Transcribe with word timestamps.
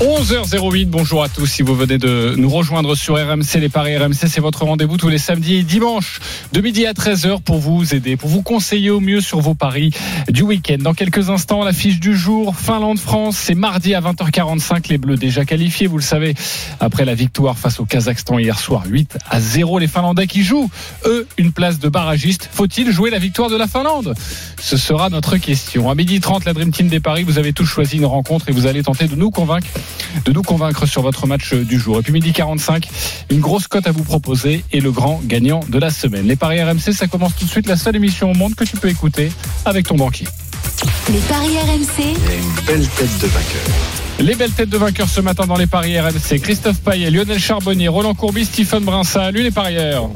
11h08, 0.00 0.86
bonjour 0.86 1.22
à 1.22 1.28
tous. 1.28 1.46
Si 1.46 1.62
vous 1.62 1.76
venez 1.76 1.98
de 1.98 2.34
nous 2.36 2.48
rejoindre 2.48 2.96
sur 2.96 3.14
RMC, 3.14 3.60
les 3.60 3.68
Paris 3.68 3.96
RMC, 3.96 4.26
c'est 4.26 4.40
votre 4.40 4.64
rendez-vous 4.64 4.96
tous 4.96 5.08
les 5.08 5.18
samedis 5.18 5.54
et 5.54 5.62
dimanches 5.62 6.18
de 6.52 6.60
midi 6.60 6.84
à 6.84 6.92
13h 6.92 7.40
pour 7.42 7.58
vous 7.58 7.94
aider, 7.94 8.16
pour 8.16 8.28
vous 8.28 8.42
conseiller 8.42 8.90
au 8.90 8.98
mieux 8.98 9.20
sur 9.20 9.40
vos 9.40 9.54
paris 9.54 9.92
du 10.28 10.42
week-end. 10.42 10.78
Dans 10.80 10.94
quelques 10.94 11.30
instants, 11.30 11.62
la 11.62 11.72
fiche 11.72 12.00
du 12.00 12.16
jour, 12.16 12.56
Finlande-France, 12.56 13.36
c'est 13.36 13.54
mardi 13.54 13.94
à 13.94 14.00
20h45. 14.00 14.88
Les 14.88 14.98
Bleus 14.98 15.16
déjà 15.16 15.44
qualifiés, 15.44 15.86
vous 15.86 15.98
le 15.98 16.02
savez, 16.02 16.34
après 16.80 17.04
la 17.04 17.14
victoire 17.14 17.56
face 17.56 17.78
au 17.78 17.84
Kazakhstan 17.84 18.40
hier 18.40 18.58
soir, 18.58 18.82
8 18.88 19.18
à 19.30 19.40
0. 19.40 19.78
Les 19.78 19.86
Finlandais 19.86 20.26
qui 20.26 20.42
jouent, 20.42 20.70
eux, 21.06 21.24
une 21.38 21.52
place 21.52 21.78
de 21.78 21.88
barragiste. 21.88 22.48
Faut-il 22.52 22.90
jouer 22.90 23.10
la 23.10 23.20
victoire 23.20 23.48
de 23.48 23.56
la 23.56 23.68
Finlande? 23.68 24.14
Ce 24.60 24.76
sera 24.76 25.08
notre 25.08 25.36
question. 25.36 25.88
À 25.88 25.94
midi 25.94 26.18
30, 26.18 26.46
la 26.46 26.52
Dream 26.52 26.72
Team 26.72 26.88
des 26.88 27.00
Paris, 27.00 27.22
vous 27.22 27.38
avez 27.38 27.52
tous 27.52 27.66
choisi 27.66 27.98
une 27.98 28.06
rencontre 28.06 28.48
et 28.48 28.52
vous 28.52 28.66
allez 28.66 28.82
tenter 28.82 29.06
de 29.06 29.14
nous 29.14 29.30
convaincre 29.30 29.68
de 30.24 30.32
nous 30.32 30.42
convaincre 30.42 30.86
sur 30.86 31.02
votre 31.02 31.26
match 31.26 31.52
du 31.54 31.78
jour. 31.78 31.98
Et 31.98 32.02
puis 32.02 32.12
midi 32.12 32.32
45, 32.32 32.88
une 33.30 33.40
grosse 33.40 33.66
cote 33.66 33.86
à 33.86 33.92
vous 33.92 34.04
proposer 34.04 34.64
et 34.72 34.80
le 34.80 34.92
grand 34.92 35.20
gagnant 35.24 35.60
de 35.68 35.78
la 35.78 35.90
semaine. 35.90 36.26
Les 36.26 36.36
paris 36.36 36.62
RMC, 36.62 36.92
ça 36.92 37.06
commence 37.06 37.34
tout 37.36 37.44
de 37.44 37.50
suite, 37.50 37.66
la 37.66 37.76
seule 37.76 37.96
émission 37.96 38.30
au 38.30 38.34
monde 38.34 38.54
que 38.54 38.64
tu 38.64 38.76
peux 38.76 38.88
écouter 38.88 39.30
avec 39.64 39.86
ton 39.86 39.96
banquier. 39.96 40.26
Les 41.10 41.18
paris 41.20 41.58
RMC, 41.58 42.02
une 42.02 42.64
belle 42.66 42.86
tête 42.88 43.18
de 43.20 43.26
vainqueur. 43.26 43.62
Les 44.20 44.34
belles 44.34 44.52
têtes 44.52 44.70
de 44.70 44.78
vainqueurs 44.78 45.08
ce 45.08 45.20
matin 45.20 45.46
dans 45.46 45.56
les 45.56 45.66
paris 45.66 45.98
RMC. 45.98 46.40
Christophe 46.40 46.80
Payet, 46.80 47.10
Lionel 47.10 47.38
Charbonnier, 47.38 47.88
Roland 47.88 48.14
Courbis, 48.14 48.46
Stephen 48.46 48.84
Brun. 48.84 49.04
Salut 49.04 49.42
les 49.42 49.50
parieurs. 49.50 50.08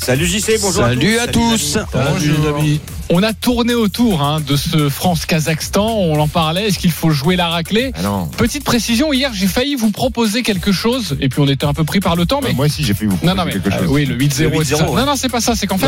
Salut 0.00 0.26
JC, 0.26 0.58
bonjour 0.62 0.84
Salut 0.84 1.18
à 1.18 1.26
tous. 1.26 1.76
à 1.76 1.82
tous. 1.84 1.92
Salut 1.92 2.32
les 2.40 2.48
amis. 2.48 2.80
On 3.10 3.22
a 3.22 3.32
tourné 3.32 3.74
autour 3.74 4.20
hein, 4.22 4.40
de 4.46 4.54
ce 4.54 4.90
France-Kazakhstan. 4.90 5.86
On 5.86 6.20
en 6.20 6.28
parlait. 6.28 6.68
Est-ce 6.68 6.78
qu'il 6.78 6.90
faut 6.90 7.08
jouer 7.10 7.36
la 7.36 7.48
raclée 7.48 7.90
Ah 7.96 8.02
non. 8.02 8.26
Petite 8.26 8.64
précision. 8.64 9.14
Hier, 9.14 9.30
j'ai 9.32 9.46
failli 9.46 9.76
vous 9.76 9.90
proposer 9.90 10.42
quelque 10.42 10.72
chose. 10.72 11.16
Et 11.20 11.30
puis, 11.30 11.40
on 11.40 11.46
était 11.48 11.64
un 11.64 11.72
peu 11.72 11.84
pris 11.84 12.00
par 12.00 12.16
le 12.16 12.26
temps. 12.26 12.40
Mais 12.44 12.52
Moi 12.52 12.66
aussi, 12.66 12.84
j'ai 12.84 12.92
fait 12.92 13.06
vous 13.06 13.18
Non, 13.22 13.34
proposer 13.34 13.36
non, 13.36 13.44
mais 13.46 13.52
quelque 13.52 13.68
euh, 13.74 13.78
chose. 13.78 13.88
oui, 13.90 14.04
le 14.04 14.14
8-0. 14.14 14.18
Le 14.18 14.46
et 14.54 14.58
tout 14.58 14.64
ça. 14.64 14.76
8-0, 14.84 14.88
ouais. 14.90 15.00
Non, 15.00 15.06
non, 15.06 15.16
c'est 15.16 15.28
pas 15.30 15.40
ça. 15.40 15.54
C'est 15.56 15.66
qu'en 15.66 15.78
fait, 15.78 15.86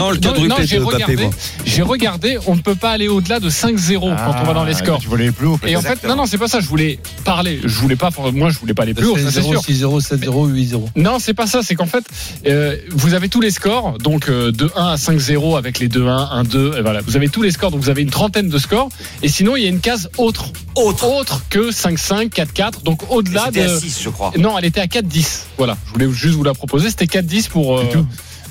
j'ai 0.64 0.78
regardé. 0.78 1.28
J'ai 1.66 1.82
regardé. 1.82 2.38
On 2.46 2.56
ne 2.56 2.62
peut 2.62 2.74
pas 2.74 2.90
aller 2.92 3.08
au-delà 3.08 3.38
de 3.38 3.50
5-0 3.50 4.00
quand 4.00 4.34
on 4.40 4.44
va 4.44 4.54
dans 4.54 4.64
les 4.64 4.72
Ah, 4.74 4.78
scores. 4.78 4.98
Tu 5.00 5.08
voulais 5.08 5.26
les 5.26 5.32
plus 5.32 5.46
haut. 5.46 5.60
Et 5.66 5.76
en 5.76 5.82
fait, 5.82 6.02
non, 6.08 6.16
non, 6.16 6.24
c'est 6.26 6.38
pas 6.38 6.48
ça. 6.48 6.60
Je 6.60 6.66
voulais 6.68 6.98
parler. 7.24 7.60
Je 7.62 7.68
voulais 7.80 7.96
pas. 7.96 8.08
Moi, 8.32 8.48
je 8.48 8.58
voulais 8.58 8.74
pas 8.74 8.84
aller 8.84 8.94
plus 8.94 9.06
haut. 9.06 9.16
c'est 9.18 9.42
sûr. 9.42 9.60
6-0, 9.60 10.00
7-0, 10.00 10.48
8-0. 10.50 10.84
Non, 10.96 11.18
c'est 11.20 11.34
pas 11.34 11.46
ça. 11.46 11.60
C'est 11.62 11.74
qu'en 11.74 11.86
fait, 11.86 12.04
euh, 12.46 12.76
vous 12.92 13.12
avez 13.12 13.28
tous 13.28 13.42
les 13.42 13.50
scores, 13.50 13.98
donc 14.02 14.28
euh, 14.28 14.52
de 14.52 14.70
1 14.76 14.86
à 14.86 14.96
5-0 14.96 15.56
avec 15.56 15.78
les 15.78 15.88
2-1, 15.88 16.44
1-2. 16.44 16.78
Et 16.78 16.82
voilà, 16.82 17.00
vous 17.00 17.16
avez 17.16 17.28
tous 17.28 17.42
les 17.42 17.50
scores, 17.50 17.70
donc 17.70 17.80
vous 17.80 17.90
avez 17.90 18.02
une 18.02 18.10
trentaine 18.10 18.48
de 18.48 18.58
scores. 18.58 18.88
Et 19.22 19.28
sinon, 19.28 19.56
il 19.56 19.62
y 19.62 19.66
a 19.66 19.68
une 19.68 19.80
case 19.80 20.10
autre, 20.18 20.46
Autre. 20.74 21.06
autre 21.08 21.42
que 21.50 21.70
5-5, 21.70 22.30
4-4. 22.30 22.82
Donc 22.82 23.10
au-delà 23.10 23.50
de. 23.50 23.60
à 23.60 23.78
6, 23.78 24.00
je 24.02 24.08
crois. 24.08 24.32
Non, 24.38 24.58
elle 24.58 24.64
était 24.64 24.80
à 24.80 24.86
4-10. 24.86 25.44
Voilà, 25.58 25.76
je 25.86 25.92
voulais 25.92 26.10
juste 26.10 26.34
vous 26.34 26.44
la 26.44 26.54
proposer. 26.54 26.90
C'était 26.90 27.06
4-10 27.06 27.48
pour. 27.48 27.80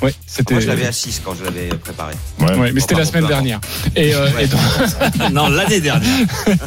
Ouais, 0.02 0.14
c'était. 0.26 0.54
Moi, 0.54 0.62
je 0.62 0.68
l'avais 0.68 0.86
à 0.86 0.92
6 0.92 1.22
quand 1.26 1.36
je 1.38 1.44
l'avais 1.44 1.68
préparé. 1.70 2.14
Ouais. 2.40 2.56
Ouais, 2.58 2.72
mais 2.72 2.80
c'était 2.80 2.96
la 2.96 3.06
semaine 3.06 3.28
dernière. 3.28 3.60
Et, 3.96 4.14
euh, 4.16 4.30
Ouais. 4.32 4.46
et 4.46 4.48
donc, 4.48 4.60
non, 5.34 5.50
l'année 5.50 5.82
dernière. 5.82 6.10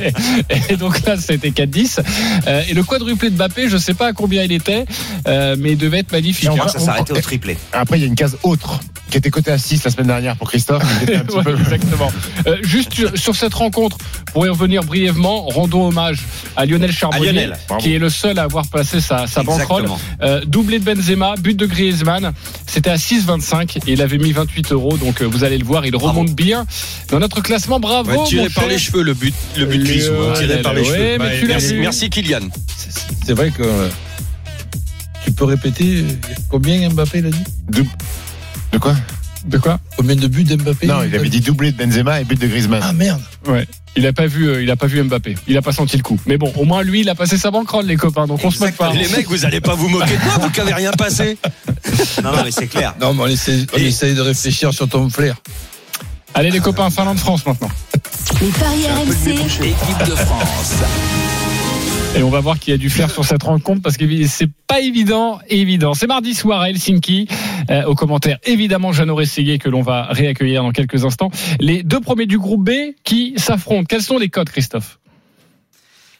et 0.69 0.77
donc 0.77 1.05
là, 1.07 1.17
c'était 1.17 1.51
4-10. 1.51 2.01
Euh, 2.47 2.63
et 2.69 2.75
le 2.75 2.83
quadruplé 2.83 3.31
de 3.31 3.37
Mbappé, 3.37 3.69
je 3.69 3.77
sais 3.79 3.95
pas 3.95 4.09
à 4.09 4.13
combien 4.13 4.43
il 4.43 4.53
était, 4.53 4.85
euh, 5.27 5.57
mais 5.59 5.73
il 5.73 5.79
devait 5.79 6.01
être 6.01 6.13
magnifique. 6.13 6.45
Et 6.47 6.51
on 6.51 6.55
hein. 6.55 6.65
va- 6.67 6.69
Ça 6.69 6.79
s'arrêtait 6.79 7.13
au 7.13 7.21
triplé. 7.21 7.57
Après, 7.73 7.99
il 7.99 8.03
y 8.03 8.05
a 8.05 8.09
une 8.09 8.15
case 8.15 8.37
autre 8.43 8.81
qui 9.13 9.19
était 9.19 9.31
cotée 9.31 9.51
à 9.51 9.59
6 9.59 9.85
la 9.85 9.91
semaine 9.91 10.07
dernière 10.07 10.37
pour 10.37 10.49
Christophe. 10.49 10.83
Il 10.97 11.03
était 11.11 11.17
un 11.17 11.21
petit 11.25 11.37
Ouais, 11.37 11.43
peu- 11.45 11.59
exactement. 11.61 12.11
Euh, 12.47 12.57
juste 12.63 12.95
sur, 12.95 13.17
sur 13.17 13.37
cette 13.37 13.53
rencontre, 13.53 13.99
pour 14.33 14.47
y 14.47 14.49
revenir 14.49 14.83
brièvement, 14.85 15.43
rendons 15.49 15.87
hommage 15.89 16.23
à 16.57 16.65
Lionel 16.65 16.91
Charbonnier, 16.93 17.29
À 17.29 17.33
Lionel. 17.33 17.59
Bravo. 17.69 17.83
qui 17.83 17.95
est 17.95 17.99
le 17.99 18.09
seul 18.09 18.39
à 18.39 18.45
avoir 18.45 18.67
placé 18.67 19.03
sa, 19.03 19.27
sa 19.27 19.43
banquerolle. 19.43 19.85
Euh, 20.23 20.41
doublé 20.47 20.79
de 20.79 20.85
Benzema, 20.85 21.35
but 21.39 21.55
de 21.59 21.67
Griezmann. 21.67 22.33
C'était 22.67 22.89
à 22.89 22.97
6,25 22.97 23.77
et 23.87 23.93
il 23.93 24.01
avait 24.01 24.17
mis 24.17 24.33
28 24.33 24.73
euros. 24.73 24.97
Donc 24.97 25.21
euh, 25.21 25.27
vous 25.27 25.45
allez 25.45 25.59
le 25.59 25.65
voir, 25.65 25.85
il 25.85 25.93
Bravo. 25.93 26.09
remonte 26.21 26.35
bien 26.35 26.65
dans 27.11 27.19
notre 27.19 27.43
classement. 27.43 27.79
Bravo. 27.81 28.11
Ouais, 28.11 28.27
tiré 28.27 28.45
mon 28.45 28.51
par 28.51 28.67
les 28.67 28.79
cheveux 28.79 29.03
le 29.03 29.13
but, 29.13 29.35
le 29.59 29.67
but 29.67 29.87
hein, 30.09 30.33
tiré 30.39 30.63
par 30.63 30.73
les 30.73 30.81
ouais, 30.81 30.87
cheveux. 30.87 31.19
mais 31.19 31.39
tu 31.39 31.43
l'as 31.47 31.49
merci, 31.49 31.75
merci 31.75 32.09
Kylian. 32.09 32.49
C'est- 33.27 33.35
vrai 33.35 33.51
que. 33.51 33.63
Tu 35.25 35.31
peux 35.33 35.45
répéter 35.45 36.05
combien 36.49 36.89
Mbappé 36.89 37.19
il 37.19 37.27
a 37.27 37.31
dit? 37.31 37.45
De 37.71 37.85
de 38.73 38.79
quoi 38.79 38.95
De 39.45 39.59
quoi 39.59 39.79
Combien 39.97 40.17
de 40.17 40.27
buts 40.27 40.45
d'Mbappé 40.45 40.87
Non, 40.87 41.03
il 41.03 41.15
avait 41.15 41.29
dit 41.29 41.41
doublé 41.41 41.73
de 41.73 41.77
Benzema 41.77 42.21
et 42.21 42.25
but 42.25 42.41
de 42.41 42.47
Griezmann. 42.47 42.81
Ah 42.83 42.93
merde 42.93 43.21
Ouais. 43.47 43.67
Il 43.95 44.07
a 44.07 44.13
pas 44.15 44.27
vu, 44.27 44.49
euh, 44.49 44.63
il 44.63 44.71
a 44.71 44.77
pas 44.77 44.87
vu 44.87 45.03
Mbappé. 45.03 45.35
Il 45.47 45.57
a 45.59 45.63
pas 45.63 45.73
senti 45.73 45.99
le 45.99 46.03
coup. 46.03 46.19
Mais 46.27 46.39
bon, 46.39 46.51
au 46.57 46.65
moins 46.65 46.83
lui, 46.83 47.01
il 47.01 47.09
a 47.11 47.15
passé 47.15 47.37
sa 47.37 47.51
banquerolle, 47.51 47.85
les 47.87 47.97
copains. 47.97 48.27
Donc 48.27 48.41
on 48.43 48.51
se 48.51 48.59
moque 48.61 48.75
pas. 48.75 48.91
Les 48.95 49.09
mecs, 49.09 49.29
vous 49.29 49.45
allez 49.45 49.61
pas 49.61 49.75
vous 49.75 49.89
moquer 49.89 50.17
de 50.17 50.25
moi, 50.25 50.39
vous 50.41 50.51
qui 50.51 50.61
avez 50.61 50.73
rien 50.73 50.93
passé. 50.93 51.37
Non, 52.23 52.33
non, 52.33 52.43
mais 52.45 52.51
c'est 52.51 52.69
clair. 52.69 52.95
Non, 53.01 53.13
mais 53.13 53.23
on 53.25 53.27
essaie, 53.27 53.67
on 53.75 53.79
essaye 53.79 54.15
de 54.15 54.21
réfléchir 54.23 54.73
sur 54.73 54.89
ton 54.89 55.11
flair. 55.11 55.37
Allez 56.35 56.51
les 56.51 56.61
copains, 56.61 56.89
Finlande-France 56.89 57.45
maintenant. 57.45 57.71
les 58.41 58.49
paris 58.49 58.87
RMC, 58.87 59.31
Équipe 59.67 60.09
de 60.09 60.17
France. 60.17 60.73
Et 62.15 62.23
on 62.23 62.29
va 62.29 62.41
voir 62.41 62.59
qui 62.59 62.73
a 62.73 62.77
dû 62.77 62.91
faire 62.91 63.11
sur 63.11 63.25
cette 63.25 63.43
rencontre 63.43 63.81
parce 63.81 63.97
que 63.97 64.05
c'est 64.27 64.51
pas 64.67 64.81
évident, 64.81 65.39
évident. 65.49 65.95
C'est 65.95 66.07
mardi 66.07 66.35
soir 66.35 66.61
à 66.61 66.69
Helsinki. 66.69 67.27
Euh, 67.71 67.85
au 67.85 67.95
commentaire, 67.95 68.39
évidemment, 68.45 68.93
Jeannot 68.93 69.15
Rességuier 69.15 69.59
que 69.59 69.71
l'on 69.71 69.81
va 69.81 70.09
réaccueillir 70.11 70.63
dans 70.63 70.73
quelques 70.73 71.07
instants. 71.07 71.31
Les 71.59 71.83
deux 71.83 72.01
premiers 72.01 72.27
du 72.27 72.39
groupe 72.39 72.69
B 72.69 72.95
qui 73.03 73.33
s'affrontent. 73.39 73.87
Quels 73.89 74.03
sont 74.03 74.19
les 74.19 74.29
codes, 74.29 74.51
Christophe? 74.51 74.99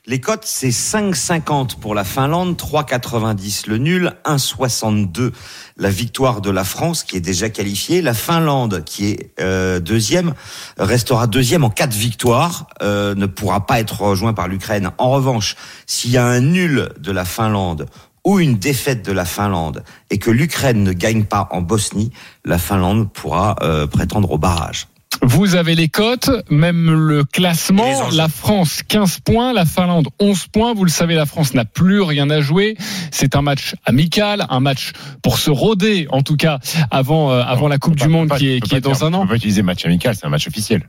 Les 0.05 0.21
cotes, 0.21 0.47
c'est 0.47 0.71
5,50 0.71 1.79
pour 1.79 1.95
la 1.95 2.03
Finlande, 2.03 2.57
3,90 2.57 3.69
le 3.69 3.79
nul, 3.79 4.13
1,62 4.25 5.31
la 5.77 5.91
victoire 5.91 6.41
de 6.41 6.51
la 6.51 6.65
France 6.65 7.05
qui 7.05 7.17
est 7.17 7.21
déjà 7.21 7.51
qualifiée. 7.51 8.03
La 8.03 8.13
Finlande, 8.13 8.83
qui 8.85 9.11
est 9.11 9.31
euh, 9.39 9.79
deuxième, 9.79 10.35
restera 10.77 11.29
deuxième 11.29 11.63
en 11.63 11.71
quatre 11.71 11.95
victoires, 11.95 12.67
euh, 12.83 13.15
ne 13.15 13.27
pourra 13.27 13.65
pas 13.65 13.79
être 13.79 14.03
rejoint 14.03 14.33
par 14.33 14.49
l'Ukraine. 14.49 14.91
En 14.99 15.11
revanche, 15.11 15.55
s'il 15.87 16.11
y 16.11 16.17
a 16.17 16.27
un 16.27 16.41
nul 16.41 16.89
de 16.99 17.13
la 17.13 17.25
Finlande 17.25 17.87
ou 18.25 18.41
une 18.41 18.59
défaite 18.59 19.05
de 19.05 19.13
la 19.13 19.25
Finlande 19.25 19.85
et 20.11 20.19
que 20.19 20.33
l'Ukraine 20.33 20.83
ne 20.83 20.93
gagne 20.93 21.27
pas 21.27 21.47
en 21.53 21.61
Bosnie, 21.61 22.11
la 22.45 22.59
Finlande 22.59 23.13
pourra 23.13 23.55
euh, 23.63 23.87
prétendre 23.87 24.33
au 24.33 24.39
barrage. 24.39 24.89
Vous 25.21 25.55
avez 25.55 25.75
les 25.75 25.89
cotes, 25.89 26.31
même 26.51 26.91
le 26.91 27.23
classement. 27.25 28.11
La 28.11 28.29
France 28.29 28.83
15 28.87 29.21
points, 29.21 29.53
la 29.53 29.65
Finlande 29.67 30.09
11 30.19 30.47
points. 30.49 30.75
Vous 30.75 30.85
le 30.85 30.91
savez, 30.91 31.15
la 31.15 31.27
France 31.27 31.55
n'a 31.55 31.65
plus 31.65 32.01
rien 32.01 32.29
à 32.31 32.41
jouer. 32.41 32.77
C'est 33.11 33.37
un 33.37 33.43
match 33.43 33.75
amical, 33.85 34.47
un 34.49 34.61
match 34.61 34.93
pour 35.23 35.39
se 35.39 35.51
rôder, 35.51 36.07
en 36.11 36.23
tout 36.23 36.37
cas 36.37 36.59
avant 36.91 37.31
euh, 37.31 37.43
avant 37.43 37.69
la 37.69 37.79
Coupe 37.79 37.93
On 37.93 37.97
peut 37.97 38.01
du 38.01 38.05
pas- 38.07 38.11
Monde 38.11 38.29
on 38.31 38.35
peut 38.35 38.39
qui 38.39 38.49
est 38.49 38.57
on 38.57 38.61
peut 38.61 38.67
qui 38.69 38.75
est 38.77 38.81
dans 38.81 38.93
dire- 38.93 39.05
un 39.05 39.13
On 39.13 39.19
an. 39.19 39.23
peut 39.23 39.29
pas 39.31 39.37
utiliser 39.37 39.63
match 39.63 39.85
amical, 39.85 40.15
c'est 40.17 40.27
un 40.27 40.31
match 40.31 40.47
officiel. 40.49 40.89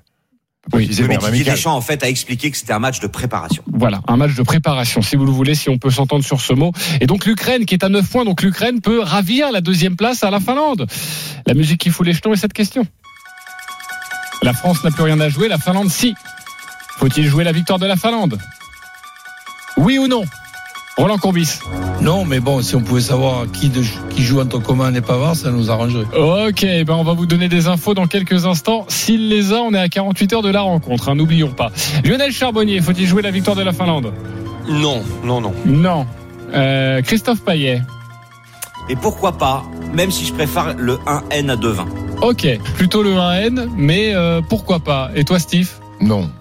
On 0.65 0.69
peut 0.71 0.77
Oui. 0.77 0.87
Didier 0.87 1.03
amical. 1.03 1.55
Deschamps, 1.55 1.75
en 1.75 1.81
fait, 1.81 2.01
a 2.03 2.09
expliqué 2.09 2.49
que 2.49 2.55
c'était 2.57 2.71
un 2.71 2.79
match 2.79 3.01
de 3.01 3.07
préparation. 3.07 3.61
Voilà, 3.71 3.99
un 4.07 4.15
match 4.15 4.33
de 4.33 4.43
préparation, 4.43 5.01
si 5.01 5.17
vous 5.17 5.25
le 5.25 5.31
voulez, 5.31 5.55
si 5.55 5.69
on 5.69 5.77
peut 5.77 5.89
s'entendre 5.91 6.23
sur 6.23 6.39
ce 6.39 6.53
mot. 6.53 6.71
Et 7.01 7.05
donc 7.05 7.25
l'Ukraine 7.25 7.65
qui 7.65 7.75
est 7.75 7.83
à 7.83 7.89
9 7.89 8.09
points, 8.09 8.23
donc 8.23 8.41
l'Ukraine 8.41 8.79
peut 8.79 9.01
ravir 9.01 9.51
la 9.51 9.59
deuxième 9.59 9.97
place 9.97 10.23
à 10.23 10.31
la 10.31 10.39
Finlande. 10.39 10.87
La 11.45 11.53
musique 11.53 11.81
qui 11.81 11.89
fout 11.89 12.05
les 12.07 12.13
jetons 12.13 12.31
est 12.33 12.37
cette 12.37 12.53
question. 12.53 12.87
La 14.43 14.53
France 14.53 14.83
n'a 14.83 14.91
plus 14.91 15.03
rien 15.03 15.19
à 15.19 15.29
jouer, 15.29 15.47
la 15.47 15.57
Finlande 15.57 15.89
si. 15.89 16.15
Faut-il 16.99 17.25
jouer 17.27 17.43
la 17.43 17.51
victoire 17.51 17.79
de 17.79 17.85
la 17.87 17.95
Finlande? 17.95 18.37
Oui 19.77 19.97
ou 19.97 20.07
non? 20.07 20.23
Roland 20.97 21.17
Courbis. 21.17 21.59
Non, 22.01 22.23
mais 22.23 22.39
bon, 22.39 22.61
si 22.61 22.75
on 22.75 22.81
pouvait 22.81 23.01
savoir 23.01 23.45
qui, 23.51 23.69
de- 23.69 23.81
qui 24.11 24.21
joue 24.23 24.39
entre 24.41 24.59
Coman 24.59 24.95
et 24.95 25.01
Pavard, 25.01 25.35
ça 25.35 25.49
nous 25.49 25.71
arrangerait. 25.71 26.05
Ok, 26.15 26.61
ben 26.85 26.93
on 26.93 27.03
va 27.03 27.13
vous 27.13 27.25
donner 27.25 27.49
des 27.49 27.65
infos 27.67 27.95
dans 27.95 28.05
quelques 28.05 28.45
instants. 28.45 28.85
S'il 28.89 29.27
les 29.29 29.53
a, 29.53 29.55
on 29.55 29.73
est 29.73 29.79
à 29.79 29.89
48 29.89 30.33
heures 30.33 30.41
de 30.43 30.51
la 30.51 30.61
rencontre, 30.61 31.09
hein, 31.09 31.15
n'oublions 31.15 31.51
pas. 31.51 31.71
Lionel 32.05 32.31
Charbonnier, 32.31 32.79
faut-il 32.81 33.07
jouer 33.07 33.23
la 33.23 33.31
victoire 33.31 33.55
de 33.55 33.63
la 33.63 33.71
Finlande? 33.73 34.13
Non, 34.69 35.01
non, 35.23 35.41
non. 35.41 35.53
Non. 35.65 36.05
Euh, 36.53 37.01
Christophe 37.01 37.41
Payet. 37.43 37.81
Et 38.89 38.95
pourquoi 38.95 39.37
pas, 39.37 39.63
même 39.93 40.11
si 40.11 40.25
je 40.25 40.33
préfère 40.33 40.75
le 40.77 40.97
1N 41.07 41.49
à 41.49 41.55
2,20. 41.55 41.85
Ok, 42.23 42.47
plutôt 42.75 43.03
le 43.03 43.11
1N, 43.11 43.67
mais 43.75 44.15
euh, 44.15 44.39
pourquoi 44.39 44.79
pas 44.79 45.11
Et 45.13 45.25
toi, 45.25 45.39
Steve? 45.39 45.69
Non. 45.99 46.31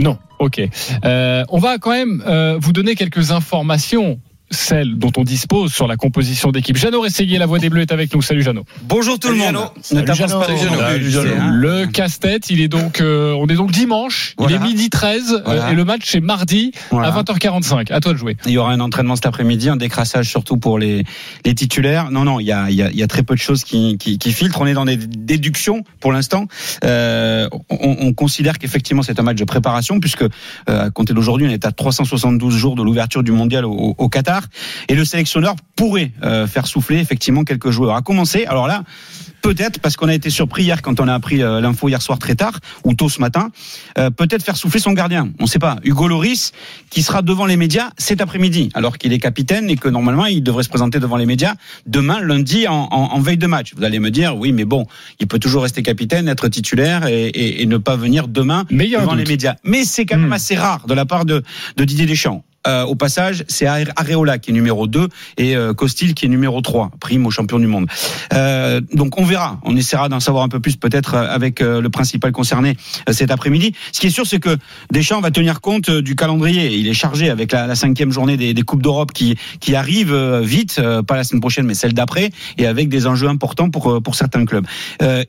Non. 0.00 0.18
Ok. 0.40 0.60
Euh, 1.04 1.44
on 1.48 1.60
va 1.60 1.78
quand 1.78 1.92
même 1.92 2.24
euh, 2.26 2.58
vous 2.60 2.72
donner 2.72 2.96
quelques 2.96 3.30
informations 3.30 4.18
celle 4.52 4.96
dont 4.98 5.10
on 5.16 5.24
dispose 5.24 5.72
sur 5.72 5.86
la 5.86 5.96
composition 5.96 6.50
d'équipe. 6.52 6.76
Jeannot 6.76 7.00
Rességuier, 7.00 7.38
la 7.38 7.46
voix 7.46 7.58
des 7.58 7.68
Bleus, 7.70 7.82
est 7.82 7.92
avec 7.92 8.14
nous. 8.14 8.22
Salut 8.22 8.42
Jeannot. 8.42 8.64
Bonjour 8.82 9.18
tout 9.18 9.28
le 9.28 9.34
monde. 9.36 9.56
Salut, 9.80 10.06
Salut, 10.06 11.10
Jeannot. 11.10 11.24
Jeannot. 11.28 11.50
Le 11.56 11.86
casse-tête, 11.86 12.50
il 12.50 12.60
est 12.60 12.68
donc, 12.68 13.00
euh, 13.00 13.34
on 13.38 13.46
est 13.48 13.54
donc 13.54 13.70
dimanche, 13.72 14.34
Voilà. 14.38 14.56
il 14.56 14.60
est 14.60 14.64
midi 14.64 14.90
13 14.90 15.32
euh, 15.32 15.40
Voilà. 15.44 15.72
et 15.72 15.74
le 15.74 15.84
match 15.84 16.02
c'est 16.04 16.20
mardi 16.20 16.72
Voilà. 16.90 17.08
à 17.08 17.22
20h45. 17.22 17.92
À 17.92 18.00
toi 18.00 18.12
de 18.12 18.18
jouer. 18.18 18.36
Il 18.46 18.52
y 18.52 18.58
aura 18.58 18.72
un 18.72 18.80
entraînement 18.80 19.16
cet 19.16 19.26
après-midi, 19.26 19.68
un 19.68 19.76
décrassage 19.76 20.28
surtout 20.28 20.56
pour 20.58 20.78
les, 20.78 21.04
les 21.44 21.54
titulaires. 21.54 22.10
Non, 22.10 22.24
non, 22.24 22.38
il 22.40 22.46
y 22.46 22.52
a, 22.52 22.70
il 22.70 22.76
y, 22.76 22.82
a, 22.82 22.90
il 22.90 22.96
y 22.96 23.02
a 23.02 23.06
très 23.06 23.22
peu 23.22 23.34
de 23.34 23.40
choses 23.40 23.64
qui, 23.64 23.96
qui, 23.98 24.18
qui 24.18 24.32
filtrent. 24.32 24.60
On 24.60 24.66
est 24.66 24.74
dans 24.74 24.84
des 24.84 24.96
déductions 24.96 25.82
pour 26.00 26.12
l'instant. 26.12 26.46
Euh, 26.84 27.48
on, 27.70 27.96
on 28.00 28.12
considère 28.12 28.58
qu'effectivement 28.58 29.02
c'est 29.02 29.18
un 29.18 29.22
match 29.22 29.38
de 29.38 29.44
préparation 29.44 29.98
puisque 30.00 30.22
euh, 30.22 30.28
à 30.66 30.90
compter 30.90 31.14
d'aujourd'hui, 31.14 31.46
on 31.48 31.50
est 31.50 31.64
à 31.66 31.72
372 31.72 32.54
jours 32.54 32.74
de 32.76 32.82
l'ouverture 32.82 33.22
du 33.22 33.32
mondial 33.32 33.64
au, 33.64 33.94
au 33.96 34.08
Qatar 34.08 34.41
et 34.88 34.94
le 34.94 35.04
sélectionneur 35.04 35.54
pourrait 35.76 36.12
euh, 36.22 36.46
faire 36.46 36.66
souffler 36.66 36.98
effectivement 36.98 37.44
quelques 37.44 37.70
joueurs. 37.70 37.96
À 37.96 38.02
commencer, 38.02 38.44
alors 38.46 38.66
là. 38.66 38.82
Peut-être 39.42 39.80
parce 39.80 39.96
qu'on 39.96 40.06
a 40.06 40.14
été 40.14 40.30
surpris 40.30 40.62
hier 40.62 40.82
quand 40.82 41.00
on 41.00 41.08
a 41.08 41.14
appris 41.14 41.42
euh, 41.42 41.60
l'info 41.60 41.88
hier 41.88 42.00
soir 42.00 42.16
très 42.20 42.36
tard 42.36 42.60
ou 42.84 42.94
tôt 42.94 43.08
ce 43.08 43.20
matin. 43.20 43.50
euh, 43.98 44.08
peut-être 44.08 44.44
faire 44.44 44.56
souffler 44.56 44.78
son 44.78 44.92
gardien. 44.92 45.30
On 45.40 45.44
ne 45.44 45.48
sait 45.48 45.58
pas. 45.58 45.78
Hugo 45.82 46.06
Loris 46.06 46.52
qui 46.90 47.02
sera 47.02 47.22
devant 47.22 47.44
les 47.44 47.56
médias 47.56 47.90
cet 47.98 48.20
après-midi, 48.20 48.68
alors 48.74 48.98
qu'il 48.98 49.12
est 49.12 49.18
capitaine 49.18 49.68
et 49.68 49.74
que 49.74 49.88
normalement 49.88 50.26
il 50.26 50.44
devrait 50.44 50.62
se 50.62 50.68
présenter 50.68 51.00
devant 51.00 51.16
les 51.16 51.26
médias 51.26 51.54
demain 51.86 52.20
lundi 52.20 52.68
en, 52.68 52.86
en- 52.92 53.14
en 53.14 53.20
veille 53.20 53.36
de 53.36 53.48
match. 53.48 53.72
Vous 53.76 53.82
allez 53.82 53.98
me 53.98 54.12
dire 54.12 54.36
oui, 54.36 54.52
mais 54.52 54.64
bon, 54.64 54.86
il 55.18 55.26
peut 55.26 55.40
toujours 55.40 55.64
rester 55.64 55.82
capitaine, 55.82 56.28
être 56.28 56.46
titulaire 56.46 57.06
et, 57.08 57.26
et- 57.26 57.62
et 57.62 57.66
ne 57.66 57.78
pas 57.78 57.96
venir 57.96 58.28
demain 58.28 58.64
Mais 58.70 58.88
devant 58.90 59.14
les 59.16 59.24
médias. 59.24 59.56
Mais 59.64 59.84
c'est 59.84 60.06
quand 60.06 60.18
même 60.18 60.28
Hmm. 60.28 60.34
assez 60.34 60.54
rare 60.54 60.86
de 60.86 60.94
la 60.94 61.04
part 61.04 61.24
de, 61.24 61.42
de 61.76 61.84
Didier 61.84 62.06
Deschamps. 62.06 62.44
Euh, 62.66 62.84
au 62.84 62.94
passage, 62.94 63.44
c'est 63.48 63.66
Are- 63.66 63.92
Areola 63.96 64.38
qui 64.38 64.50
est 64.50 64.54
numéro 64.54 64.86
2 64.86 65.08
et 65.36 65.56
euh, 65.56 65.74
Costil 65.74 66.14
qui 66.14 66.26
est 66.26 66.28
numéro 66.28 66.60
3, 66.60 66.92
prime 67.00 67.26
au 67.26 67.30
champion 67.30 67.58
du 67.58 67.66
monde. 67.66 67.86
Euh, 68.32 68.80
donc 68.94 69.18
on 69.18 69.24
verra, 69.24 69.58
on 69.64 69.76
essaiera 69.76 70.08
d'en 70.08 70.20
savoir 70.20 70.44
un 70.44 70.48
peu 70.48 70.60
plus 70.60 70.76
peut-être 70.76 71.14
euh, 71.14 71.26
avec 71.28 71.60
euh, 71.60 71.80
le 71.80 71.90
principal 71.90 72.30
concerné 72.30 72.76
euh, 73.08 73.12
cet 73.12 73.30
après-midi. 73.30 73.74
Ce 73.92 74.00
qui 74.00 74.06
est 74.06 74.10
sûr, 74.10 74.26
c'est 74.26 74.38
que 74.38 74.56
Deschamps 74.92 75.20
va 75.20 75.30
tenir 75.30 75.60
compte 75.60 75.90
du 75.90 76.14
calendrier. 76.14 76.74
Il 76.76 76.86
est 76.86 76.94
chargé 76.94 77.30
avec 77.30 77.50
la, 77.52 77.66
la 77.66 77.74
cinquième 77.74 78.12
journée 78.12 78.36
des, 78.36 78.54
des 78.54 78.62
Coupes 78.62 78.82
d'Europe 78.82 79.12
qui, 79.12 79.36
qui 79.60 79.74
arrive 79.74 80.14
vite, 80.42 80.80
pas 81.06 81.16
la 81.16 81.24
semaine 81.24 81.40
prochaine, 81.40 81.66
mais 81.66 81.74
celle 81.74 81.94
d'après, 81.94 82.30
et 82.58 82.66
avec 82.66 82.88
des 82.88 83.06
enjeux 83.06 83.28
importants 83.28 83.70
pour, 83.70 84.02
pour 84.02 84.14
certains 84.14 84.44
clubs. 84.44 84.66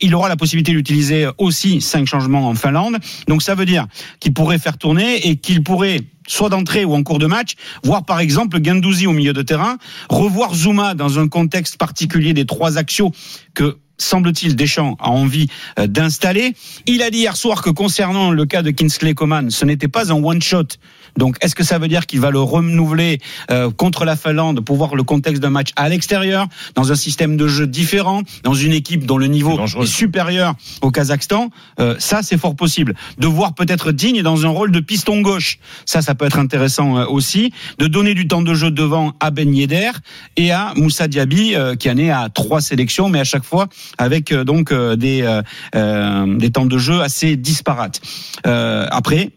Il 0.01 0.13
aura 0.15 0.29
la 0.29 0.35
possibilité 0.35 0.71
d'utiliser 0.71 1.27
aussi 1.37 1.81
cinq 1.81 2.05
changements 2.05 2.47
en 2.47 2.55
Finlande. 2.55 2.97
Donc 3.27 3.41
ça 3.41 3.55
veut 3.55 3.65
dire 3.65 3.87
qu'il 4.19 4.33
pourrait 4.33 4.59
faire 4.59 4.77
tourner 4.77 5.27
et 5.27 5.35
qu'il 5.35 5.63
pourrait 5.63 6.01
soit 6.27 6.49
d'entrée 6.49 6.85
ou 6.85 6.93
en 6.93 7.03
cours 7.03 7.19
de 7.19 7.25
match, 7.25 7.53
voir 7.83 8.05
par 8.05 8.19
exemple 8.19 8.59
Gendouzi 8.63 9.07
au 9.07 9.13
milieu 9.13 9.33
de 9.33 9.41
terrain, 9.41 9.77
revoir 10.09 10.53
Zuma 10.55 10.93
dans 10.93 11.19
un 11.19 11.27
contexte 11.27 11.77
particulier 11.77 12.33
des 12.33 12.45
trois 12.45 12.77
axiaux 12.77 13.11
que 13.53 13.77
semble-t-il 14.03 14.55
Deschamps 14.55 14.95
a 14.99 15.09
envie 15.09 15.47
euh, 15.79 15.87
d'installer. 15.87 16.53
Il 16.85 17.01
a 17.01 17.09
dit 17.09 17.19
hier 17.19 17.35
soir 17.35 17.61
que 17.61 17.69
concernant 17.69 18.31
le 18.31 18.45
cas 18.45 18.61
de 18.61 18.71
Kingsley 18.71 19.13
Coman, 19.13 19.49
ce 19.49 19.65
n'était 19.65 19.87
pas 19.87 20.11
un 20.11 20.23
one 20.23 20.41
shot. 20.41 20.63
Donc 21.17 21.37
est-ce 21.41 21.55
que 21.55 21.63
ça 21.63 21.77
veut 21.77 21.87
dire 21.87 22.05
qu'il 22.05 22.19
va 22.19 22.31
le 22.31 22.39
renouveler 22.39 23.19
euh, 23.51 23.69
contre 23.69 24.03
la 24.05 24.15
Finlande 24.15 24.61
pour 24.61 24.77
voir 24.77 24.95
le 24.95 25.03
contexte 25.03 25.41
d'un 25.41 25.51
match 25.51 25.69
à 25.75 25.89
l'extérieur, 25.89 26.47
dans 26.75 26.91
un 26.91 26.95
système 26.95 27.37
de 27.37 27.47
jeu 27.47 27.67
différent, 27.67 28.23
dans 28.43 28.53
une 28.55 28.73
équipe 28.73 29.05
dont 29.05 29.17
le 29.17 29.27
niveau 29.27 29.59
est 29.63 29.85
supérieur 29.85 30.55
au 30.81 30.91
Kazakhstan? 30.91 31.49
Euh, 31.79 31.95
Ça, 31.99 32.21
c'est 32.23 32.37
fort 32.37 32.55
possible. 32.55 32.95
De 33.17 33.27
voir 33.27 33.53
peut-être 33.53 33.91
Digne 33.91 34.21
dans 34.23 34.45
un 34.45 34.49
rôle 34.49 34.71
de 34.71 34.79
piston 34.79 35.21
gauche, 35.21 35.59
ça, 35.85 36.01
ça 36.01 36.15
peut 36.15 36.25
être 36.25 36.39
intéressant 36.39 36.97
euh, 36.97 37.05
aussi. 37.05 37.53
De 37.77 37.87
donner 37.87 38.15
du 38.15 38.27
temps 38.27 38.41
de 38.41 38.53
jeu 38.53 38.71
devant 38.71 39.13
à 39.19 39.29
Ben 39.29 39.53
Yedder 39.53 39.91
et 40.35 40.51
à 40.51 40.73
Moussa 40.75 41.07
Diaby, 41.07 41.55
euh, 41.55 41.75
qui 41.75 41.89
en 41.91 41.97
est 41.97 42.09
à 42.09 42.29
trois 42.29 42.61
sélections, 42.61 43.09
mais 43.09 43.19
à 43.19 43.23
chaque 43.23 43.43
fois 43.43 43.67
avec 43.97 44.31
euh, 44.31 44.43
donc 44.43 44.71
euh, 44.71 44.95
des 44.95 45.21
euh, 45.75 46.37
des 46.37 46.51
temps 46.51 46.65
de 46.65 46.77
jeu 46.77 47.01
assez 47.01 47.35
disparates. 47.35 48.01
Après. 48.43 49.31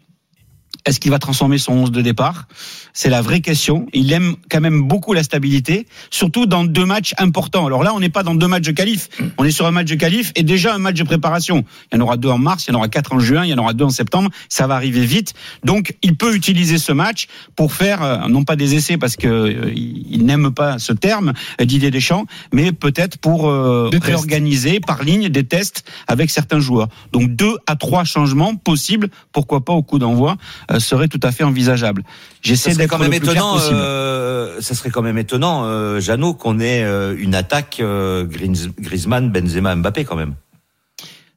Est-ce 0.87 1.01
qu'il 1.01 1.11
va 1.11 1.19
transformer 1.19 1.57
son 1.57 1.73
11 1.73 1.91
de 1.91 2.01
départ? 2.01 2.47
C'est 2.93 3.09
la 3.09 3.21
vraie 3.21 3.41
question. 3.41 3.87
Il 3.91 4.11
aime 4.13 4.37
quand 4.49 4.61
même 4.61 4.83
beaucoup 4.83 5.11
la 5.11 5.21
stabilité, 5.21 5.85
surtout 6.09 6.45
dans 6.45 6.63
deux 6.63 6.85
matchs 6.85 7.13
importants. 7.17 7.65
Alors 7.65 7.83
là, 7.83 7.93
on 7.93 7.99
n'est 7.99 8.09
pas 8.09 8.23
dans 8.23 8.35
deux 8.35 8.47
matchs 8.47 8.63
de 8.63 8.71
qualif. 8.71 9.09
On 9.37 9.43
est 9.43 9.51
sur 9.51 9.65
un 9.65 9.71
match 9.71 9.89
de 9.89 9.95
qualif 9.95 10.31
et 10.35 10.43
déjà 10.43 10.73
un 10.73 10.77
match 10.77 10.95
de 10.95 11.03
préparation. 11.03 11.65
Il 11.91 11.97
y 11.97 12.01
en 12.01 12.05
aura 12.05 12.15
deux 12.15 12.29
en 12.29 12.37
mars, 12.37 12.65
il 12.67 12.71
y 12.71 12.73
en 12.73 12.77
aura 12.77 12.87
quatre 12.87 13.13
en 13.13 13.19
juin, 13.19 13.43
il 13.43 13.49
y 13.49 13.53
en 13.53 13.57
aura 13.57 13.73
deux 13.73 13.83
en 13.83 13.89
septembre. 13.89 14.29
Ça 14.47 14.65
va 14.65 14.75
arriver 14.75 15.05
vite. 15.05 15.33
Donc, 15.65 15.97
il 16.03 16.15
peut 16.15 16.33
utiliser 16.33 16.77
ce 16.77 16.93
match 16.93 17.27
pour 17.57 17.73
faire, 17.73 18.01
euh, 18.01 18.27
non 18.29 18.45
pas 18.45 18.55
des 18.55 18.75
essais 18.75 18.97
parce 18.97 19.17
que 19.17 19.27
euh, 19.27 19.73
il 19.75 20.25
n'aime 20.25 20.51
pas 20.51 20.79
ce 20.79 20.93
terme, 20.93 21.33
euh, 21.59 21.65
Didier 21.65 21.91
Deschamps, 21.91 22.25
mais 22.53 22.71
peut-être 22.71 23.17
pour 23.17 23.49
euh, 23.49 23.89
réorganiser 24.01 24.79
par 24.79 25.03
ligne 25.03 25.27
des 25.27 25.43
tests 25.43 25.83
avec 26.07 26.29
certains 26.29 26.61
joueurs. 26.61 26.87
Donc, 27.11 27.35
deux 27.35 27.57
à 27.67 27.75
trois 27.75 28.05
changements 28.05 28.55
possibles, 28.55 29.09
pourquoi 29.33 29.65
pas 29.65 29.73
au 29.73 29.83
coup 29.83 29.99
d'envoi, 29.99 30.37
euh, 30.71 30.76
serait 30.79 31.07
tout 31.07 31.19
à 31.23 31.31
fait 31.31 31.43
envisageable. 31.43 32.03
J'essaie 32.41 32.71
serait 32.71 32.83
d'être 32.83 32.89
quand 32.91 32.97
le 32.97 33.09
même 33.09 33.19
plus 33.19 33.29
clair 33.29 33.35
étonnant, 33.35 33.53
possible. 33.53 33.75
euh, 33.79 34.61
ça 34.61 34.75
serait 34.75 34.89
quand 34.89 35.01
même 35.01 35.17
étonnant, 35.17 35.63
euh, 35.65 35.99
Jeannot, 35.99 36.33
qu'on 36.33 36.59
ait 36.59 36.83
euh, 36.83 37.15
une 37.17 37.35
attaque 37.35 37.77
euh, 37.79 38.25
Griez- 38.25 38.71
Griezmann, 38.79 39.29
Benzema, 39.31 39.75
Mbappé 39.75 40.05
quand 40.05 40.15
même. 40.15 40.33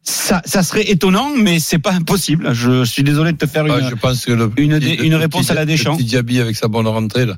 Ça, 0.03 0.41
ça 0.47 0.63
serait 0.63 0.91
étonnant, 0.91 1.31
mais 1.37 1.59
c'est 1.61 1.79
pas 1.79 1.93
impossible. 1.93 2.53
Je 2.55 2.85
suis 2.85 3.03
désolé 3.03 3.33
de 3.33 3.37
te 3.37 3.47
faire 3.47 3.67
une. 3.67 3.73
Ah, 3.73 3.89
je 3.91 3.95
pense 3.95 4.25
que 4.25 4.33
le 4.33 4.51
une 4.57 4.73
une 4.83 5.11
le 5.11 5.17
réponse 5.19 5.43
petit- 5.47 5.53
à 5.53 5.55
la 5.55 5.67
Deschamps. 5.67 5.93
Le 5.93 5.97
petit 5.99 6.05
Diaby 6.07 6.41
avec 6.41 6.57
sa 6.57 6.69
bonne 6.69 6.87
rentrée 6.87 7.27
là. 7.27 7.37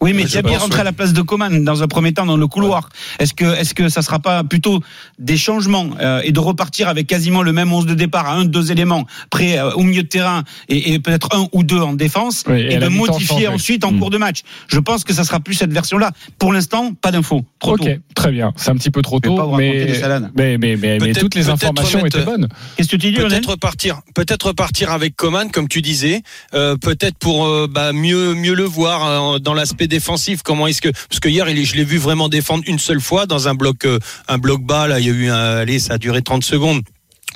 Oui, 0.00 0.12
mais 0.12 0.24
Diaby 0.24 0.56
rentré 0.56 0.80
à 0.80 0.84
la 0.84 0.92
place 0.92 1.12
de 1.12 1.22
Coman 1.22 1.64
dans 1.64 1.82
un 1.82 1.86
premier 1.88 2.12
temps 2.12 2.26
dans 2.26 2.36
le 2.36 2.46
couloir. 2.46 2.88
Est-ce 3.18 3.34
que, 3.34 3.44
est-ce 3.58 3.74
que 3.74 3.88
ça 3.88 4.02
sera 4.02 4.18
pas 4.18 4.44
plutôt 4.44 4.80
des 5.18 5.36
changements 5.36 5.90
euh, 6.00 6.20
et 6.24 6.32
de 6.32 6.40
repartir 6.40 6.88
avec 6.88 7.06
quasiment 7.06 7.42
le 7.42 7.52
même 7.52 7.72
11 7.72 7.86
de 7.86 7.94
départ 7.94 8.26
à 8.26 8.34
un, 8.34 8.44
deux 8.44 8.70
éléments 8.72 9.06
prêts 9.30 9.58
euh, 9.58 9.70
au 9.72 9.82
milieu 9.82 10.02
de 10.02 10.08
terrain 10.08 10.42
et, 10.68 10.92
et 10.94 10.98
peut-être 10.98 11.28
un 11.34 11.46
ou 11.52 11.62
deux 11.62 11.80
en 11.80 11.92
défense 11.94 12.44
Oui, 12.48 12.60
et 12.60 12.74
et, 12.74 12.78
de 12.78 12.88
modifier 12.88 13.48
ensuite 13.48 13.84
en 13.84 13.96
cours 13.98 14.10
de 14.10 14.18
match? 14.18 14.40
Je 14.68 14.78
pense 14.78 15.04
que 15.04 15.12
ça 15.12 15.24
sera 15.24 15.40
plus 15.40 15.54
cette 15.54 15.72
version-là. 15.72 16.12
Pour 16.38 16.52
l'instant, 16.52 16.92
pas 16.94 17.10
d'infos. 17.12 17.44
Trop 17.58 17.72
Ok, 17.74 17.80
tôt. 17.80 17.90
très 18.14 18.30
bien. 18.32 18.52
C'est 18.56 18.70
un 18.70 18.76
petit 18.76 18.90
peu 18.90 19.02
trop 19.02 19.20
tôt, 19.20 19.56
mais, 19.56 19.86
mais, 20.34 20.58
mais, 20.58 20.76
mais, 21.00 21.12
toutes 21.12 21.34
les 21.34 21.48
informations 21.48 21.98
remettre- 22.00 22.16
étaient 22.18 22.26
bonnes. 22.26 22.48
Qu'est-ce 22.76 22.88
que 22.88 22.96
tu 22.96 23.10
dis, 23.12 23.16
Peut-être 23.16 23.50
repartir, 23.50 24.00
peut-être 24.14 24.48
repartir 24.48 24.92
avec 24.92 25.16
Coman, 25.16 25.50
comme 25.50 25.68
tu 25.68 25.82
disais, 25.82 26.22
euh, 26.54 26.76
peut-être 26.76 27.16
pour 27.18 27.46
euh, 27.46 27.66
bah, 27.70 27.92
mieux 27.92 28.34
mieux 28.34 28.54
le 28.54 28.64
voir 28.64 29.06
euh, 29.34 29.38
dans 29.38 29.54
l'aspect 29.54 29.85
défensif. 29.88 30.42
Comment 30.42 30.66
est-ce 30.66 30.82
que 30.82 30.90
parce 30.90 31.20
que 31.20 31.28
hier 31.28 31.46
je 31.46 31.76
l'ai 31.76 31.84
vu 31.84 31.98
vraiment 31.98 32.28
défendre 32.28 32.64
une 32.66 32.78
seule 32.78 33.00
fois 33.00 33.26
dans 33.26 33.48
un 33.48 33.54
bloc 33.54 33.84
euh, 33.84 33.98
un 34.28 34.38
bloc 34.38 34.62
bas 34.62 34.86
là, 34.86 35.00
il 35.00 35.06
y 35.06 35.10
a 35.10 35.12
eu 35.12 35.28
un 35.28 35.56
allez 35.56 35.78
ça 35.78 35.94
a 35.94 35.98
duré 35.98 36.22
30 36.22 36.44
secondes 36.44 36.82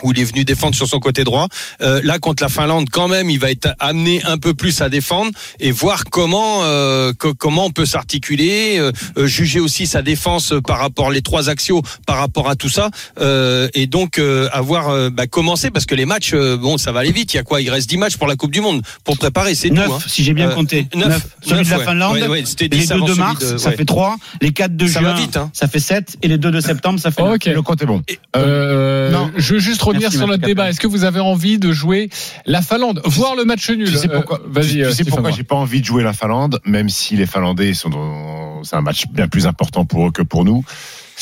où 0.02 0.12
il 0.12 0.20
est 0.20 0.24
venu 0.24 0.44
défendre 0.44 0.74
sur 0.74 0.86
son 0.88 0.98
côté 1.00 1.24
droit. 1.24 1.48
Euh, 1.82 2.00
là 2.04 2.18
contre 2.18 2.42
la 2.42 2.48
Finlande, 2.48 2.88
quand 2.90 3.08
même, 3.08 3.30
il 3.30 3.38
va 3.38 3.50
être 3.50 3.68
amené 3.78 4.22
un 4.24 4.38
peu 4.38 4.54
plus 4.54 4.80
à 4.80 4.88
défendre 4.88 5.30
et 5.58 5.70
voir 5.70 6.04
comment 6.10 6.60
euh, 6.64 7.12
co- 7.12 7.34
comment 7.34 7.66
on 7.66 7.70
peut 7.70 7.86
s'articuler, 7.86 8.78
euh, 8.78 9.26
juger 9.26 9.60
aussi 9.60 9.86
sa 9.86 10.02
défense 10.02 10.52
par 10.66 10.78
rapport 10.78 11.10
les 11.10 11.22
trois 11.22 11.48
axiaux 11.48 11.82
par 12.06 12.16
rapport 12.18 12.48
à 12.48 12.56
tout 12.56 12.68
ça 12.68 12.90
euh, 13.20 13.68
et 13.74 13.86
donc 13.86 14.18
euh, 14.18 14.48
avoir 14.52 14.88
euh, 14.90 15.10
bah, 15.10 15.26
commencé 15.26 15.70
parce 15.70 15.86
que 15.86 15.94
les 15.94 16.06
matchs 16.06 16.32
euh, 16.34 16.56
bon 16.56 16.78
ça 16.78 16.92
va 16.92 17.00
aller 17.00 17.12
vite. 17.12 17.32
Il 17.34 17.36
y 17.36 17.40
a 17.40 17.42
quoi? 17.42 17.60
Il 17.60 17.70
reste 17.70 17.88
10 17.88 17.96
matchs 17.98 18.16
pour 18.16 18.26
la 18.26 18.36
Coupe 18.36 18.50
du 18.52 18.60
Monde 18.60 18.82
pour 19.04 19.16
préparer, 19.18 19.54
c'est 19.54 19.68
tout. 19.68 19.74
Neuf, 19.74 19.90
hein. 19.90 19.98
si 20.06 20.24
j'ai 20.24 20.32
bien 20.34 20.50
Euh, 20.50 20.54
compté. 20.54 20.86
neuf, 20.94 21.08
Neuf. 21.08 21.26
Celui 21.42 21.56
neuf, 21.56 21.66
de 21.66 21.70
la 21.72 21.78
ouais. 21.78 21.84
Finlande, 21.84 22.14
Ouais, 22.16 22.26
ouais, 22.26 22.42
c'était 22.44 22.68
les 22.68 22.78
10 22.78 22.88
deux 22.88 22.94
avant 22.94 23.04
de 23.04 23.10
celui 23.10 23.20
mars, 23.20 23.52
de- 23.52 23.58
ça 23.58 23.72
fait 23.72 23.84
3. 23.84 24.16
Les 24.40 24.52
4 24.52 24.76
de 24.76 24.86
Ça 24.86 25.00
juin, 25.00 25.12
va 25.12 25.20
vite, 25.20 25.36
hein. 25.36 25.50
ça 25.52 25.68
fait 25.68 25.78
7. 25.80 26.16
Et 26.22 26.28
les 26.28 26.38
2 26.38 26.50
de 26.50 26.60
septembre, 26.60 26.98
ça 27.00 27.10
fait 27.10 27.22
Ok. 27.22 27.44
Le 27.46 27.62
compte 27.62 27.82
est 27.82 27.86
bon. 27.86 28.02
Euh, 28.36 29.10
non. 29.10 29.30
je 29.36 29.54
veux 29.54 29.60
juste 29.60 29.80
revenir 29.90 30.06
Merci, 30.08 30.18
sur 30.18 30.26
notre 30.26 30.44
débat. 30.44 30.70
Est-ce 30.70 30.80
que 30.80 30.86
vous 30.86 31.04
avez 31.04 31.20
envie 31.20 31.58
de 31.58 31.72
jouer 31.72 32.08
la 32.46 32.62
Finlande, 32.62 33.00
voir 33.04 33.36
le 33.36 33.44
match 33.44 33.68
nul? 33.70 33.88
Tu 33.90 33.96
sais 33.96 34.10
Euh, 34.10 34.14
pourquoi, 34.16 34.40
Vas-y, 34.46 34.68
tu, 34.68 34.84
euh, 34.84 34.90
tu 34.90 34.96
sais 34.96 35.04
pourquoi 35.04 35.30
j'ai 35.30 35.44
pas 35.44 35.56
envie 35.56 35.80
de 35.80 35.86
jouer 35.86 36.02
la 36.02 36.12
Finlande, 36.12 36.60
même 36.64 36.88
si 36.88 37.16
les 37.16 37.26
Finlandais 37.26 37.74
sont 37.74 37.90
dans, 37.90 38.64
c'est 38.64 38.76
un 38.76 38.82
match 38.82 39.04
bien 39.12 39.28
plus 39.28 39.46
important 39.46 39.84
pour 39.84 40.06
eux 40.08 40.10
que 40.10 40.22
pour 40.22 40.44
nous. 40.44 40.64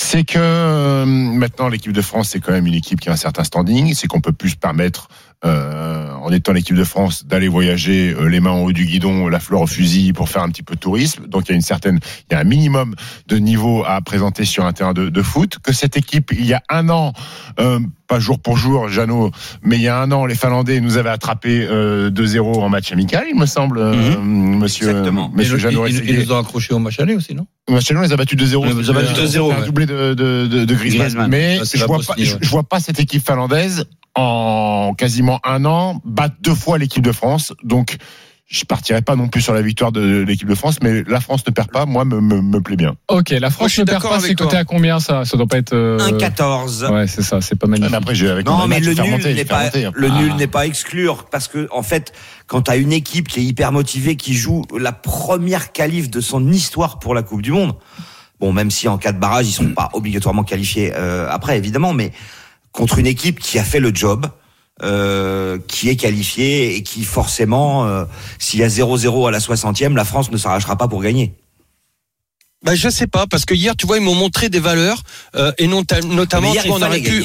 C'est 0.00 0.22
que 0.22 0.38
euh, 0.38 1.04
maintenant 1.04 1.68
l'équipe 1.68 1.90
de 1.92 2.02
France 2.02 2.28
c'est 2.28 2.38
quand 2.38 2.52
même 2.52 2.68
une 2.68 2.74
équipe 2.74 3.00
qui 3.00 3.08
a 3.08 3.12
un 3.12 3.16
certain 3.16 3.42
standing, 3.42 3.94
c'est 3.94 4.06
qu'on 4.06 4.20
peut 4.20 4.30
plus 4.32 4.50
se 4.50 4.56
permettre 4.56 5.08
euh, 5.44 6.12
en 6.14 6.30
étant 6.30 6.52
l'équipe 6.52 6.76
de 6.76 6.84
France 6.84 7.26
d'aller 7.26 7.48
voyager 7.48 8.12
euh, 8.12 8.28
les 8.28 8.38
mains 8.38 8.52
en 8.52 8.60
haut 8.60 8.72
du 8.72 8.86
guidon, 8.86 9.26
la 9.26 9.40
fleur 9.40 9.60
au 9.62 9.66
fusil 9.66 10.12
pour 10.12 10.28
faire 10.28 10.42
un 10.42 10.50
petit 10.50 10.62
peu 10.62 10.74
de 10.74 10.80
tourisme. 10.80 11.26
Donc 11.26 11.48
il 11.48 11.50
y 11.50 11.52
a 11.52 11.56
une 11.56 11.62
certaine, 11.62 11.98
il 12.30 12.34
y 12.34 12.36
a 12.36 12.40
un 12.40 12.44
minimum 12.44 12.94
de 13.26 13.36
niveau 13.38 13.84
à 13.84 14.00
présenter 14.00 14.44
sur 14.44 14.64
un 14.66 14.72
terrain 14.72 14.94
de, 14.94 15.08
de 15.08 15.22
foot. 15.22 15.58
Que 15.62 15.72
cette 15.72 15.96
équipe 15.96 16.30
il 16.32 16.46
y 16.46 16.54
a 16.54 16.62
un 16.68 16.88
an, 16.90 17.12
euh, 17.58 17.80
pas 18.08 18.18
jour 18.18 18.38
pour 18.40 18.56
jour, 18.56 18.88
Jeannot, 18.88 19.30
mais 19.62 19.76
il 19.76 19.82
y 19.82 19.88
a 19.88 20.00
un 20.00 20.10
an 20.12 20.24
les 20.26 20.34
Finlandais 20.34 20.80
nous 20.80 20.96
avaient 20.96 21.10
attrapé 21.10 21.66
euh, 21.70 22.10
2-0 22.10 22.40
en 22.60 22.68
match 22.68 22.90
amical, 22.90 23.26
il 23.30 23.38
me 23.38 23.46
semble, 23.46 23.78
euh, 23.78 23.92
Monsieur, 24.20 24.88
Exactement. 24.88 25.30
Monsieur 25.34 25.56
ils, 25.56 25.60
Jeannot. 25.60 25.86
ils- 25.86 26.08
ils 26.10 26.18
nous 26.20 26.32
ont 26.32 26.38
accroché 26.38 26.72
au 26.74 26.78
match 26.78 26.98
aller 27.00 27.14
aussi, 27.14 27.34
non? 27.34 27.46
Match 27.70 27.88
nul, 27.90 27.98
on 27.98 28.02
les 28.02 28.12
a 28.12 28.16
battus 28.16 28.38
2-0. 28.38 28.56
On 28.64 28.78
les 28.78 28.90
a 28.90 28.92
battus 28.94 29.08
C'était 29.10 29.38
2-0, 29.38 29.52
un 29.52 29.66
doublé 29.66 29.86
de, 29.86 30.14
de, 30.14 30.46
de, 30.46 30.64
de 30.64 30.74
Griezmann. 30.74 31.02
Griezmann. 31.02 31.30
Mais 31.30 31.58
je 31.74 31.84
vois, 31.84 31.98
pas, 31.98 32.14
je 32.16 32.48
vois 32.48 32.62
pas 32.64 32.80
cette 32.80 32.98
équipe 32.98 33.24
finlandaise 33.24 33.84
en 34.14 34.94
quasiment 34.96 35.38
un 35.44 35.64
an 35.66 36.00
battre 36.04 36.36
deux 36.40 36.54
fois 36.54 36.78
l'équipe 36.78 37.02
de 37.04 37.12
France. 37.12 37.52
Donc, 37.62 37.98
je 38.50 38.64
partirai 38.64 39.02
pas 39.02 39.14
non 39.14 39.28
plus 39.28 39.42
sur 39.42 39.52
la 39.52 39.60
victoire 39.60 39.92
de 39.92 40.22
l'équipe 40.26 40.48
de 40.48 40.54
France, 40.54 40.78
mais 40.82 41.02
la 41.06 41.20
France 41.20 41.44
ne 41.46 41.52
perd 41.52 41.70
pas, 41.70 41.84
moi, 41.84 42.06
me, 42.06 42.18
me, 42.20 42.40
me 42.40 42.60
plaît 42.62 42.76
bien. 42.76 42.94
Ok, 43.08 43.28
la 43.30 43.50
France 43.50 43.76
ne 43.78 43.84
perd 43.84 44.02
pas, 44.02 44.20
c'est 44.20 44.34
coté 44.34 44.56
à 44.56 44.64
combien 44.64 45.00
ça? 45.00 45.26
Ça 45.26 45.36
doit 45.36 45.46
pas 45.46 45.58
être. 45.58 45.74
euh, 45.74 45.98
1-14. 45.98 46.90
Ouais, 46.90 47.06
c'est 47.06 47.20
ça, 47.22 47.42
c'est 47.42 47.56
pas 47.56 47.66
Ah, 47.66 47.70
magnifique. 47.70 47.90
mais 47.90 47.96
après, 47.98 48.14
je 48.14 48.24
vais 48.24 48.30
avec 48.32 48.46
Non, 48.46 48.66
mais 48.66 48.80
le 48.80 48.94
nul 48.94 48.96
n'est 48.96 49.44
faire 49.44 49.46
pas 49.48 49.64
monter. 49.64 49.88
le 49.92 50.08
Ah. 50.10 50.18
nul 50.22 50.34
n'est 50.36 50.46
pas 50.46 50.66
exclure 50.66 51.26
parce 51.30 51.46
que 51.46 51.68
en 51.70 51.82
fait, 51.82 52.12
quand 52.46 52.62
tu 52.62 52.70
as 52.70 52.76
une 52.76 52.92
équipe 52.92 53.28
qui 53.28 53.40
est 53.40 53.44
hyper 53.44 53.70
motivée, 53.70 54.16
qui 54.16 54.32
joue 54.32 54.64
la 54.78 54.92
première 54.92 55.72
qualif 55.72 56.08
de 56.08 56.22
son 56.22 56.50
histoire 56.50 56.98
pour 57.00 57.14
la 57.14 57.22
Coupe 57.22 57.42
du 57.42 57.52
Monde, 57.52 57.74
bon, 58.40 58.54
même 58.54 58.70
si 58.70 58.88
en 58.88 58.96
cas 58.96 59.12
de 59.12 59.18
barrage, 59.18 59.46
ils 59.46 59.52
sont 59.52 59.74
pas 59.74 59.90
obligatoirement 59.92 60.42
qualifiés 60.44 60.92
euh, 60.96 61.28
après, 61.30 61.58
évidemment, 61.58 61.92
mais 61.92 62.12
contre 62.72 62.98
une 62.98 63.06
équipe 63.06 63.40
qui 63.40 63.58
a 63.58 63.64
fait 63.64 63.80
le 63.80 63.94
job. 63.94 64.26
Euh, 64.82 65.58
qui 65.66 65.88
est 65.88 65.96
qualifiée 65.96 66.76
et 66.76 66.82
qui 66.82 67.04
forcément, 67.04 67.86
euh, 67.86 68.04
s'il 68.38 68.60
y 68.60 68.62
a 68.62 68.68
0-0 68.68 69.26
à 69.28 69.30
la 69.30 69.38
60e, 69.40 69.94
la 69.94 70.04
France 70.04 70.30
ne 70.30 70.36
s'arrachera 70.36 70.76
pas 70.76 70.88
pour 70.88 71.02
gagner. 71.02 71.34
Bah, 72.64 72.74
je 72.74 72.88
sais 72.88 73.06
pas, 73.06 73.26
parce 73.28 73.44
que 73.44 73.54
hier, 73.54 73.76
tu 73.76 73.86
vois, 73.86 73.98
ils 73.98 74.02
m'ont 74.02 74.16
montré 74.16 74.48
des 74.48 74.58
valeurs, 74.58 75.02
euh, 75.36 75.52
et 75.58 75.68
non- 75.68 75.84
notamment, 76.06 76.52
hier, 76.52 76.62
tu 76.64 76.68
vois, 76.68 76.78
on 76.78 76.82
aurait 76.82 77.00
pu. 77.00 77.24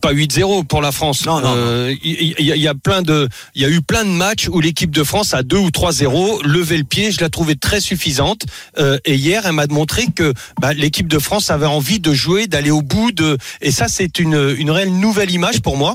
Pas 0.00 0.12
8-0 0.14 0.64
pour 0.64 0.80
la 0.80 0.92
France. 0.92 1.26
Non, 1.26 1.40
non, 1.40 1.54
Euh, 1.56 1.94
Il 2.02 2.34
y, 2.40 2.52
a- 2.52 2.56
il 2.56 2.62
y 2.62 2.68
a 2.68 2.74
plein 2.74 3.02
de, 3.02 3.28
il 3.54 3.60
y 3.62 3.64
a 3.64 3.68
eu 3.68 3.82
plein 3.82 4.04
de 4.04 4.10
matchs 4.10 4.48
où 4.50 4.60
l'équipe 4.60 4.90
de 4.90 5.02
France 5.04 5.34
a 5.34 5.42
2 5.42 5.58
ou 5.58 5.70
3-0 5.70 6.42
levé 6.42 6.78
le 6.78 6.84
pied. 6.84 7.10
Je 7.12 7.20
la 7.20 7.28
trouvais 7.28 7.54
très 7.54 7.80
suffisante. 7.80 8.42
Euh, 8.78 8.98
et 9.04 9.14
hier, 9.16 9.42
elle 9.44 9.52
m'a 9.52 9.66
montré 9.66 10.06
que 10.06 10.32
bah, 10.60 10.72
l'équipe 10.72 11.08
de 11.08 11.18
France 11.18 11.50
avait 11.50 11.66
envie 11.66 12.00
de 12.00 12.14
jouer, 12.14 12.46
d'aller 12.46 12.70
au 12.70 12.82
bout 12.82 13.12
de. 13.12 13.36
Et 13.60 13.70
ça, 13.70 13.88
c'est 13.88 14.18
une, 14.18 14.54
une 14.58 14.70
réelle 14.70 14.92
nouvelle 14.98 15.30
image 15.30 15.60
pour 15.60 15.76
moi. 15.76 15.94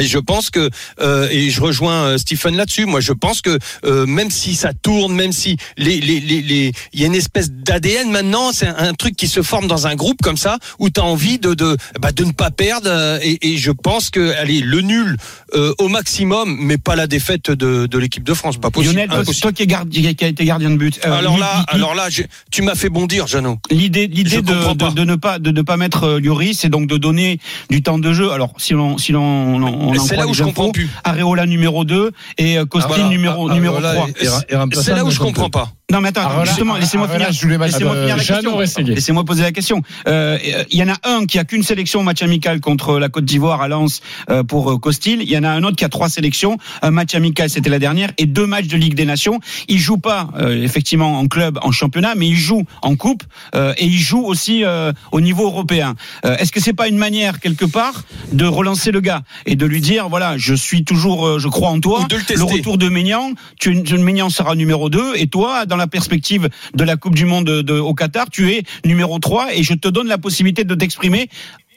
Et 0.00 0.06
je 0.06 0.18
pense 0.18 0.48
que 0.50 0.70
euh, 1.00 1.26
et 1.28 1.50
je 1.50 1.60
rejoins 1.60 2.04
euh, 2.04 2.18
Stephen 2.18 2.54
là-dessus. 2.56 2.86
Moi, 2.86 3.00
je 3.00 3.12
pense 3.12 3.40
que 3.42 3.58
euh, 3.84 4.06
même 4.06 4.30
si 4.30 4.54
ça 4.54 4.70
tourne, 4.72 5.12
même 5.12 5.32
si 5.32 5.56
les 5.76 6.00
les 6.00 6.20
les 6.20 6.40
les- 6.40 6.72
il 6.92 7.00
y 7.00 7.02
a 7.02 7.08
une 7.08 7.16
espèce 7.16 7.50
d'ADN 7.50 8.08
maintenant, 8.08 8.52
c'est 8.52 8.68
un, 8.68 8.76
un 8.78 8.94
truc 8.94 9.16
qui 9.16 9.26
se 9.26 9.42
forme 9.42 9.66
dans 9.66 9.88
un 9.88 9.96
groupe 9.96 10.22
comme 10.22 10.36
ça 10.36 10.58
où 10.78 10.88
tu 10.88 11.00
as 11.00 11.04
envie 11.04 11.40
de 11.40 11.52
de 11.52 11.76
bah, 12.00 12.12
de 12.12 12.22
ne 12.24 12.30
pas 12.30 12.52
perdre. 12.52 12.88
Euh, 13.18 13.24
Et, 13.24 13.54
et 13.54 13.56
je 13.58 13.70
pense 13.70 14.10
que 14.10 14.32
allez 14.38 14.60
le 14.60 14.80
nul 14.80 15.16
euh, 15.54 15.72
au 15.78 15.88
maximum, 15.88 16.56
mais 16.60 16.78
pas 16.78 16.96
la 16.96 17.06
défaite 17.06 17.50
de 17.50 17.86
de 17.86 17.98
l'équipe 17.98 18.24
de 18.24 18.34
France. 18.34 18.56
Pas 18.58 18.70
possible. 18.70 18.94
Lionel, 18.94 19.08
toi, 19.08 19.18
Impossible. 19.18 19.42
toi 19.42 19.52
qui, 19.52 19.62
es 19.62 19.66
gardien, 19.66 20.14
qui 20.14 20.24
a 20.24 20.28
été 20.28 20.44
gardien 20.44 20.70
de 20.70 20.76
but. 20.76 21.00
euh, 21.06 21.12
alors 21.12 21.38
là, 21.38 21.64
alors 21.68 21.94
là, 21.94 22.08
tu 22.50 22.62
m'as 22.62 22.74
fait 22.74 22.88
bondir, 22.88 23.26
Jeannot. 23.26 23.58
L'idée, 23.70 24.06
l'idée 24.06 24.42
de, 24.42 24.74
de, 24.74 24.94
de 24.94 25.04
ne 25.04 25.14
pas 25.16 25.38
de 25.38 25.50
ne 25.50 25.62
pas 25.62 25.76
mettre 25.76 26.04
euh, 26.04 26.20
Lloris, 26.20 26.58
c'est 26.60 26.68
donc 26.68 26.86
de 26.88 26.96
donner 26.96 27.38
du 27.70 27.82
temps 27.82 27.98
de 27.98 28.12
jeu. 28.12 28.30
Alors 28.32 28.52
si 28.58 28.72
l'on 28.72 28.98
si 28.98 29.12
l'on 29.12 29.22
on, 29.22 29.62
on 29.62 29.92
Mais 29.92 29.98
en 29.98 30.04
c'est 30.04 30.16
là 30.16 30.26
où 30.26 30.34
je 30.34 30.44
comprends 30.44 30.70
plus. 30.70 30.88
Areola 31.04 31.46
numéro 31.46 31.84
2 31.84 32.10
et 32.38 32.56
Costil 32.68 32.88
Voilà. 32.88 33.08
numéro 33.08 33.48
Ah, 33.50 33.54
numéro 33.54 33.74
voilà, 33.78 33.94
3. 33.94 34.08
et- 34.08 34.24
et- 34.24 34.52
et 34.52 34.56
remplaçant 34.56 34.84
C'est 34.84 34.94
là 34.94 35.04
où 35.04 35.10
je 35.10 35.18
comprends 35.18 35.50
pas. 35.50 35.72
Non 35.90 36.02
mais 36.02 36.08
attends, 36.10 36.20
Areola- 36.20 36.44
justement, 36.44 36.76
laissez-moi 36.76 37.06
Areola 37.08 37.32
finir. 37.32 37.58
Laissez-moi 37.66 37.94
de- 37.94 38.00
finir 38.02 38.16
la 38.18 38.22
question. 38.22 38.50
Laissez-moi 38.94 39.24
poser 39.24 39.42
la 39.42 39.52
question. 39.52 39.80
Euh, 40.06 40.36
Il 40.70 40.78
y 40.78 40.82
en 40.82 40.88
a 40.90 40.96
un 41.04 41.24
qui 41.24 41.38
a 41.38 41.44
qu'une 41.44 41.62
sélection 41.62 42.02
match 42.02 42.20
amical 42.22 42.60
contre 42.60 42.98
la 42.98 43.08
Côte 43.08 43.24
d'Ivoire 43.24 43.62
à 43.62 43.68
Lens 43.68 44.02
euh, 44.28 44.42
pour 44.42 44.70
euh, 44.70 44.76
Costil. 44.76 45.22
Il 45.22 45.30
y 45.30 45.38
en 45.38 45.44
a 45.44 45.48
un 45.48 45.62
autre 45.62 45.76
qui 45.76 45.86
a 45.86 45.88
trois 45.88 46.10
sélections. 46.10 46.58
Un 46.82 46.90
match 46.90 47.14
amical, 47.14 47.48
c'était 47.48 47.70
la 47.70 47.78
dernière, 47.78 48.10
et 48.18 48.26
deux 48.26 48.46
matchs 48.46 48.66
de 48.66 48.76
Ligue 48.76 48.96
des 48.96 49.06
Nations. 49.06 49.40
Il 49.68 49.78
joue 49.78 49.96
pas 49.96 50.28
euh, 50.38 50.62
effectivement 50.62 51.18
en 51.18 51.26
club, 51.26 51.58
en 51.62 51.72
championnat, 51.72 52.14
mais 52.16 52.28
il 52.28 52.36
joue 52.36 52.64
en 52.82 52.94
coupe 52.94 53.22
euh, 53.54 53.72
et 53.78 53.86
il 53.86 53.98
joue 53.98 54.22
aussi 54.26 54.64
euh, 54.64 54.92
au 55.10 55.22
niveau 55.22 55.44
européen. 55.46 55.94
Euh, 56.26 56.36
Est-ce 56.36 56.52
que 56.52 56.60
c'est 56.60 56.74
pas 56.74 56.88
une 56.88 56.98
manière 56.98 57.40
quelque 57.40 57.64
part 57.64 58.02
de 58.32 58.44
relancer 58.44 58.90
le 58.90 59.00
gars 59.00 59.22
et 59.46 59.56
de 59.56 59.64
lui 59.64 59.80
dire 59.80 60.10
voilà, 60.10 60.36
je 60.36 60.52
suis 60.52 60.84
toujours, 60.84 61.26
euh, 61.26 61.38
je 61.38 61.48
crois 61.48 61.70
en 61.70 61.80
toi. 61.80 62.00
Ou 62.02 62.08
de 62.08 62.16
le 62.16 62.20
tester. 62.22 62.34
le 62.36 62.44
retour 62.44 62.76
de 62.76 62.90
Maignan, 62.90 63.32
tu, 63.58 63.70
Maignan 63.96 64.28
sera 64.28 64.54
numéro 64.54 64.90
2 64.90 65.12
et 65.16 65.28
toi, 65.28 65.64
dans 65.64 65.77
la 65.78 65.86
perspective 65.86 66.48
de 66.74 66.84
la 66.84 66.96
Coupe 66.96 67.14
du 67.14 67.24
Monde 67.24 67.46
de, 67.46 67.62
de- 67.62 67.78
au 67.78 67.94
Qatar, 67.94 68.28
tu 68.30 68.50
es 68.52 68.62
numéro 68.84 69.18
3 69.18 69.54
et 69.54 69.62
je 69.62 69.74
te 69.74 69.88
donne 69.88 70.08
la 70.08 70.18
possibilité 70.18 70.64
de 70.64 70.74
t'exprimer 70.74 71.28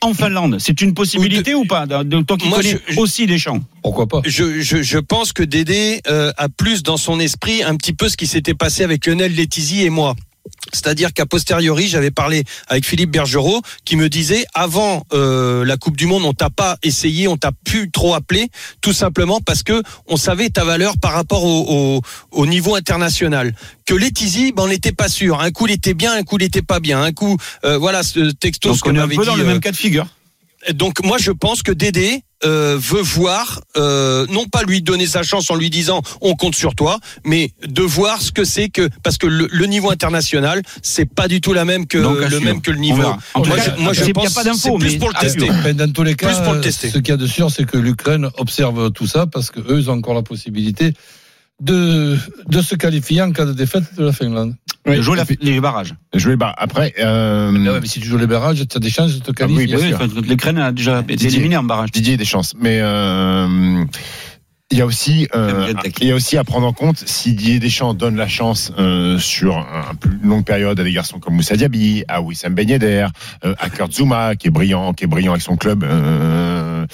en 0.01 0.13
Finlande. 0.13 0.57
C'est 0.59 0.81
une 0.81 0.93
possibilité 0.95 1.53
ou, 1.53 1.63
pas 1.65 1.85
de, 1.85 2.21
Toi 2.23 2.35
qui 2.37 2.47
Moi, 2.49 2.57
connais 2.57 2.79
je- 2.89 2.99
aussi 2.99 3.27
des 3.27 3.37
champs? 3.37 3.59
Pourquoi 3.83 4.07
pas? 4.07 4.21
Je, 4.25 4.59
je, 4.61 4.81
je 4.81 4.97
pense 4.97 5.31
que 5.31 5.43
Dédé 5.43 6.01
euh, 6.07 6.31
a 6.37 6.49
plus 6.49 6.81
dans 6.83 6.97
son 6.97 7.19
esprit 7.19 7.61
un 7.63 7.75
petit 7.75 7.93
peu 7.93 8.09
ce 8.09 8.17
qui 8.17 8.25
s'était 8.27 8.55
passé 8.55 8.83
avec 8.83 9.05
Lionel 9.05 9.35
Letizy 9.35 9.83
et 9.83 9.89
moi. 9.91 10.15
C'est-à-dire 10.73 11.13
qu'à 11.13 11.25
posteriori, 11.25 11.87
j'avais 11.87 12.11
parlé 12.11 12.43
avec 12.67 12.85
Philippe 12.85 13.11
Bergerot 13.11 13.61
qui 13.85 13.95
me 13.95 14.09
disait 14.09 14.45
avant 14.53 15.03
euh, 15.13 15.65
la 15.65 15.77
Coupe 15.77 15.97
du 15.97 16.05
Monde, 16.07 16.23
on 16.23 16.33
t'a 16.33 16.49
pas 16.49 16.77
essayé, 16.83 17.27
on 17.27 17.37
t'a 17.37 17.51
plus 17.65 17.91
trop 17.91 18.13
appelé, 18.13 18.49
tout 18.81 18.93
simplement 18.93 19.39
parce 19.41 19.63
que 19.63 19.81
on 20.07 20.17
savait 20.17 20.49
ta 20.49 20.63
valeur 20.63 20.97
par 20.97 21.13
rapport 21.13 21.43
au, 21.43 21.65
au, 21.97 22.01
au 22.31 22.45
niveau 22.45 22.75
international. 22.75 23.53
Que 23.85 23.93
Letizy, 23.93 24.51
ben, 24.53 24.63
on 24.63 24.67
n'était 24.67 24.91
pas 24.93 25.09
sûr. 25.09 25.41
Un 25.41 25.51
coup 25.51 25.67
il 25.67 25.73
était 25.73 25.93
bien, 25.93 26.13
un 26.13 26.23
coup 26.23 26.37
il 26.39 26.43
était 26.43 26.61
pas 26.61 26.79
bien. 26.79 27.01
Un 27.01 27.11
coup, 27.11 27.37
euh, 27.65 27.77
voilà, 27.77 28.03
ce 28.03 28.31
texto 28.31 28.69
Donc 28.69 28.77
ce 28.77 28.83
on 28.85 28.95
est 28.95 28.99
un 28.99 29.01
m'avait 29.01 29.15
peu 29.15 29.23
dit. 29.23 29.27
dans 29.27 29.35
le 29.35 29.43
euh, 29.43 29.47
même 29.47 29.59
cas 29.59 29.71
de 29.71 29.77
figure. 29.77 30.07
Donc 30.73 31.03
moi 31.03 31.17
je 31.17 31.31
pense 31.31 31.63
que 31.63 31.71
Dédé 31.71 32.23
euh, 32.43 32.75
veut 32.79 33.01
voir, 33.01 33.61
euh, 33.77 34.25
non 34.29 34.45
pas 34.47 34.63
lui 34.63 34.81
donner 34.81 35.05
sa 35.05 35.21
chance 35.21 35.49
en 35.51 35.55
lui 35.55 35.69
disant 35.69 36.01
on 36.21 36.33
compte 36.35 36.55
sur 36.55 36.73
toi, 36.73 36.99
mais 37.23 37.51
de 37.67 37.83
voir 37.83 38.21
ce 38.21 38.31
que 38.31 38.43
c'est 38.43 38.69
que 38.69 38.89
parce 39.03 39.17
que 39.17 39.27
le, 39.27 39.47
le 39.51 39.65
niveau 39.67 39.91
international 39.91 40.61
c'est 40.81 41.05
pas 41.05 41.27
du 41.27 41.39
tout 41.39 41.53
la 41.53 41.65
même 41.65 41.85
que 41.85 41.97
le 41.97 42.39
même 42.39 42.61
que 42.61 42.71
le 42.71 42.77
niveau. 42.79 42.97
verra. 42.97 43.17
En 43.35 43.41
tout 43.41 43.49
Moi, 43.49 43.57
cas, 43.57 43.75
je, 43.77 43.81
moi, 43.81 43.93
je 43.93 44.01
il 44.01 44.07
y 44.07 44.09
a 44.11 44.13
pense 44.13 44.33
pas 44.33 44.41
que 44.41 44.47
d'infos, 44.47 44.59
c'est 44.59 44.77
plus 44.85 44.93
mais 44.93 44.97
pour 44.97 45.09
le 45.09 45.19
tester. 45.19 45.49
Mais 45.63 45.73
dans 45.73 45.91
tous 45.91 46.03
les 46.03 46.15
cas, 46.15 46.27
Plus 46.33 46.43
pour 46.43 46.53
le 46.53 46.61
tester. 46.61 46.89
ce 46.89 46.97
qu'il 46.97 47.09
y 47.09 47.11
a 47.11 47.17
de 47.17 47.27
sûr, 47.27 47.51
c'est 47.51 47.65
que 47.65 47.77
l'Ukraine 47.77 48.29
observe 48.37 48.91
tout 48.91 49.07
ça 49.07 49.27
parce 49.27 49.51
que 49.51 49.59
eux, 49.59 49.79
ils 49.79 49.89
ont 49.89 49.93
encore 49.93 50.15
la 50.15 50.23
possibilité 50.23 50.93
de, 51.61 52.17
de 52.49 52.61
se 52.61 52.75
qualifier 52.75 53.21
en 53.21 53.31
cas 53.31 53.45
de 53.45 53.53
défaite 53.53 53.83
de 53.97 54.03
la 54.05 54.11
Finlande. 54.11 54.55
De 54.85 54.99
jouer 55.01 55.15
la- 55.15 55.25
les 55.41 55.59
barrages. 55.61 55.93
Jouer 56.15 56.35
bas. 56.35 56.53
Après, 56.57 56.93
euh, 56.99 57.51
Ah 57.55 57.71
ouais, 57.73 57.79
mais 57.81 57.87
si 57.87 57.99
tu 57.99 58.07
joues 58.07 58.17
les 58.17 58.25
barrages, 58.25 58.65
tu 58.67 58.77
as 58.77 58.79
des 58.79 58.89
chances 58.89 59.13
de 59.13 59.19
te 59.19 59.29
Ah 59.29 59.45
oui, 59.47 59.53
qualifier. 59.67 59.67
bien 59.77 59.87
sûr. 59.89 59.95
enfin, 60.01 60.21
L'Ukraine 60.27 60.57
a 60.57 60.71
déjà 60.71 61.03
été 61.07 61.27
éliminée 61.27 61.55
en 61.57 61.63
barrage. 61.63 61.91
Didier 61.91 62.15
a 62.15 62.17
des 62.17 62.25
chances. 62.25 62.53
Mais 62.59 62.79
euh, 62.81 63.85
il 64.71 64.77
y 64.77 64.81
a 64.81 64.85
aussi, 64.85 65.27
euh, 65.35 65.73
il 65.99 66.07
y 66.07 66.11
a 66.11 66.15
aussi 66.15 66.37
à 66.37 66.43
prendre 66.43 66.65
en 66.65 66.73
compte 66.73 67.03
si 67.05 67.33
Didier 67.33 67.59
Deschamps 67.59 67.93
donne 67.93 68.15
la 68.15 68.27
chance 68.27 68.71
euh, 68.79 69.17
sur 69.19 69.57
un 69.57 69.93
plus 69.95 70.17
longue 70.23 70.45
période 70.45 70.79
à 70.79 70.83
des 70.83 70.91
garçons 70.93 71.19
comme 71.19 71.35
Moussa 71.35 71.55
Diaby, 71.55 72.03
à 72.07 72.21
Wissam 72.21 72.53
Ben 72.53 72.67
Yedder, 72.69 73.07
euh, 73.45 73.53
à 73.59 73.69
Kurt 73.69 73.91
Zuma 73.93 74.35
qui 74.35 74.47
est 74.47 74.51
brillant, 74.51 74.93
qui 74.93 75.03
est 75.03 75.07
brillant 75.07 75.31
avec 75.33 75.41
son 75.43 75.57
club. 75.57 75.83
euh, 75.83 76.85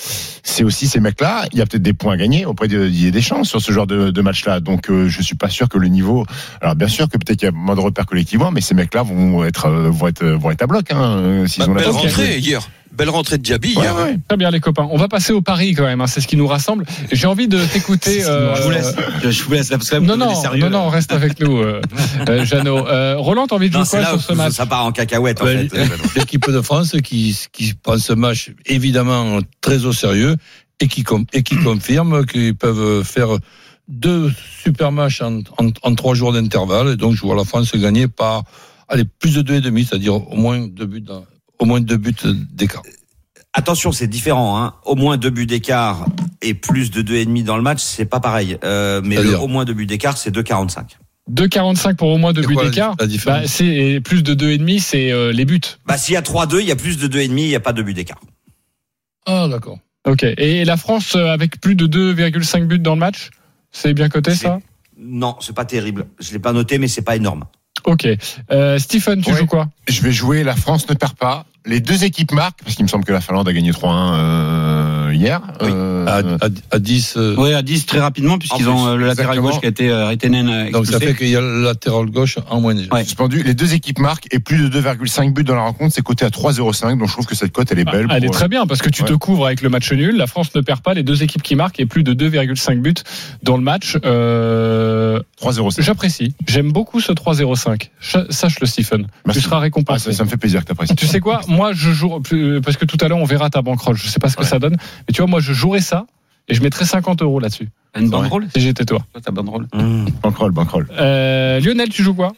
c'est 0.44 0.64
aussi 0.64 0.88
ces 0.88 1.00
mecs-là. 1.00 1.46
Il 1.52 1.60
y 1.60 1.62
a 1.62 1.66
peut-être 1.66 1.82
des 1.84 1.94
points 1.94 2.14
à 2.14 2.18
gagner 2.18 2.46
auprès 2.46 2.68
de 2.68 2.88
Didier 2.88 3.12
Deschamps 3.12 3.44
sur 3.44 3.62
ce 3.62 3.72
genre 3.72 3.88
de, 3.88 4.10
de 4.12 4.22
match-là. 4.22 4.60
Donc 4.60 4.90
euh, 4.90 5.08
je 5.08 5.22
suis 5.22 5.36
pas 5.36 5.50
sûr 5.50 5.70
que 5.70 5.78
le 5.78 5.88
niveau. 5.88 6.26
Alors 6.62 6.76
bien 6.76 6.88
sûr 6.88 7.08
que 7.10 7.18
peut-être 7.18 7.38
qu'il 7.40 7.46
y 7.48 7.50
a 7.50 7.52
moins 7.52 7.76
de 7.76 7.82
repères 7.82 8.06
collectivement, 8.06 8.52
mais 8.52 8.62
ces 8.62 8.74
mecs-là 8.76 9.04
vont 9.04 9.44
être 9.44 9.68
euh, 9.68 9.90
vont 9.90 10.08
être 10.08 10.26
vont 10.26 10.52
être 10.52 10.62
à 10.64 10.68
bloc 10.68 10.86
hein, 10.92 11.44
s'ils 11.48 11.64
Bah, 11.66 11.72
ont 11.72 11.74
la 11.76 11.82
belle 11.82 11.92
rentrée 11.92 12.38
hier, 12.40 12.62
belle 12.92 13.10
rentrée 13.10 13.38
de 13.38 13.44
Diaby 13.44 13.76
Ouais, 13.76 13.90
ouais. 13.92 14.18
Très 14.28 14.38
bien 14.38 14.50
les 14.52 14.60
copains. 14.60 14.88
On 14.92 14.98
va 14.98 15.08
passer 15.08 15.34
au 15.34 15.42
Paris 15.42 15.74
quand 15.74 15.84
même. 15.86 16.02
hein, 16.02 16.08
C'est 16.08 16.22
ce 16.22 16.28
qui 16.28 16.36
nous 16.38 16.48
rassemble. 16.48 16.86
J'ai 17.12 17.28
envie 17.28 17.48
de 17.48 17.60
t'écouter. 17.66 18.24
euh, 18.26 18.56
Je 18.56 18.62
vous 18.64 18.70
laisse. 18.72 18.96
Je 19.30 19.44
vous 19.44 19.52
laisse 19.54 19.70
là 19.70 19.78
parce 19.78 19.90
que 19.90 19.96
là, 19.96 20.00
vous 20.02 20.06
Non 20.08 20.18
non, 20.18 20.36
sérieux. 20.36 20.64
non 20.64 20.70
non, 20.70 20.90
reste 20.90 21.12
avec 21.14 21.40
nous, 21.40 21.58
euh, 21.58 21.82
euh, 22.30 22.46
Jeannot. 22.46 22.88
Euh, 22.88 23.16
Roland, 23.18 23.48
t'as 23.48 23.56
envie 23.56 23.70
de 23.70 23.74
jouer 23.76 23.84
quoi 23.90 24.00
là 24.02 24.10
sur 24.12 24.22
ce 24.22 24.34
match 24.34 24.54
ça 24.54 24.66
part 24.66 24.86
en 24.86 24.92
cacahuète 24.92 25.42
en 25.42 25.46
Ouais, 25.46 25.68
fait. 25.70 25.88
L'équipe 26.16 26.50
de 26.50 26.62
France 26.62 26.96
qui, 27.04 27.38
qui 27.52 27.74
prend 27.74 27.98
ce 27.98 28.14
match 28.14 28.52
évidemment 28.66 29.40
très 29.62 29.86
au 29.86 29.94
sérieux 29.94 30.36
et 30.80 30.88
qui, 30.88 31.04
com- 31.04 31.26
et 31.34 31.44
qui 31.44 31.56
confirme 31.64 32.26
qu'ils 32.26 32.56
peuvent 32.56 33.04
faire 33.04 33.30
deux 33.88 34.32
super 34.64 34.92
matchs 34.92 35.22
en, 35.22 35.40
en, 35.58 35.70
en 35.84 35.96
trois 35.96 36.14
jours 36.14 36.34
d'intervalle. 36.34 36.90
Et 36.90 36.96
donc, 36.98 37.16
je 37.16 37.22
vois 37.22 37.36
la 37.36 37.44
France 37.46 37.74
gagner 37.76 38.08
par 38.08 38.44
allez, 38.90 39.04
plus 39.20 39.36
de 39.36 39.42
deux 39.42 39.56
et 39.56 39.62
demi, 39.62 39.86
c'est-à-dire 39.86 40.16
au 40.16 40.36
moins 40.36 40.68
deux 40.68 40.86
buts, 40.86 41.02
dans- 41.02 41.26
au 41.60 41.66
moins 41.66 41.82
deux 41.82 41.98
buts 41.98 42.16
d'écart. 42.52 42.84
Attention, 43.54 43.92
c'est 43.92 44.08
différent. 44.08 44.62
Hein. 44.62 44.76
Au 44.86 44.96
moins 44.96 45.18
deux 45.18 45.30
buts 45.30 45.48
d'écart 45.48 46.06
et 46.42 46.54
plus 46.54 46.92
de 46.92 47.02
deux 47.02 47.16
et 47.16 47.26
demi 47.26 47.44
dans 47.44 47.58
le 47.58 47.64
match, 47.64 47.82
c'est 47.82 48.06
pas 48.06 48.20
pareil. 48.20 48.58
Euh, 48.64 49.02
mais 49.04 49.16
le 49.16 49.38
au 49.40 49.48
moins 49.48 49.66
deux 49.66 49.74
buts 49.74 49.88
d'écart, 49.88 50.18
c'est 50.18 50.30
2,45. 50.30 50.98
2,45 51.32 51.96
pour 51.96 52.10
au 52.10 52.18
moins 52.18 52.34
deux 52.34 52.44
buts 52.44 52.56
d'écart. 52.56 52.96
Bah, 53.26 53.48
c'est 53.48 54.00
plus 54.04 54.24
de 54.24 54.34
deux 54.34 54.52
et 54.52 54.58
demi, 54.58 54.80
c'est 54.80 55.12
euh, 55.12 55.32
les 55.32 55.46
buts. 55.46 55.60
Bah, 55.86 55.98
s'il 55.98 56.14
y 56.14 56.18
a 56.18 56.22
3-2, 56.22 56.60
il 56.62 56.68
y 56.68 56.72
a 56.72 56.76
plus 56.76 56.98
de 56.98 57.08
deux 57.08 57.20
et 57.20 57.28
demi, 57.28 57.44
il 57.44 57.50
n'y 57.50 57.56
a 57.56 57.60
pas 57.60 57.74
de 57.74 57.82
but 57.82 57.94
d'écart. 57.94 58.20
Ah, 59.26 59.48
d'accord. 59.50 59.80
Ok. 60.06 60.24
Et 60.24 60.64
la 60.64 60.78
France 60.78 61.16
euh, 61.16 61.28
avec 61.28 61.60
plus 61.60 61.76
de 61.76 61.88
2,5 61.88 62.66
buts 62.66 62.80
dans 62.80 62.94
le 62.94 63.00
match, 63.00 63.30
c'est 63.72 63.94
bien 63.94 64.08
coté 64.08 64.36
ça? 64.36 64.60
Non, 64.98 65.36
c'est 65.42 65.56
pas 65.56 65.66
terrible. 65.66 66.08
Je 66.20 66.32
l'ai 66.32 66.40
pas 66.40 66.54
noté, 66.54 66.78
mais 66.80 66.88
c'est 66.88 67.02
pas 67.02 67.16
énorme. 67.16 67.44
Ok. 67.88 68.08
Euh, 68.52 68.78
Stephen, 68.80 69.22
tu 69.22 69.32
Ouais. 69.32 69.38
joues 69.40 69.46
quoi? 69.48 69.70
Je 69.88 70.02
vais 70.02 70.12
jouer. 70.12 70.44
La 70.44 70.56
France 70.56 70.88
ne 70.90 70.94
perd 70.94 71.16
pas. 71.16 71.46
Les 71.68 71.80
deux 71.80 72.04
équipes 72.04 72.32
marquent, 72.32 72.60
parce 72.64 72.76
qu'il 72.76 72.84
me 72.86 72.90
semble 72.90 73.04
que 73.06 73.12
la 73.14 73.22
Finlande 73.22 73.48
a 73.48 73.54
gagné 73.54 73.72
3-1 73.72 74.14
euh, 74.14 75.12
hier. 75.14 75.42
Oui. 75.62 75.70
Euh, 75.72 76.06
À, 76.08 76.46
à, 76.46 76.50
à 76.72 76.80
10. 76.80 77.16
euh, 77.18 77.36
Oui, 77.38 77.54
à 77.54 77.62
10 77.62 77.86
très 77.86 78.00
rapidement, 78.00 78.38
puisqu'ils 78.38 78.70
ont 78.70 78.84
plus, 78.86 78.92
euh, 78.92 78.96
le 78.96 79.06
latéral 79.08 79.34
exactement. 79.38 79.50
gauche 79.52 79.60
qui 79.60 79.66
a 79.66 79.70
été 79.70 79.90
euh, 79.90 80.06
Reitenen 80.08 80.48
euh, 80.50 80.72
donc 80.72 80.86
ça 80.86 81.00
fait 81.00 81.16
qu'il 81.16 81.28
y 81.30 81.36
a 81.36 81.42
le 81.42 81.64
latéral 81.64 82.06
gauche 82.06 82.38
en 82.50 82.62
moins 82.62 82.74
déjà. 82.76 82.94
Ouais. 82.94 83.04
suspendu. 83.04 83.44
Les 83.44 83.54
deux 83.54 83.74
équipes 83.74 84.00
marquent 84.00 84.28
et 84.32 84.40
plus 84.40 84.70
de 84.70 84.82
2,5 84.82 85.34
buts 85.34 85.44
dans 85.44 85.56
la 85.56 85.62
rencontre, 85.64 85.94
c'est 85.94 86.02
coté 86.02 86.24
à 86.26 86.30
3,05. 86.30 86.98
Donc 86.98 87.08
je 87.08 87.14
trouve 87.14 87.26
que 87.26 87.36
cette 87.36 87.52
cote, 87.52 87.72
elle 87.72 87.80
est 87.80 87.84
Ah, 87.88 87.92
belle. 87.92 88.08
Elle 88.12 88.26
est 88.26 88.30
très 88.30 88.48
bien 88.48 88.66
parce 88.66 88.82
que 88.82 88.90
tu 88.90 89.04
te 89.04 89.14
couvres 89.14 89.46
avec 89.48 89.62
le 89.62 89.70
match 89.70 89.92
nul. 89.92 90.16
La 90.18 90.28
France 90.28 90.54
ne 90.56 90.62
perd 90.62 90.80
pas 90.82 90.94
les 90.94 91.04
deux 91.04 91.24
équipes 91.24 91.44
qui 91.44 91.56
marquent 91.56 91.80
et 91.80 91.86
plus 91.86 92.04
de 92.04 92.14
2,5 92.14 92.80
buts 92.82 92.94
dans 93.44 93.58
le 93.58 93.64
match. 93.64 93.98
Euh, 94.06 95.18
euh, 95.18 95.20
3,05. 95.42 95.82
J'apprécie. 95.84 96.34
J'aime 96.48 96.72
beaucoup 96.72 97.00
ce 97.02 97.12
3-0-5. 97.12 97.90
Ch- 98.00 98.26
Sache 98.30 98.60
le 98.60 98.68
Stephen. 98.68 99.08
Merci. 99.26 99.42
Tu 99.42 99.46
seras 99.46 99.58
Ah, 99.58 99.62
récompensé. 99.62 100.12
ça, 100.12 100.18
ça 100.18 100.24
me 100.24 100.30
fait 100.30 100.38
plaisir 100.38 100.62
que 100.62 100.66
t'apprécies. 100.66 100.96
Tu 100.96 101.06
sais 101.08 101.20
quoi? 101.20 101.42
Moi, 101.58 101.74
je 101.74 101.92
joue 101.92 102.20
plus- 102.22 102.62
parce 102.62 102.78
que 102.78 102.86
tout 102.86 102.98
à 103.02 103.08
l'heure 103.08 103.18
on 103.18 103.26
verra 103.26 103.50
ta 103.50 103.62
banquerolle. 103.62 103.98
Je 103.98 104.08
sais 104.08 104.20
pas 104.20 104.30
ce 104.30 104.36
que 104.38 104.44
Ouais. 104.44 104.48
ça 104.48 104.60
donne, 104.60 104.78
mais 105.08 105.14
tu 105.14 105.22
vois, 105.22 105.28
moi, 105.30 105.40
je 105.42 105.52
jouerais 105.54 105.82
ça 105.82 106.06
et 106.48 106.54
je 106.54 106.62
mettrais 106.62 106.86
50 106.86 107.22
euros 107.22 107.40
là-dessus 107.40 107.68
une 108.00 108.10
banderole 108.12 108.48
si 108.56 108.62
j'étais 108.62 108.86
toi. 108.86 109.00
Toi, 109.12 109.22
t'as 109.26 109.32
banderole. 109.32 109.68
Mmh. 109.74 110.06
Bankroll, 110.22 110.52
bankroll. 110.52 110.88
Euh, 110.92 111.60
Lionel, 111.60 111.90
tu 111.90 112.04
joues 112.04 112.14
quoi? 112.14 112.34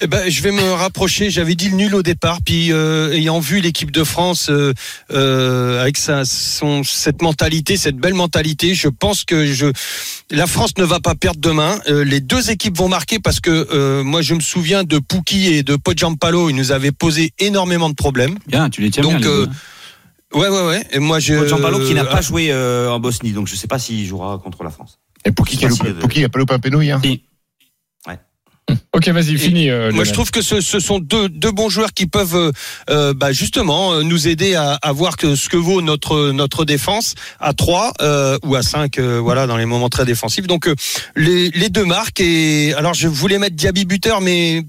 Eh 0.00 0.06
ben, 0.06 0.28
je 0.28 0.42
vais 0.42 0.50
me 0.52 0.72
rapprocher. 0.72 1.30
J'avais 1.30 1.54
dit 1.54 1.68
le 1.70 1.76
nul 1.76 1.94
au 1.94 2.02
départ, 2.02 2.38
puis 2.44 2.72
euh, 2.72 3.12
ayant 3.12 3.38
vu 3.40 3.60
l'équipe 3.60 3.90
de 3.90 4.02
France 4.04 4.48
euh, 4.50 4.72
euh, 5.12 5.80
avec 5.80 5.96
sa, 5.96 6.24
son, 6.24 6.82
cette 6.84 7.22
mentalité, 7.22 7.76
cette 7.76 7.96
belle 7.96 8.14
mentalité, 8.14 8.74
je 8.74 8.88
pense 8.88 9.24
que 9.24 9.46
je, 9.46 9.66
la 10.30 10.46
France 10.46 10.72
ne 10.78 10.84
va 10.84 11.00
pas 11.00 11.14
perdre 11.14 11.40
demain. 11.40 11.78
Euh, 11.88 12.04
les 12.04 12.20
deux 12.20 12.50
équipes 12.50 12.76
vont 12.76 12.88
marquer 12.88 13.18
parce 13.18 13.40
que 13.40 13.68
euh, 13.72 14.02
moi, 14.02 14.22
je 14.22 14.34
me 14.34 14.40
souviens 14.40 14.84
de 14.84 14.98
Pouki 14.98 15.46
et 15.48 15.62
de 15.62 15.76
Pojampalo, 15.76 16.50
ils 16.50 16.56
nous 16.56 16.72
avaient 16.72 16.92
posé 16.92 17.32
énormément 17.38 17.88
de 17.88 17.94
problèmes. 17.94 18.36
Bien, 18.46 18.70
tu 18.70 18.80
les 18.80 18.90
tiens 18.90 19.02
Donc, 19.02 19.18
bien. 19.18 19.20
les 19.20 19.26
euh. 19.26 19.46
Ouais, 20.34 20.48
ouais, 20.48 20.66
ouais. 20.66 20.86
Et 20.92 20.98
moi, 20.98 21.20
je. 21.20 21.46
Jean-Paulo 21.46 21.80
qui 21.86 21.94
n'a 21.94 22.04
pas 22.04 22.20
joué 22.20 22.48
euh, 22.50 22.90
en 22.90 23.00
Bosnie, 23.00 23.32
donc 23.32 23.46
je 23.48 23.54
sais 23.56 23.66
pas 23.66 23.78
s'il 23.78 24.06
jouera 24.06 24.38
contre 24.38 24.62
la 24.62 24.70
France. 24.70 24.98
Et 25.24 25.32
pour 25.32 25.46
qui, 25.46 25.56
qui 25.56 25.64
a 25.64 25.68
loupé- 25.68 25.88
de- 25.88 25.92
pour 25.94 26.08
qui 26.10 26.20
il 26.20 26.24
a 26.24 26.28
pas 26.28 26.38
loupé 26.38 26.52
un 26.54 26.58
péno 26.58 26.80
hier 26.82 27.00
Ok, 28.94 29.08
vas-y, 29.08 29.36
fini. 29.38 29.70
euh, 29.70 29.92
Moi, 29.92 30.04
je 30.04 30.12
trouve 30.12 30.30
que 30.30 30.42
ce, 30.42 30.60
ce 30.60 30.80
sont 30.80 30.98
deux, 30.98 31.28
deux 31.28 31.52
bons 31.52 31.68
joueurs 31.68 31.92
qui 31.92 32.06
peuvent 32.06 32.34
euh, 32.34 32.52
euh, 32.90 33.14
bah, 33.14 33.32
justement 33.32 34.02
nous 34.02 34.26
aider 34.28 34.54
à, 34.56 34.72
à 34.82 34.92
voir 34.92 35.16
que 35.16 35.36
ce 35.36 35.48
que 35.48 35.56
vaut 35.56 35.82
notre 35.82 36.30
notre 36.32 36.64
défense 36.64 37.14
à 37.38 37.52
3 37.52 37.92
euh, 38.00 38.38
ou 38.42 38.56
à 38.56 38.62
5 38.62 38.98
euh, 38.98 39.20
voilà 39.22 39.46
dans 39.46 39.56
les 39.56 39.66
moments 39.66 39.88
très 39.88 40.04
défensifs. 40.04 40.46
Donc 40.46 40.66
euh, 40.66 40.74
les, 41.16 41.50
les 41.50 41.68
deux 41.68 41.84
marques 41.84 42.20
et 42.20 42.74
alors 42.74 42.94
je 42.94 43.06
voulais 43.08 43.38
mettre 43.38 43.54
Diaby 43.56 43.84
buteur 43.84 44.20
mais 44.20 44.64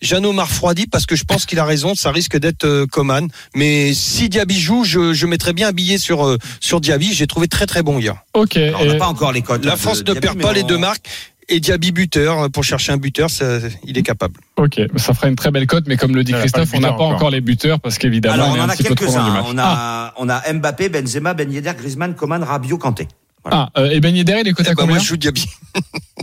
Jeannot 0.00 0.32
m'a 0.32 0.44
refroidi 0.44 0.86
parce 0.86 1.06
que 1.06 1.16
je 1.16 1.24
pense 1.24 1.44
qu'il 1.46 1.58
a 1.58 1.64
raison, 1.64 1.94
ça 1.94 2.10
risque 2.12 2.36
d'être 2.36 2.64
euh, 2.64 2.86
Coman. 2.86 3.28
Mais 3.54 3.94
si 3.94 4.28
Diaby 4.28 4.60
joue, 4.60 4.84
je, 4.84 5.12
je 5.12 5.26
mettrais 5.26 5.52
bien 5.52 5.68
un 5.68 5.72
billet 5.72 5.98
sur 5.98 6.26
euh, 6.26 6.38
sur 6.60 6.80
Diaby. 6.80 7.12
J'ai 7.14 7.26
trouvé 7.26 7.48
très 7.48 7.66
très 7.66 7.82
bon 7.82 7.98
hier. 7.98 8.16
Ok. 8.34 8.56
Alors, 8.56 8.82
on 8.82 8.84
n'a 8.86 8.94
pas 8.96 9.06
encore 9.08 9.32
les 9.32 9.42
codes. 9.42 9.64
La 9.64 9.72
hein, 9.74 9.76
France 9.76 10.02
de 10.04 10.12
ne 10.14 10.20
Diaby, 10.20 10.26
perd 10.26 10.40
pas 10.42 10.50
on- 10.50 10.52
les 10.52 10.62
deux 10.64 10.78
marques 10.78 11.06
et 11.48 11.60
Diaby 11.60 11.92
buteur 11.92 12.50
pour 12.50 12.64
chercher 12.64 12.92
un 12.92 12.96
buteur, 12.96 13.30
ça, 13.30 13.58
il 13.84 13.96
est 13.98 14.02
capable. 14.02 14.34
Ok, 14.56 14.80
ça 14.96 15.14
fera 15.14 15.28
une 15.28 15.36
très 15.36 15.50
belle 15.50 15.66
cote, 15.66 15.84
mais 15.86 15.96
comme 15.96 16.14
le 16.14 16.24
dit 16.24 16.32
Christophe, 16.32 16.70
on 16.74 16.80
n'a 16.80 16.88
pas 16.88 16.94
encore. 16.94 17.10
encore 17.16 17.30
les 17.30 17.40
buteurs 17.40 17.80
parce 17.80 17.98
qu'évidemment, 17.98 18.34
Alors 18.34 18.48
on 18.56 18.58
on 18.60 18.64
en 18.64 18.68
a 18.68 18.76
quelques-uns. 18.76 19.30
match. 19.30 19.44
On 19.48 19.58
a, 19.58 20.14
on 20.18 20.28
a 20.28 20.52
Mbappé, 20.52 20.88
Benzema, 20.88 21.34
Ben 21.34 21.50
Yedder, 21.52 21.72
Griezmann, 21.76 22.14
Coman, 22.14 22.42
Rabiot, 22.42 22.78
Kanté. 22.78 23.08
Ah, 23.50 23.70
euh, 23.76 23.90
et 23.90 24.00
Ben 24.00 24.14
Yedder, 24.14 24.38
il 24.40 24.48
est 24.48 24.52
coté 24.52 24.68
à 24.68 24.72
Eh 24.72 24.74
ben, 24.76 24.82
combien 24.82 24.94
moi 24.96 25.02
je 25.02 25.08
joue 25.08 25.16
Diaby. 25.16 25.46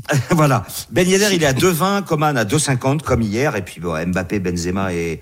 voilà. 0.32 0.66
Ben 0.92 1.08
Yedder, 1.08 1.30
il 1.34 1.44
est 1.44 1.46
à 1.46 1.54
2,20, 1.54 2.04
Coman 2.04 2.38
à 2.38 2.46
2,50 2.46 3.02
comme 3.02 3.22
hier, 3.22 3.56
et 3.56 3.62
puis 3.62 3.82
bon, 3.82 3.94
Mbappé, 4.08 4.40
Benzema 4.40 4.94
et. 4.94 5.22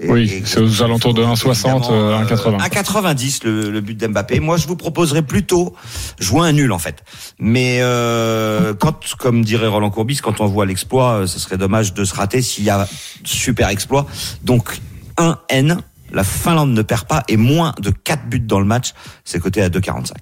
et- 0.00 0.10
Oui, 0.10 0.42
c'est 0.44 0.58
aux 0.60 0.82
alentours 0.82 1.14
de 1.14 1.22
1,60, 1.22 1.90
euh, 1.92 2.18
1,80. 2.24 2.58
1,90 2.58 3.44
le, 3.44 3.70
le 3.70 3.80
but 3.80 3.96
d'Mbappé. 3.96 4.40
Moi, 4.40 4.56
je 4.56 4.66
vous 4.66 4.76
proposerais 4.76 5.22
plutôt 5.22 5.74
jouer 6.18 6.48
un 6.48 6.52
nul 6.52 6.72
en 6.72 6.78
fait. 6.78 7.04
Mais 7.38 7.78
euh, 7.82 8.74
quand, 8.74 8.98
comme 9.18 9.44
dirait 9.44 9.68
Roland 9.68 9.90
Courbis, 9.90 10.16
quand 10.16 10.40
on 10.40 10.46
voit 10.46 10.66
l'exploit, 10.66 11.20
euh, 11.20 11.26
ce 11.26 11.38
serait 11.38 11.56
dommage 11.58 11.94
de 11.94 12.04
se 12.04 12.14
rater 12.14 12.42
s'il 12.42 12.64
y 12.64 12.70
a 12.70 12.88
super 13.24 13.68
exploit. 13.68 14.06
Donc 14.42 14.78
1 15.18 15.38
N. 15.50 15.78
La 16.10 16.24
Finlande 16.24 16.72
ne 16.72 16.80
perd 16.80 17.04
pas 17.04 17.22
et 17.28 17.36
moins 17.36 17.74
de 17.80 17.90
4 17.90 18.30
buts 18.30 18.40
dans 18.40 18.60
le 18.60 18.64
match, 18.64 18.94
c'est 19.24 19.38
coté 19.40 19.60
à 19.62 19.68
2,45. 19.68 20.12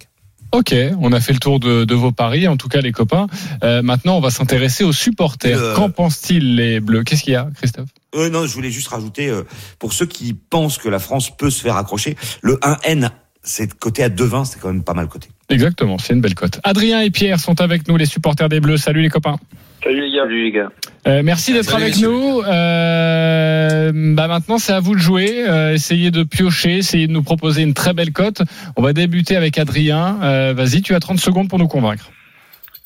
Ok, 0.53 0.75
on 1.01 1.13
a 1.13 1.21
fait 1.21 1.33
le 1.33 1.39
tour 1.39 1.61
de, 1.61 1.85
de 1.85 1.95
vos 1.95 2.13
paris, 2.13 2.49
en 2.49 2.57
tout 2.57 2.69
cas 2.69 2.81
les 2.81 2.93
copains. 2.93 3.27
Euh, 3.63 3.83
maintenant, 3.83 4.17
on 4.17 4.21
va 4.21 4.31
s'intéresser 4.31 4.85
aux 4.85 4.93
supporters. 4.93 5.59
Euh, 5.59 5.75
Qu'en 5.75 5.91
pensent-ils 5.91 6.57
les 6.57 6.81
Bleus? 6.81 7.05
Qu'est-ce 7.05 7.23
qu'il 7.23 7.33
y 7.33 7.37
a, 7.37 7.49
Christophe? 7.57 7.89
Euh, 8.15 8.31
non, 8.31 8.47
je 8.47 8.55
voulais 8.55 8.71
juste 8.71 8.89
rajouter, 8.89 9.33
pour 9.79 9.93
ceux 9.93 10.07
qui 10.07 10.35
pensent 10.35 10.79
que 10.79 10.89
la 10.89 10.99
France 10.99 11.37
peut 11.37 11.51
se 11.51 11.61
faire 11.61 11.77
accrocher, 11.77 12.17
le 12.43 12.55
1N, 12.57 13.11
c'est 13.43 13.75
coté 13.79 14.03
à 14.03 14.09
2,20, 14.09 14.45
c'est 14.45 14.61
quand 14.61 14.69
même 14.69 14.83
pas 14.83 14.95
mal 14.95 15.09
coté. 15.09 15.29
Exactement, 15.49 15.99
c'est 15.99 16.13
une 16.13 16.21
belle 16.21 16.35
cote. 16.35 16.61
Adrien 16.65 17.01
et 17.01 17.11
Pierre 17.11 17.39
sont 17.39 17.61
avec 17.61 17.87
nous, 17.89 17.97
les 17.97 18.07
supporters 18.07 18.49
des 18.49 18.61
Bleus. 18.61 18.79
Salut 18.79 19.03
les 19.03 19.11
copains. 19.11 19.39
Salut 19.87 20.01
les 20.01 20.11
gars. 20.11 20.23
Salut 20.25 20.43
les 20.43 20.51
gars. 20.51 20.69
Euh, 21.07 21.23
merci 21.23 21.53
d'être 21.53 21.73
avec 21.73 21.91
messieurs. 21.91 22.09
nous. 22.09 22.43
Euh, 22.43 23.93
bah 24.17 24.27
maintenant, 24.27 24.59
c'est 24.59 24.73
à 24.73 24.81
vous 24.81 24.97
de 24.97 25.01
jouer. 25.01 25.49
Euh, 25.49 25.75
essayez 25.75 26.11
de 26.11 26.25
piocher, 26.25 26.79
essayez 26.79 27.07
de 27.07 27.13
nous 27.13 27.23
proposer 27.23 27.63
une 27.63 27.73
très 27.73 27.93
belle 27.93 28.13
cote. 28.13 28.43
On 28.77 28.83
va 28.83 28.93
débuter 28.93 29.37
avec 29.37 29.59
Adrien. 29.59 30.19
Euh, 30.25 30.55
Vas-y, 30.57 30.83
tu 30.83 30.97
as 30.97 30.99
30 30.99 31.21
secondes 31.21 31.49
pour 31.49 31.61
nous 31.61 31.69
convaincre. 31.69 32.11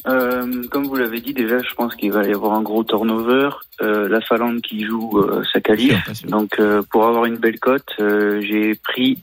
Euh, 0.06 0.62
comme 0.70 0.84
vous 0.84 0.96
l'avez 0.96 1.22
dit 1.22 1.32
déjà, 1.32 1.58
je 1.62 1.74
pense 1.74 1.94
qu'il 1.94 2.12
va 2.12 2.24
y 2.24 2.34
avoir 2.34 2.52
un 2.52 2.62
gros 2.62 2.84
turnover. 2.84 3.48
Euh, 3.80 4.06
la 4.06 4.20
Finlande 4.20 4.60
qui 4.60 4.84
joue 4.84 5.20
euh, 5.20 5.42
sa 5.50 5.60
qualif. 5.60 5.96
Donc 6.26 6.58
euh, 6.58 6.82
pour 6.90 7.06
avoir 7.06 7.24
une 7.24 7.36
belle 7.36 7.58
cote, 7.58 7.88
euh, 8.00 8.42
j'ai 8.42 8.74
pris 8.74 9.18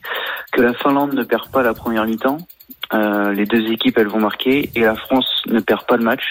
que 0.52 0.62
la 0.62 0.74
Finlande 0.74 1.14
ne 1.14 1.22
perd 1.22 1.48
pas 1.50 1.62
la 1.62 1.74
première 1.74 2.06
mi-temps. 2.06 2.38
Euh, 2.94 3.32
les 3.32 3.44
deux 3.44 3.70
équipes 3.70 3.98
elles 3.98 4.08
vont 4.08 4.20
marquer 4.20 4.70
et 4.74 4.80
la 4.80 4.94
France 4.94 5.26
ne 5.46 5.60
perd 5.60 5.86
pas 5.86 5.96
le 5.96 6.04
match. 6.04 6.22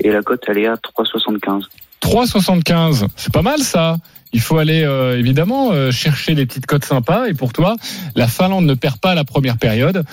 Et 0.00 0.10
la 0.10 0.22
cote 0.22 0.42
elle 0.48 0.58
est 0.58 0.66
à 0.66 0.74
3,75. 0.74 1.64
3,75. 2.02 3.06
C'est 3.16 3.32
pas 3.32 3.42
mal 3.42 3.60
ça. 3.60 3.96
Il 4.32 4.40
faut 4.40 4.58
aller 4.58 4.82
euh, 4.82 5.18
évidemment 5.18 5.72
euh, 5.72 5.90
chercher 5.90 6.34
des 6.34 6.46
petites 6.46 6.66
cotes 6.66 6.84
sympas. 6.84 7.26
Et 7.26 7.34
pour 7.34 7.52
toi, 7.52 7.76
la 8.16 8.26
Finlande 8.26 8.64
ne 8.64 8.74
perd 8.74 8.98
pas 8.98 9.14
la 9.14 9.24
première 9.24 9.58
période. 9.58 10.04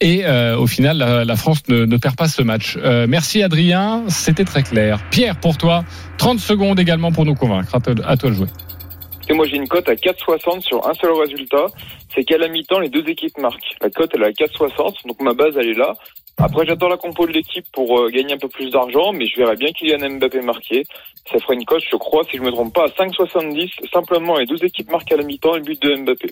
Et 0.00 0.24
au 0.26 0.66
final, 0.66 0.98
la, 0.98 1.36
France 1.36 1.62
ne, 1.68 1.96
perd 1.96 2.14
pas 2.14 2.28
ce 2.28 2.42
match. 2.42 2.76
Merci 3.08 3.42
Adrien, 3.42 4.04
c'était 4.08 4.44
très 4.44 4.62
clair. 4.62 5.00
Pierre, 5.10 5.40
pour 5.40 5.56
toi, 5.56 5.84
30 6.18 6.38
secondes 6.38 6.78
également 6.78 7.12
pour 7.12 7.24
nous 7.24 7.34
convaincre. 7.34 7.74
À 7.74 7.80
toi, 7.80 7.94
à 8.06 8.16
toi 8.18 8.28
de 8.28 8.34
jouer. 8.34 8.48
Et 9.30 9.32
moi 9.32 9.46
j'ai 9.46 9.56
une 9.58 9.68
cote 9.68 9.88
à 9.88 9.94
4,60 9.94 10.60
sur 10.60 10.88
un 10.88 10.92
seul 10.94 11.12
résultat, 11.12 11.66
c'est 12.12 12.24
qu'à 12.24 12.36
la 12.36 12.48
mi-temps 12.48 12.80
les 12.80 12.88
deux 12.88 13.08
équipes 13.08 13.38
marquent. 13.38 13.76
La 13.80 13.88
cote 13.88 14.10
elle 14.14 14.22
est 14.22 14.26
à 14.26 14.30
4,60, 14.30 15.06
donc 15.06 15.20
ma 15.20 15.34
base 15.34 15.54
elle 15.56 15.68
est 15.68 15.78
là. 15.78 15.94
Après 16.36 16.66
j'attends 16.66 16.88
la 16.88 16.96
compo 16.96 17.28
de 17.28 17.32
l'équipe 17.32 17.64
pour 17.72 18.00
euh, 18.00 18.08
gagner 18.08 18.34
un 18.34 18.38
peu 18.38 18.48
plus 18.48 18.70
d'argent, 18.70 19.12
mais 19.12 19.26
je 19.26 19.36
verrais 19.36 19.54
bien 19.54 19.70
Kylian 19.70 20.16
Mbappé 20.16 20.40
marquer. 20.40 20.82
Ça 21.30 21.38
ferait 21.38 21.54
une 21.54 21.64
cote, 21.64 21.82
je 21.88 21.96
crois, 21.96 22.24
si 22.28 22.38
je 22.38 22.42
me 22.42 22.50
trompe 22.50 22.74
pas, 22.74 22.86
à 22.86 22.88
5,70, 22.88 23.70
simplement 23.92 24.36
les 24.36 24.46
deux 24.46 24.64
équipes 24.64 24.90
marquent 24.90 25.12
à 25.12 25.16
la 25.16 25.22
mi-temps 25.22 25.54
et 25.54 25.58
le 25.58 25.64
but 25.64 25.80
de 25.80 25.94
Mbappé. 25.94 26.30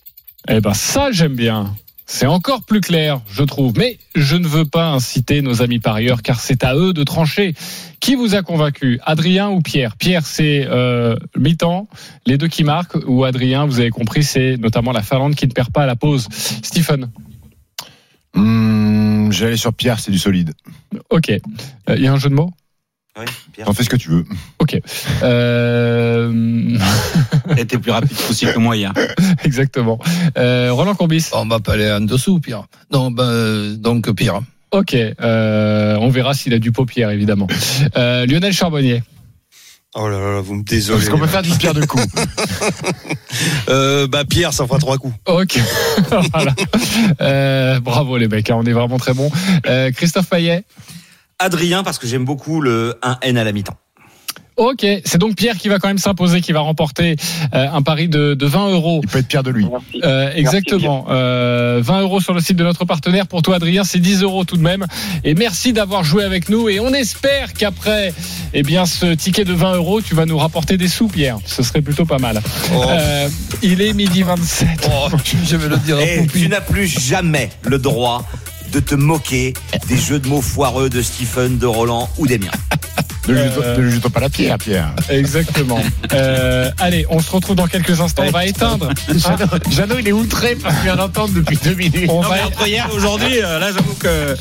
Eh 0.49 0.61
ben 0.61 0.75
ça, 0.75 1.13
j'aime 1.13 1.37
bien. 1.37 1.67
C'est 2.11 2.25
encore 2.27 2.63
plus 2.63 2.81
clair, 2.81 3.21
je 3.31 3.43
trouve. 3.43 3.75
Mais 3.77 3.99
je 4.15 4.37
ne 4.37 4.47
veux 4.49 4.65
pas 4.65 4.89
inciter 4.89 5.43
nos 5.43 5.61
amis 5.61 5.79
parieurs, 5.79 6.23
car 6.23 6.41
c'est 6.41 6.65
à 6.65 6.75
eux 6.75 6.95
de 6.95 7.05
trancher. 7.05 7.55
Qui 8.01 8.15
vous 8.15 8.35
a 8.35 8.41
convaincu? 8.41 8.99
Adrien 9.05 9.51
ou 9.51 9.61
Pierre? 9.61 9.95
Pierre, 9.95 10.25
c'est 10.25 10.67
euh, 10.71 11.17
mi-temps, 11.37 11.87
les 12.25 12.39
deux 12.39 12.49
qui 12.49 12.65
marquent, 12.65 12.97
ou 13.07 13.25
Adrien, 13.25 13.67
vous 13.67 13.79
avez 13.81 13.91
compris, 13.91 14.23
c'est 14.25 14.57
notamment 14.57 14.93
la 14.93 15.03
Finlande 15.03 15.35
qui 15.35 15.47
ne 15.47 15.53
perd 15.53 15.71
pas 15.71 15.83
à 15.83 15.87
la 15.87 15.97
pause. 15.97 16.29
Stephen, 16.63 17.11
Hum, 18.35 19.31
J'allais 19.31 19.57
sur 19.59 19.75
Pierre, 19.75 20.01
c'est 20.01 20.11
du 20.11 20.19
solide. 20.19 20.55
ok. 21.11 21.29
Euh, 21.31 21.39
Il 21.97 22.03
y 22.03 22.07
a 22.07 22.13
un 22.13 22.19
jeu 22.19 22.31
de 22.31 22.35
mots? 22.35 22.53
Oui, 23.19 23.25
Pierre. 23.53 23.67
T'en 23.67 23.73
fais 23.73 23.83
ce 23.83 23.89
que 23.89 23.97
tu 23.97 24.11
veux. 24.11 24.25
Ok. 24.59 24.79
Euh... 25.23 26.79
Elle 27.51 27.59
était 27.59 27.79
plus 27.79 27.91
rapide 27.91 28.17
possible 28.17 28.53
que 28.53 28.59
moi 28.59 28.77
hier. 28.77 28.93
Exactement. 29.45 29.99
Euh, 30.37 30.73
Roland 30.73 30.95
Courbis 30.95 31.31
On 31.33 31.47
va 31.47 31.59
pas 31.61 31.73
aller 31.73 31.91
en 31.91 32.01
dessous, 32.01 32.39
Pierre. 32.41 32.65
Non, 32.93 33.11
ben, 33.11 33.25
euh, 33.25 33.77
donc 33.77 34.11
Pierre. 34.13 34.41
Ok. 34.71 34.95
Euh, 34.95 35.97
on 36.01 36.11
verra 36.11 36.35
s'il 36.35 36.55
a 36.55 36.59
du 36.59 36.73
paupière, 36.73 37.11
évidemment. 37.11 37.49
Euh, 37.97 38.27
Lionel 38.27 38.53
Charbonnier 38.53 39.03
Oh 39.95 40.07
là 40.07 40.19
là, 40.19 40.41
vous 40.41 40.55
me 40.55 40.63
désolez. 40.63 40.99
Parce 40.99 41.09
qu'on 41.09 41.19
peut 41.19 41.27
faire 41.27 41.43
du 41.43 41.51
Pierre 41.53 41.75
de 41.75 41.85
coup. 41.85 41.99
Euh, 43.69 44.07
bah 44.07 44.25
Pierre, 44.25 44.53
ça 44.53 44.67
fera 44.67 44.79
trois 44.79 44.97
coups. 44.97 45.15
Ok. 45.27 45.61
voilà. 46.33 46.55
Euh, 47.21 47.79
bravo 47.81 48.17
les 48.17 48.27
mecs, 48.27 48.51
hein, 48.51 48.57
on 48.59 48.65
est 48.65 48.73
vraiment 48.73 48.97
très 48.97 49.13
bons. 49.13 49.31
Euh, 49.67 49.93
Christophe 49.93 50.29
Payet. 50.29 50.65
Adrien, 51.39 51.83
parce 51.83 51.99
que 51.99 52.07
j'aime 52.07 52.25
beaucoup 52.25 52.61
le 52.61 52.99
1N 53.03 53.37
à 53.37 53.45
la 53.45 53.53
mi-temps. 53.53 53.77
Ok, 54.57 54.85
c'est 55.05 55.19
donc 55.19 55.37
Pierre 55.37 55.57
qui 55.57 55.69
va 55.69 55.79
quand 55.79 55.87
même 55.87 55.99
s'imposer, 55.99 56.41
qui 56.41 56.51
va 56.51 56.59
remporter 56.59 57.15
euh, 57.55 57.69
un 57.73 57.81
pari 57.81 58.09
de, 58.09 58.35
de 58.35 58.47
20 58.47 58.71
euros. 58.71 59.01
Il 59.05 59.09
peut 59.09 59.21
être 59.21 59.29
Pierre 59.29 59.45
de 59.45 59.53
lui. 59.53 59.65
Merci. 59.71 60.01
Euh, 60.03 60.33
exactement. 60.35 61.07
Euh, 61.11 61.79
20 61.81 62.01
euros 62.01 62.21
sur 62.21 62.35
le 62.35 62.41
site 62.41 62.57
de 62.57 62.65
notre 62.65 62.85
partenaire. 62.85 63.29
Pour 63.29 63.43
toi, 63.43 63.55
Adrien, 63.55 63.85
c'est 63.85 64.01
10 64.01 64.25
euros 64.25 64.45
tout 64.45 64.57
de 64.57 64.63
même. 64.63 64.85
Et 65.23 65.35
merci 65.35 65.73
d'avoir 65.73 66.03
joué 66.03 66.25
avec 66.25 66.49
nous. 66.49 66.69
Et 66.69 66.81
on 66.81 66.93
espère 66.93 67.53
qu'après 67.53 68.13
eh 68.53 68.65
bien, 68.65 68.85
ce 68.85 69.15
ticket 69.15 69.45
de 69.45 69.53
20 69.53 69.77
euros, 69.77 70.01
tu 70.01 70.17
vas 70.17 70.27
nous 70.27 70.39
rapporter 70.39 70.77
des 70.77 70.89
sous, 70.89 71.07
Pierre. 71.07 71.39
Ce 71.47 71.63
serait 71.63 71.81
plutôt 71.81 72.05
pas 72.05 72.19
mal. 72.19 72.41
Oh. 72.75 72.83
Euh, 72.89 73.29
il 73.63 73.81
est 73.81 73.93
midi 73.93 74.25
27. 74.25 74.91
Oh, 74.91 75.09
je 75.47 75.55
vais 75.55 75.69
le 75.69 75.77
dire 75.77 76.01
Et 76.01 76.17
Poupie. 76.23 76.41
tu 76.41 76.49
n'as 76.49 76.61
plus 76.61 76.89
jamais 76.89 77.51
le 77.63 77.79
droit 77.79 78.25
de 78.73 78.81
te 78.81 78.95
moquer 78.97 79.55
des 79.89 79.97
jeux 79.97 80.19
de 80.19 80.29
mots 80.29 80.43
foireux 80.43 80.91
de 80.91 81.03
Stephen, 81.03 81.59
de 81.59 81.67
Roland 81.67 82.09
ou 82.19 82.27
des 82.27 82.39
miens. 82.39 82.51
Ne 83.27 83.35
lui 83.35 83.41
Euh, 83.41 83.91
jetons- 83.91 84.09
pas 84.09 84.21
la 84.21 84.31
pierre, 84.31 84.57
Pierre. 84.57 84.91
Exactement. 85.11 85.79
Euh, 86.15 86.71
allez, 86.79 87.05
on 87.11 87.21
se 87.21 87.31
retrouve 87.31 87.57
dans 87.57 87.67
quelques 87.67 88.01
instants. 88.01 88.23
On 88.27 88.31
va 88.31 88.47
éteindre. 88.47 88.89
Jeannot, 89.09 89.47
Jeannot, 89.71 89.97
il 89.99 90.09
est 90.09 90.13
outré 90.13 90.57
parce 90.57 90.75
qu'il 90.77 90.85
vient 90.85 90.97
d'entendre 90.97 91.35
depuis 91.35 91.59
deux 91.63 91.75
minutes. 91.75 92.09
On 92.09 92.23
Non, 92.23 92.29
va 92.29 92.37
mais 92.37 92.43
entre 92.45 92.67
hier 92.67 92.89
aujourd'hui, 92.95 93.43
euh, 93.43 93.59
là, 93.59 93.67
j'avoue 93.71 93.93
que. 93.95 94.07
Euh, 94.09 94.35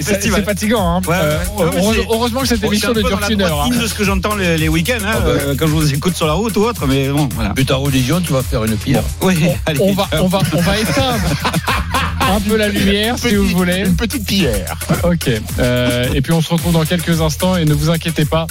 c'est 0.00 0.30
fatigant. 0.42 0.96
Hein. 0.96 1.02
Ouais, 1.06 1.16
ouais. 1.16 1.64
Euh, 1.66 1.70
Non, 1.76 1.92
heureusement 2.10 2.40
que 2.40 2.48
cette 2.48 2.64
émission 2.64 2.94
ne 2.94 3.02
dure 3.02 3.20
qu'une 3.20 3.42
heure. 3.42 3.60
hein. 3.62 3.68
de 3.78 3.86
ce 3.86 3.92
que 3.92 4.04
j'entends 4.04 4.34
les, 4.36 4.56
les 4.56 4.68
week-ends, 4.70 5.04
hein, 5.04 5.12
Ah 5.16 5.20
bah. 5.20 5.26
euh, 5.28 5.54
quand 5.58 5.66
je 5.66 5.72
vous 5.72 5.92
écoute 5.92 6.16
sur 6.16 6.26
la 6.26 6.32
route 6.32 6.56
ou 6.56 6.62
autre, 6.62 6.86
mais 6.86 7.10
bon, 7.10 7.28
voilà. 7.34 7.50
But 7.50 7.68
ta 7.68 7.76
religion, 7.76 8.22
tu 8.22 8.32
vas 8.32 8.42
faire 8.42 8.64
une 8.64 8.76
pierre. 8.76 9.02
Oui, 9.20 9.36
allez. 9.66 9.80
On 9.82 9.92
va, 9.92 10.08
on 10.18 10.28
va, 10.28 10.38
on 10.54 10.60
va 10.62 10.78
éteindre 10.78 11.20
un 12.30 12.40
peu 12.40 12.56
la 12.56 12.68
lumière 12.68 13.18
si 13.18 13.34
vous 13.34 13.46
voulez. 13.48 13.84
Une 13.86 13.96
petite 13.96 14.26
pierre. 14.26 14.78
Ok. 15.04 15.28
Euh, 15.58 16.12
et 16.14 16.20
puis 16.22 16.32
on 16.32 16.40
se 16.40 16.50
retrouve 16.50 16.72
dans 16.72 16.84
quelques 16.84 17.20
instants 17.20 17.56
et 17.56 17.64
ne 17.64 17.74
vous 17.74 17.90
inquiétez 17.90 18.24
pas, 18.24 18.46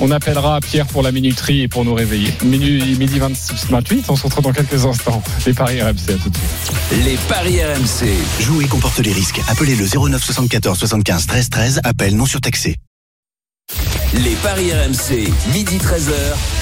on 0.00 0.10
appellera 0.10 0.60
Pierre 0.60 0.86
pour 0.86 1.02
la 1.02 1.12
minuterie 1.12 1.62
et 1.62 1.68
pour 1.68 1.84
nous 1.84 1.94
réveiller. 1.94 2.32
Minu- 2.44 2.96
midi 2.96 3.18
26, 3.18 3.66
28, 3.70 4.04
on 4.08 4.16
se 4.16 4.22
retrouve 4.24 4.44
dans 4.44 4.52
quelques 4.52 4.84
instants. 4.86 5.22
Les 5.46 5.52
paris 5.52 5.80
RMC, 5.82 5.88
à 5.90 6.12
tout 6.14 6.30
de 6.30 6.36
suite. 6.36 7.04
Les 7.04 7.16
paris 7.28 7.60
RMC. 7.62 8.08
Jouer 8.40 8.66
comporte 8.66 8.98
les 9.00 9.12
risques. 9.12 9.40
Appelez 9.48 9.74
le 9.76 9.86
09 9.86 10.22
74 10.22 10.78
75 10.78 11.26
13 11.26 11.50
13. 11.50 11.80
Appel 11.84 12.16
non 12.16 12.26
surtaxé. 12.26 12.76
Les 14.22 14.36
paris 14.42 14.70
RMC. 14.72 15.28
Midi 15.52 15.76
13h. 15.78 16.12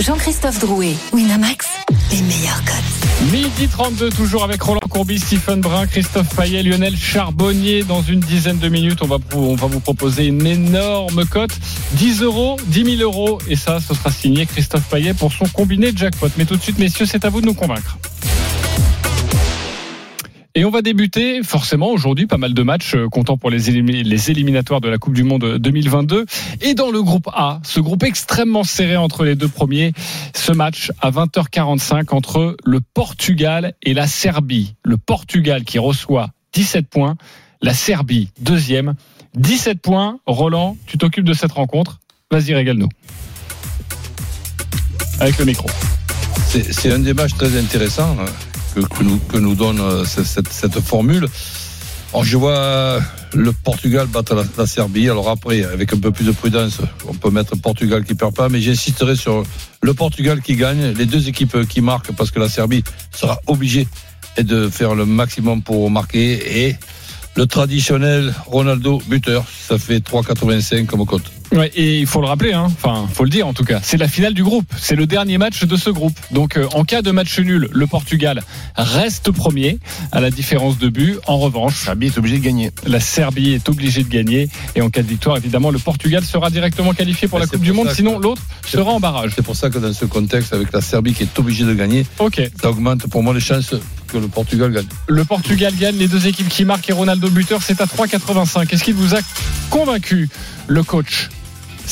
Jean-Christophe 0.02 0.58
Drouet, 0.60 0.94
Winamax, 1.12 1.66
les 2.10 2.22
meilleurs 2.22 2.62
codes. 2.64 3.30
Midi 3.30 3.68
32, 3.68 4.08
toujours 4.10 4.42
avec 4.42 4.62
Roland 4.62 4.80
Courbis, 4.88 5.18
Stephen 5.18 5.60
Brun, 5.60 5.86
Christophe 5.86 6.34
Payet, 6.34 6.62
Lionel 6.62 6.96
Charbonnier. 6.96 7.84
Dans 7.84 8.02
une 8.02 8.20
dizaine 8.20 8.58
de 8.58 8.68
minutes, 8.68 9.00
on 9.02 9.06
va, 9.06 9.18
vous- 9.30 9.50
on 9.50 9.54
va 9.54 9.66
vous 9.66 9.80
proposer 9.80 10.26
une 10.26 10.46
énorme 10.46 11.26
cote. 11.26 11.52
10 11.92 12.22
euros, 12.22 12.56
10 12.66 12.96
000 12.96 13.02
euros. 13.02 13.38
Et 13.48 13.56
ça, 13.56 13.78
ce 13.86 13.92
sera 13.94 14.10
signé 14.10 14.46
Christophe 14.46 14.84
Payet 14.90 15.12
pour 15.14 15.30
son 15.32 15.44
combiné 15.46 15.92
jackpot. 15.94 16.28
Mais 16.38 16.46
tout 16.46 16.56
de 16.56 16.62
suite, 16.62 16.78
messieurs, 16.78 17.06
c'est 17.06 17.24
à 17.24 17.28
vous 17.28 17.40
de 17.42 17.46
nous 17.46 17.54
convaincre. 17.54 17.98
Et 20.54 20.66
on 20.66 20.70
va 20.70 20.82
débuter 20.82 21.42
forcément 21.42 21.88
aujourd'hui 21.90 22.26
pas 22.26 22.36
mal 22.36 22.52
de 22.52 22.62
matchs 22.62 22.94
euh, 22.94 23.08
comptant 23.08 23.38
pour 23.38 23.48
les, 23.48 23.70
élimi- 23.70 24.02
les 24.02 24.30
éliminatoires 24.30 24.82
de 24.82 24.88
la 24.88 24.98
Coupe 24.98 25.14
du 25.14 25.22
Monde 25.24 25.56
2022. 25.58 26.26
Et 26.60 26.74
dans 26.74 26.90
le 26.90 27.02
groupe 27.02 27.28
A, 27.32 27.60
ce 27.64 27.80
groupe 27.80 28.02
extrêmement 28.02 28.62
serré 28.62 28.98
entre 28.98 29.24
les 29.24 29.34
deux 29.34 29.48
premiers, 29.48 29.92
ce 30.34 30.52
match 30.52 30.92
à 31.00 31.10
20h45 31.10 32.14
entre 32.14 32.56
le 32.64 32.80
Portugal 32.80 33.72
et 33.82 33.94
la 33.94 34.06
Serbie. 34.06 34.74
Le 34.84 34.98
Portugal 34.98 35.64
qui 35.64 35.78
reçoit 35.78 36.28
17 36.52 36.86
points, 36.86 37.16
la 37.62 37.72
Serbie 37.72 38.28
deuxième, 38.40 38.94
17 39.36 39.80
points. 39.80 40.18
Roland, 40.26 40.76
tu 40.86 40.98
t'occupes 40.98 41.24
de 41.24 41.32
cette 41.32 41.52
rencontre. 41.52 41.98
Vas-y, 42.30 42.52
régale-nous. 42.52 42.88
Avec 45.18 45.38
le 45.38 45.46
micro. 45.46 45.68
C'est 46.48 46.92
un 46.92 46.98
matchs 47.14 47.32
très 47.38 47.58
intéressants 47.58 48.16
euh, 48.20 48.26
que, 48.74 49.38
nous, 49.38 49.54
donne 49.54 49.80
euh, 49.80 50.04
cette, 50.04 50.80
formule. 50.80 51.26
Alors, 52.12 52.24
je 52.24 52.36
vois 52.36 52.56
euh, 52.56 53.00
le 53.34 53.52
Portugal 53.52 54.06
battre 54.06 54.34
la, 54.34 54.44
la 54.56 54.66
Serbie. 54.66 55.08
Alors 55.08 55.28
après, 55.28 55.64
avec 55.64 55.92
un 55.92 55.98
peu 55.98 56.10
plus 56.10 56.24
de 56.24 56.32
prudence, 56.32 56.78
on 57.08 57.14
peut 57.14 57.30
mettre 57.30 57.56
Portugal 57.56 58.04
qui 58.04 58.14
perd 58.14 58.34
pas, 58.34 58.48
mais 58.48 58.60
j'insisterai 58.60 59.16
sur 59.16 59.44
le 59.82 59.94
Portugal 59.94 60.42
qui 60.42 60.56
gagne, 60.56 60.92
les 60.92 61.06
deux 61.06 61.28
équipes 61.28 61.66
qui 61.66 61.80
marquent, 61.80 62.12
parce 62.12 62.30
que 62.30 62.38
la 62.38 62.48
Serbie 62.48 62.84
sera 63.12 63.40
obligée 63.46 63.86
de 64.38 64.68
faire 64.68 64.94
le 64.94 65.06
maximum 65.06 65.62
pour 65.62 65.90
marquer. 65.90 66.66
Et 66.66 66.76
le 67.36 67.46
traditionnel 67.46 68.34
Ronaldo 68.46 69.02
buteur, 69.08 69.44
ça 69.48 69.78
fait 69.78 69.98
3,85 69.98 70.86
comme 70.86 71.06
cote. 71.06 71.30
Ouais, 71.52 71.70
et 71.76 71.98
il 72.00 72.06
faut 72.06 72.20
le 72.22 72.26
rappeler, 72.28 72.52
hein. 72.54 72.64
enfin, 72.82 73.06
faut 73.12 73.24
le 73.24 73.30
dire 73.30 73.46
en 73.46 73.52
tout 73.52 73.64
cas. 73.64 73.80
C'est 73.82 73.98
la 73.98 74.08
finale 74.08 74.32
du 74.32 74.42
groupe. 74.42 74.64
C'est 74.78 74.96
le 74.96 75.06
dernier 75.06 75.36
match 75.36 75.64
de 75.64 75.76
ce 75.76 75.90
groupe. 75.90 76.18
Donc, 76.30 76.56
euh, 76.56 76.66
en 76.72 76.84
cas 76.84 77.02
de 77.02 77.10
match 77.10 77.38
nul, 77.38 77.68
le 77.70 77.86
Portugal 77.86 78.42
reste 78.76 79.30
premier 79.32 79.78
à 80.12 80.20
la 80.20 80.30
différence 80.30 80.78
de 80.78 80.88
but. 80.88 81.18
En 81.26 81.38
revanche, 81.38 81.74
Serbie 81.84 82.06
est 82.06 82.16
obligé 82.18 82.38
de 82.38 82.44
gagner. 82.44 82.70
la 82.86 83.00
Serbie 83.00 83.52
est 83.52 83.68
obligée 83.68 84.02
de 84.02 84.08
gagner. 84.08 84.48
Et 84.76 84.80
en 84.80 84.88
cas 84.88 85.02
de 85.02 85.08
victoire, 85.08 85.36
évidemment, 85.36 85.70
le 85.70 85.78
Portugal 85.78 86.24
sera 86.24 86.48
directement 86.48 86.94
qualifié 86.94 87.28
pour 87.28 87.38
Mais 87.38 87.44
la 87.44 87.48
Coupe 87.50 87.60
du 87.62 87.72
Monde. 87.72 87.90
Sinon, 87.92 88.18
l'autre 88.18 88.40
sera 88.66 88.90
en 88.92 89.00
barrage. 89.00 89.32
C'est 89.36 89.42
pour 89.44 89.56
ça 89.56 89.68
que 89.68 89.78
dans 89.78 89.92
ce 89.92 90.06
contexte, 90.06 90.54
avec 90.54 90.72
la 90.72 90.80
Serbie 90.80 91.12
qui 91.12 91.24
est 91.24 91.38
obligée 91.38 91.64
de 91.64 91.74
gagner, 91.74 92.06
Ok. 92.18 92.40
ça 92.62 92.70
augmente 92.70 93.06
pour 93.08 93.22
moi 93.22 93.34
les 93.34 93.40
chances 93.40 93.74
que 94.08 94.16
le 94.16 94.28
Portugal 94.28 94.72
gagne. 94.72 94.86
Le 95.06 95.24
Portugal 95.24 95.74
gagne. 95.78 95.96
Les 95.96 96.08
deux 96.08 96.26
équipes 96.26 96.48
qui 96.48 96.64
marquent 96.64 96.88
et 96.88 96.94
Ronaldo 96.94 97.28
buteur, 97.28 97.60
c'est 97.62 97.80
à 97.82 97.84
3,85. 97.86 98.72
Est-ce 98.72 98.84
qu'il 98.84 98.94
vous 98.94 99.14
a 99.14 99.18
convaincu, 99.68 100.28
le 100.66 100.82
coach? 100.82 101.28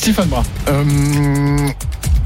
Stephen 0.00 0.28
Brun 0.28 0.42
Euh, 0.68 1.68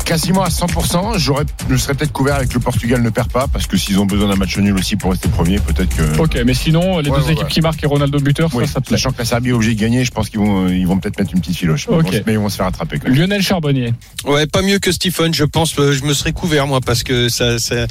quasiment 0.04 0.44
à 0.44 0.48
100%. 0.48 1.18
J'aurais, 1.18 1.44
je 1.68 1.74
serais 1.76 1.94
peut-être 1.94 2.12
couvert 2.12 2.36
avec 2.36 2.54
le 2.54 2.60
Portugal 2.60 3.02
ne 3.02 3.10
perd 3.10 3.32
pas 3.32 3.48
parce 3.48 3.66
que 3.66 3.76
s'ils 3.76 3.98
ont 3.98 4.06
besoin 4.06 4.28
d'un 4.28 4.36
match 4.36 4.56
nul 4.58 4.74
aussi 4.78 4.94
pour 4.94 5.10
rester 5.10 5.28
premier, 5.28 5.58
peut-être 5.58 5.88
que. 5.96 6.20
Ok, 6.20 6.38
mais 6.46 6.54
sinon, 6.54 7.00
les 7.00 7.10
Ouais, 7.10 7.18
deux 7.18 7.24
ouais, 7.24 7.32
équipes 7.32 7.44
ouais. 7.46 7.50
qui 7.50 7.60
marquent 7.62 7.82
et 7.82 7.86
Ronaldo 7.88 8.20
buteur, 8.20 8.48
Oui, 8.54 8.64
ça, 8.68 8.74
ça 8.74 8.80
te 8.80 8.86
plaît. 8.86 8.96
sachant 8.96 9.10
que 9.10 9.18
la 9.18 9.24
Serbie 9.24 9.48
est 9.48 9.52
obligée 9.52 9.74
de 9.74 9.80
gagner, 9.80 10.04
je 10.04 10.12
pense 10.12 10.28
qu'ils 10.28 10.38
vont, 10.38 10.68
ils 10.68 10.86
vont 10.86 10.98
peut-être 10.98 11.18
mettre 11.18 11.32
une 11.34 11.40
petite 11.40 11.56
filoche. 11.56 11.88
Mais, 11.88 11.96
Ok. 11.96 12.02
ils 12.04 12.06
vont, 12.12 12.18
se- 12.18 12.22
mais 12.26 12.32
ils 12.34 12.38
vont 12.38 12.48
se 12.48 12.56
faire 12.56 12.66
attraper. 12.66 13.00
Quand 13.00 13.08
même. 13.08 13.18
Lionel 13.18 13.42
Charbonnier. 13.42 13.92
Ouais, 14.24 14.46
pas 14.46 14.62
mieux 14.62 14.78
que 14.78 14.92
Stephen, 14.92 15.34
je 15.34 15.44
pense. 15.44 15.76
euh, 15.80 15.92
Je 15.92 16.04
me 16.04 16.14
serais 16.14 16.32
couvert 16.32 16.68
moi 16.68 16.80
parce 16.80 17.02
que 17.02 17.28
ça, 17.28 17.58
ça 17.58 17.86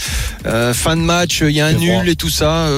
euh, 0.45 0.73
fin 0.73 0.95
de 0.95 1.01
match, 1.01 1.41
il 1.41 1.51
y 1.51 1.59
a 1.59 1.65
un 1.65 1.73
nul 1.73 2.07
et 2.07 2.15
tout 2.15 2.29
ça. 2.29 2.69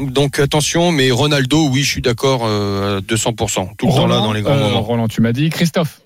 donc 0.00 0.38
attention, 0.38 0.92
mais 0.92 1.10
Ronaldo, 1.12 1.68
oui, 1.70 1.82
je 1.82 1.88
suis 1.88 2.02
d'accord, 2.02 2.42
euh, 2.44 2.98
à 2.98 3.00
200%, 3.00 3.68
tout 3.78 3.86
le 3.86 3.92
temps 3.92 4.06
là 4.06 4.16
Roland, 4.16 4.26
dans 4.26 4.32
les 4.34 4.42
grands 4.42 4.52
euh, 4.56 4.60
moments. 4.60 4.82
Roland, 4.82 5.08
tu 5.08 5.22
m'as 5.22 5.32
dit. 5.32 5.48
Christophe. 5.48 6.00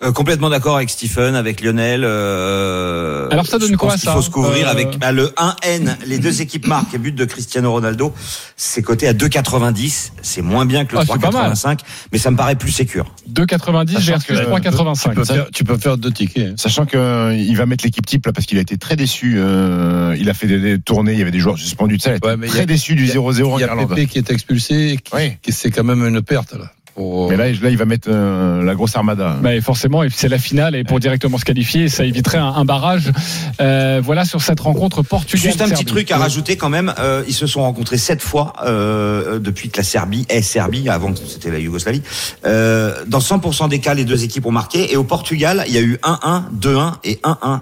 Euh, 0.00 0.12
complètement 0.12 0.48
d'accord 0.48 0.76
avec 0.76 0.90
Stephen, 0.90 1.34
avec 1.34 1.60
Lionel. 1.60 2.04
euh, 2.04 3.26
Alors, 3.32 3.46
ça 3.48 3.58
donne 3.58 3.76
quoi, 3.76 3.90
qu'il 3.94 4.02
ça 4.02 4.12
faut 4.12 4.22
se 4.22 4.30
couvrir 4.30 4.68
Euh, 4.68 4.70
avec 4.70 4.96
bah, 5.00 5.10
le 5.10 5.32
1N. 5.36 5.96
Les 6.06 6.20
deux 6.20 6.40
équipes 6.40 6.68
marquent 6.68 6.94
et 6.94 6.98
but 6.98 7.16
de 7.16 7.24
Cristiano 7.24 7.72
Ronaldo. 7.72 8.14
C'est 8.56 8.80
coté 8.82 9.08
à 9.08 9.12
2,90. 9.12 10.12
C'est 10.22 10.40
moins 10.42 10.66
bien 10.66 10.84
que 10.84 10.92
le 10.92 10.98
Ah, 10.98 11.02
c'est 11.04 11.20
pas 11.20 11.32
mal. 11.32 11.52
3,85, 11.52 11.80
mais 12.12 12.18
ça 12.18 12.30
me 12.30 12.36
paraît 12.36 12.54
plus 12.54 12.70
sécure. 12.70 13.12
2,90 13.28 13.94
Sachant 13.94 14.12
versus 14.12 14.26
que, 14.28 14.34
euh, 14.34 14.44
3,85. 14.44 15.08
Tu 15.10 15.14
peux, 15.16 15.24
faire, 15.24 15.46
tu 15.52 15.64
peux 15.64 15.78
faire 15.78 15.98
deux 15.98 16.12
tickets. 16.12 16.56
Sachant 16.60 16.86
qu'il 16.86 17.56
va 17.56 17.66
mettre 17.66 17.84
l'équipe 17.84 18.06
type 18.06 18.24
là 18.26 18.32
parce 18.32 18.46
qu'il 18.46 18.58
a 18.58 18.60
été 18.60 18.78
très 18.78 18.94
déçu. 18.94 19.34
euh, 19.38 20.14
il 20.16 20.30
a 20.30 20.34
fait 20.34 20.46
des, 20.46 20.60
des 20.60 20.78
tournées, 20.78 21.14
il 21.14 21.18
y 21.18 21.22
avait 21.22 21.32
des 21.32 21.40
joueurs 21.40 21.58
suspendus 21.58 21.96
de 21.96 22.02
ça. 22.02 22.10
Il 22.10 22.12
a 22.12 22.16
été 22.18 22.26
Ouais, 22.28 22.36
mais 22.36 22.46
il 22.46 22.50
y 22.50 22.52
très 22.52 22.60
a- 22.62 22.66
déçu 22.66 22.94
du 22.94 23.02
il 23.02 23.08
y 23.08 23.10
a- 23.10 23.14
0-0 23.14 23.52
en 23.54 23.58
Il 23.58 23.62
y 23.62 23.64
a. 23.64 23.76
Pépé 23.76 24.06
qui 24.06 24.18
est 24.18 24.30
expulsé, 24.30 24.98
qui- 25.02 25.12
Oui. 25.16 25.32
qui- 25.42 25.52
c'est 25.52 25.72
quand 25.72 25.82
même 25.84 26.06
une 26.06 26.22
perte. 26.22 26.52
Là, 26.52 26.70
pour- 26.98 27.30
Mais 27.30 27.36
là, 27.36 27.46
là, 27.46 27.70
il 27.70 27.76
va 27.76 27.84
mettre 27.84 28.08
euh, 28.10 28.64
la 28.64 28.74
grosse 28.74 28.96
armada. 28.96 29.36
Bah, 29.40 29.60
forcément, 29.60 30.02
c'est 30.10 30.28
la 30.28 30.38
finale 30.38 30.74
et 30.74 30.82
pour 30.82 30.98
directement 30.98 31.38
se 31.38 31.44
qualifier, 31.44 31.88
ça 31.88 32.04
éviterait 32.04 32.38
un, 32.38 32.48
un 32.48 32.64
barrage. 32.64 33.12
Euh, 33.60 34.00
voilà 34.04 34.24
sur 34.24 34.42
cette 34.42 34.58
rencontre 34.58 35.02
Portugal. 35.02 35.40
Juste 35.40 35.62
un 35.62 35.68
petit 35.68 35.84
truc 35.84 36.10
à 36.10 36.18
rajouter 36.18 36.56
quand 36.56 36.68
même. 36.70 36.92
euh, 36.98 37.22
ils 37.28 37.34
se 37.34 37.46
sont 37.46 37.62
rencontrés 37.62 37.98
sept 37.98 38.20
fois 38.20 38.52
euh, 38.66 39.38
depuis 39.38 39.68
que 39.70 39.76
la 39.76 39.84
Serbie 39.84 40.26
est 40.28 40.42
Serbie, 40.42 40.88
avant 40.88 41.12
que 41.12 41.18
c'était 41.26 41.50
la 41.52 41.58
Yougoslavie. 41.60 42.02
Euh, 42.44 42.94
dans 43.06 43.20
100% 43.20 43.68
des 43.68 43.78
cas, 43.78 43.94
les 43.94 44.04
deux 44.04 44.24
équipes 44.24 44.46
ont 44.46 44.50
marqué. 44.52 44.92
Et 44.92 44.96
au 44.96 45.04
Portugal, 45.04 45.64
il 45.68 45.74
y 45.74 45.78
a 45.78 45.82
eu 45.82 45.98
1-1, 46.02 46.42
2-1 46.60 46.94
et 47.04 47.20
1-1. 47.22 47.60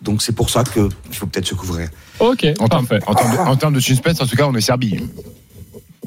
Donc 0.00 0.22
c'est 0.22 0.32
pour 0.34 0.48
ça 0.48 0.64
que 0.64 0.88
il 1.10 1.16
faut 1.16 1.26
peut-être 1.26 1.46
se 1.46 1.54
couvrir. 1.54 1.88
Ok, 2.20 2.46
En 2.58 2.68
termes, 2.68 2.86
parfait. 2.86 3.04
en, 3.06 3.14
termes 3.14 3.32
de, 3.32 3.38
en 3.38 3.56
termes 3.56 3.74
de 3.74 3.80
suspense, 3.80 4.20
en 4.22 4.26
tout 4.26 4.34
cas, 4.36 4.46
on 4.46 4.54
est 4.54 4.60
Serbie. 4.60 4.98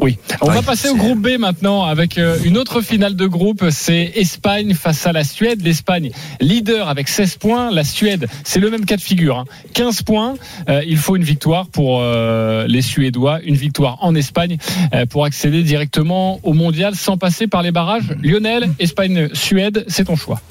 Oui. 0.02 0.18
On 0.42 0.50
va 0.50 0.64
passer 0.64 0.90
au 0.90 0.96
groupe 0.96 1.20
B 1.20 1.38
maintenant 1.40 1.84
avec 1.86 2.18
euh, 2.18 2.38
une 2.44 2.58
autre 2.58 2.82
finale 2.82 3.16
de 3.16 3.28
groupe. 3.28 3.66
C'est 3.70 4.12
Espagne 4.16 4.74
face 4.74 5.06
à 5.06 5.12
la 5.12 5.24
Suède. 5.24 5.62
L'Espagne 5.64 6.10
leader 6.40 6.90
avec 6.90 7.08
16 7.08 7.36
points. 7.38 7.70
La 7.72 7.84
Suède, 7.84 8.28
c'est 8.44 8.60
le 8.60 8.72
même 8.72 8.86
cas 8.86 8.96
de 8.98 9.02
figure. 9.02 9.38
hein. 9.38 9.46
15 9.74 10.02
points. 10.02 10.34
Euh, 10.70 10.82
il 10.88 10.98
faut 10.98 11.16
une 11.16 11.24
victoire 11.24 11.68
pour 11.68 12.00
euh, 12.02 12.66
les 12.68 12.82
Suédois. 12.82 13.42
Une 13.44 13.56
victoire 13.56 13.98
en 14.02 14.16
Espagne 14.16 14.58
euh, 14.96 15.06
pour 15.06 15.24
accéder 15.26 15.62
directement 15.62 16.40
au 16.42 16.54
mondial 16.54 16.96
sans 16.96 17.18
passer 17.18 17.46
par 17.46 17.62
les 17.62 17.72
barrages. 17.72 18.16
Lionel, 18.24 18.72
Espagne, 18.80 19.30
Suède, 19.34 19.86
c'est 19.88 20.06
ton 20.06 20.16
choix. 20.16 20.42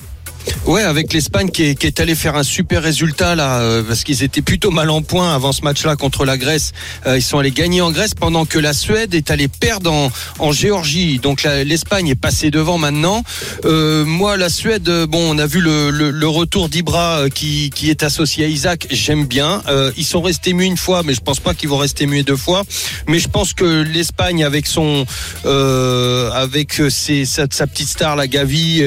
Ouais, 0.67 0.83
avec 0.83 1.13
l'Espagne 1.13 1.51
qui 1.51 1.65
est, 1.65 1.75
qui 1.75 1.87
est 1.87 2.01
allé 2.01 2.15
faire 2.15 2.37
un 2.37 2.43
super 2.43 2.83
résultat 2.83 3.35
là, 3.35 3.61
euh, 3.61 3.83
parce 3.83 4.05
qu'ils 4.05 4.23
étaient 4.23 4.43
plutôt 4.43 4.71
mal 4.71 4.91
en 4.91 5.03
point 5.03 5.35
avant 5.35 5.53
ce 5.53 5.63
match-là 5.63 5.97
contre 5.97 6.25
la 6.25 6.37
Grèce. 6.37 6.73
Euh, 7.07 7.19
ils 7.19 7.23
sont 7.23 7.39
allés 7.39 7.51
gagner 7.51 7.81
en 7.81 7.91
Grèce 7.91 8.15
pendant 8.15 8.45
que 8.45 8.59
la 8.59 8.73
Suède 8.73 9.15
est 9.15 9.31
allée 9.31 9.49
perdre 9.49 9.91
en, 9.93 10.13
en 10.39 10.53
Géorgie. 10.53 11.19
Donc 11.19 11.43
l'Espagne 11.43 12.09
est 12.09 12.15
passée 12.15 12.51
devant 12.51 12.79
maintenant. 12.79 13.25
Euh, 13.65 14.05
moi, 14.05 14.37
la 14.37 14.49
Suède, 14.49 14.89
euh, 14.89 15.07
bon, 15.07 15.35
on 15.35 15.39
a 15.39 15.47
vu 15.47 15.61
le, 15.61 15.91
le, 15.91 16.11
le 16.11 16.29
retour 16.29 16.69
d'Ibra 16.69 17.25
qui, 17.35 17.71
qui 17.75 17.91
est 17.91 18.03
associé 18.03 18.45
à 18.45 18.49
Isaac. 18.49 18.87
J'aime 18.91 19.27
bien. 19.27 19.63
Ils 19.97 20.05
sont 20.05 20.21
restés 20.23 20.53
muets 20.53 20.67
une 20.67 20.77
fois, 20.77 21.03
mais 21.03 21.15
je 21.15 21.21
pense 21.21 21.41
pas 21.41 21.55
qu'ils 21.55 21.69
vont 21.69 21.79
rester 21.79 22.07
muets 22.07 22.23
deux 22.23 22.37
fois. 22.37 22.63
Mais 23.09 23.19
je 23.19 23.29
pense 23.29 23.55
que 23.55 23.83
l'Espagne, 23.83 24.45
avec 24.45 24.67
son, 24.67 25.05
avec 25.45 26.81
ses, 26.91 27.25
sa, 27.25 27.47
sa 27.51 27.67
petite 27.67 27.89
star, 27.89 28.17
la 28.17 28.27
Gavi. 28.27 28.83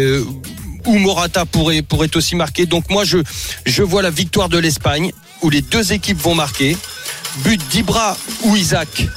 Ou 0.86 0.98
Morata 1.00 1.46
pourrait, 1.46 1.82
pourrait 1.82 2.16
aussi 2.16 2.36
marquer. 2.36 2.66
Donc 2.66 2.90
moi, 2.90 3.04
je, 3.04 3.18
je 3.66 3.84
vois 3.84 4.02
la 4.02 4.10
victoire 4.10 4.50
de 4.50 4.58
l'Espagne, 4.58 5.12
où 5.42 5.50
les 5.50 5.62
deux 5.62 5.94
équipes 5.94 6.20
vont 6.22 6.36
marquer. 6.36 6.78
But 7.44 7.62
d'Ibra 7.70 8.16
ou 8.44 8.56
Isaac. 8.56 9.08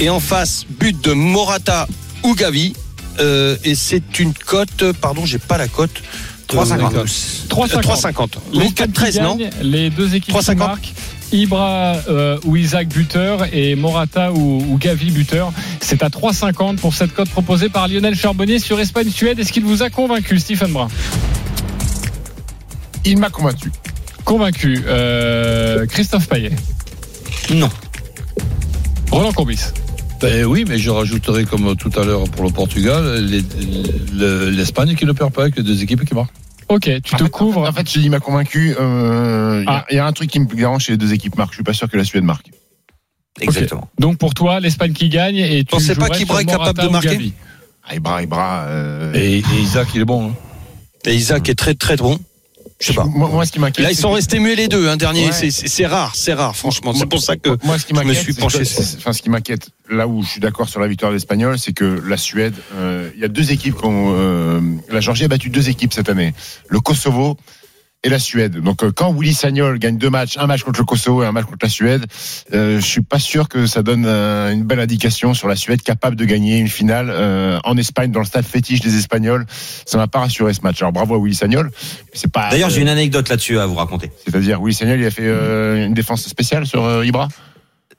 Et 0.00 0.10
en 0.10 0.20
face, 0.20 0.64
but 0.68 1.00
de 1.02 1.12
Morata 1.12 1.86
ou 2.22 2.34
Gavi. 2.34 2.74
Euh, 3.18 3.56
et 3.64 3.74
c'est 3.74 4.18
une 4.18 4.34
cote, 4.34 4.92
pardon, 5.00 5.24
j'ai 5.24 5.38
pas 5.38 5.56
la 5.56 5.68
cote. 5.68 6.02
3,50. 6.48 7.46
3,50. 7.48 8.28
Les 8.52 8.58
Donc 8.60 8.72
4-13, 8.74 9.22
non 9.22 9.38
Les 9.62 9.90
deux 9.90 10.14
équipes 10.14 10.34
qui 10.34 10.40
3,50. 10.40 10.54
marquent. 10.56 10.92
Ibra 11.32 11.96
euh, 12.08 12.38
ou 12.44 12.56
Isaac 12.56 12.88
buteur 12.88 13.46
et 13.52 13.74
Morata 13.74 14.32
ou, 14.32 14.64
ou 14.70 14.78
Gavi 14.78 15.10
buteur. 15.10 15.52
C'est 15.80 16.02
à 16.02 16.08
3,50 16.08 16.76
pour 16.76 16.94
cette 16.94 17.12
cote 17.14 17.28
proposée 17.28 17.68
par 17.68 17.88
Lionel 17.88 18.14
Charbonnier 18.14 18.58
sur 18.58 18.78
Espagne-Suède. 18.80 19.38
Est-ce 19.38 19.52
qu'il 19.52 19.64
vous 19.64 19.82
a 19.82 19.90
convaincu, 19.90 20.38
Stephen 20.38 20.72
Brun? 20.72 20.88
Il 23.04 23.18
m'a 23.18 23.30
convaincu. 23.30 23.70
Convaincu. 24.24 24.80
Euh, 24.86 25.86
Christophe 25.86 26.28
Payet? 26.28 26.50
Non. 27.54 27.68
Roland 29.10 29.32
Courbis? 29.32 29.60
Ben 30.20 30.44
oui, 30.46 30.64
mais 30.66 30.78
je 30.78 30.90
rajouterai 30.90 31.44
comme 31.44 31.76
tout 31.76 31.90
à 32.00 32.04
l'heure 32.04 32.24
pour 32.24 32.44
le 32.44 32.50
Portugal, 32.50 33.24
les- 33.24 33.44
le- 34.14 34.48
l'Espagne 34.50 34.94
qui 34.96 35.04
ne 35.04 35.12
perd 35.12 35.32
pas 35.32 35.42
avec 35.42 35.56
les 35.56 35.62
deux 35.62 35.82
équipes 35.82 36.04
qui 36.04 36.14
marquent. 36.14 36.32
Ok, 36.68 36.82
tu 36.82 37.00
te 37.02 37.14
En 37.14 37.18
fait, 37.18 37.28
couvres. 37.30 37.68
En 37.68 37.72
fait, 37.72 37.88
je 37.88 37.98
dis, 38.00 38.06
il 38.06 38.10
m'a 38.10 38.20
convaincu. 38.20 38.74
euh, 38.78 39.60
Il 39.62 39.64
y 39.64 39.68
a- 39.68 39.72
Ah. 39.78 39.84
il 39.90 39.96
y, 39.96 39.98
a 39.98 40.06
un 40.06 40.12
truc 40.12 40.28
qui 40.30 40.40
me 40.40 40.46
dérange 40.46 40.84
chez 40.84 40.92
les 40.92 40.98
deux 40.98 41.12
équipes 41.12 41.36
marquent. 41.36 41.52
Je 41.52 41.56
suis 41.58 41.64
pas 41.64 41.72
sûr 41.72 41.88
que 41.88 41.96
la 41.96 42.04
Suède 42.04 42.24
marque. 42.24 42.50
Exactement. 43.40 43.88
Donc 43.98 44.18
pour 44.18 44.34
toi, 44.34 44.60
l'Espagne 44.60 44.92
qui 44.92 45.08
gagne 45.08 45.36
et 45.36 45.60
tu 45.60 45.66
Pensez 45.66 45.94
pas 45.94 46.08
qu'Ibra 46.08 46.40
est 46.42 46.46
capable 46.46 46.80
de 46.82 46.88
marquer. 46.88 47.32
Ah, 47.88 47.94
Ibra, 47.94 48.22
Ibra. 48.22 48.64
euh, 48.66 49.12
Et, 49.14 49.38
et 49.38 49.60
Isaac, 49.60 49.88
il 49.94 50.00
est 50.00 50.04
bon. 50.04 50.30
hein. 50.30 50.34
Et 51.04 51.14
Isaac 51.14 51.48
est 51.48 51.54
très 51.54 51.74
très 51.74 51.96
bon. 51.96 52.18
Je 52.78 52.88
sais 52.88 52.92
pas. 52.94 53.04
Moi, 53.04 53.28
moi, 53.30 53.46
ce 53.46 53.52
qui 53.52 53.58
m'inquiète. 53.58 53.84
Là, 53.84 53.90
ils 53.90 53.96
sont 53.96 54.10
restés 54.12 54.38
muets 54.38 54.54
les 54.54 54.68
deux, 54.68 54.88
un 54.88 54.96
dernier. 54.98 55.26
Ouais. 55.26 55.32
C'est- 55.32 55.50
C'est 55.50 55.68
c'est 55.68 55.86
rare, 55.86 56.14
c'est 56.14 56.34
rare, 56.34 56.54
franchement. 56.54 56.92
C'est 56.94 57.06
pour 57.06 57.20
ça 57.22 57.36
que 57.36 57.56
Moi, 57.64 57.78
ce 57.78 57.86
qui 57.86 57.94
je 57.94 58.02
me 58.02 58.12
suis 58.14 58.34
penché 58.34 58.62
Enfin, 58.98 59.12
ce 59.14 59.22
qui 59.22 59.30
m'inquiète, 59.30 59.70
là 59.88 60.06
où 60.06 60.22
je 60.22 60.28
suis 60.28 60.40
d'accord 60.40 60.68
sur 60.68 60.80
la 60.80 60.86
victoire 60.86 61.10
de 61.10 61.16
l'Espagnol, 61.16 61.58
c'est 61.58 61.72
que 61.72 62.02
la 62.06 62.18
Suède, 62.18 62.54
euh, 62.74 63.08
il 63.14 63.20
y 63.20 63.24
a 63.24 63.28
deux 63.28 63.50
équipes. 63.50 63.76
qui 63.76 63.84
ont, 63.86 64.12
euh, 64.14 64.60
la 64.90 65.00
Géorgie 65.00 65.24
a 65.24 65.28
battu 65.28 65.48
deux 65.48 65.68
équipes 65.70 65.92
cette 65.94 66.08
année, 66.10 66.34
le 66.68 66.80
Kosovo 66.80 67.36
et 68.02 68.08
la 68.08 68.18
Suède. 68.18 68.60
Donc, 68.60 68.82
euh, 68.82 68.92
quand 68.94 69.12
Willy 69.12 69.34
Sagnol 69.34 69.78
gagne 69.78 69.98
deux 69.98 70.10
matchs, 70.10 70.36
un 70.38 70.46
match 70.46 70.62
contre 70.62 70.80
le 70.80 70.84
Kosovo 70.84 71.22
et 71.22 71.26
un 71.26 71.32
match 71.32 71.46
contre 71.46 71.58
la 71.62 71.68
Suède, 71.68 72.06
euh, 72.52 72.80
je 72.80 72.86
suis 72.86 73.02
pas 73.02 73.18
sûr 73.18 73.48
que 73.48 73.66
ça 73.66 73.82
donne 73.82 74.04
euh, 74.06 74.52
une 74.52 74.64
belle 74.64 74.80
indication 74.80 75.34
sur 75.34 75.48
la 75.48 75.56
Suède 75.56 75.82
capable 75.82 76.14
de 76.16 76.24
gagner 76.24 76.58
une 76.58 76.68
finale 76.68 77.08
euh, 77.10 77.58
en 77.64 77.76
Espagne 77.76 78.12
dans 78.12 78.20
le 78.20 78.26
stade 78.26 78.44
fétiche 78.44 78.80
des 78.80 78.96
Espagnols. 78.96 79.46
Ça 79.86 79.98
m'a 79.98 80.06
pas 80.06 80.20
rassuré 80.20 80.54
ce 80.54 80.60
match. 80.62 80.80
Alors 80.82 80.92
bravo 80.92 81.14
à 81.14 81.18
Willy 81.18 81.34
Sagnol. 81.34 81.70
C'est 82.12 82.30
pas. 82.30 82.50
D'ailleurs, 82.50 82.68
euh, 82.68 82.72
j'ai 82.72 82.82
une 82.82 82.88
anecdote 82.88 83.28
là-dessus 83.28 83.58
à 83.58 83.66
vous 83.66 83.74
raconter. 83.74 84.10
C'est-à-dire, 84.24 84.60
Willy 84.60 84.74
Sagnol, 84.74 85.00
il 85.00 85.06
a 85.06 85.10
fait 85.10 85.22
euh, 85.26 85.86
une 85.86 85.94
défense 85.94 86.26
spéciale 86.26 86.66
sur 86.66 86.84
euh, 86.84 87.04
Ibra? 87.04 87.28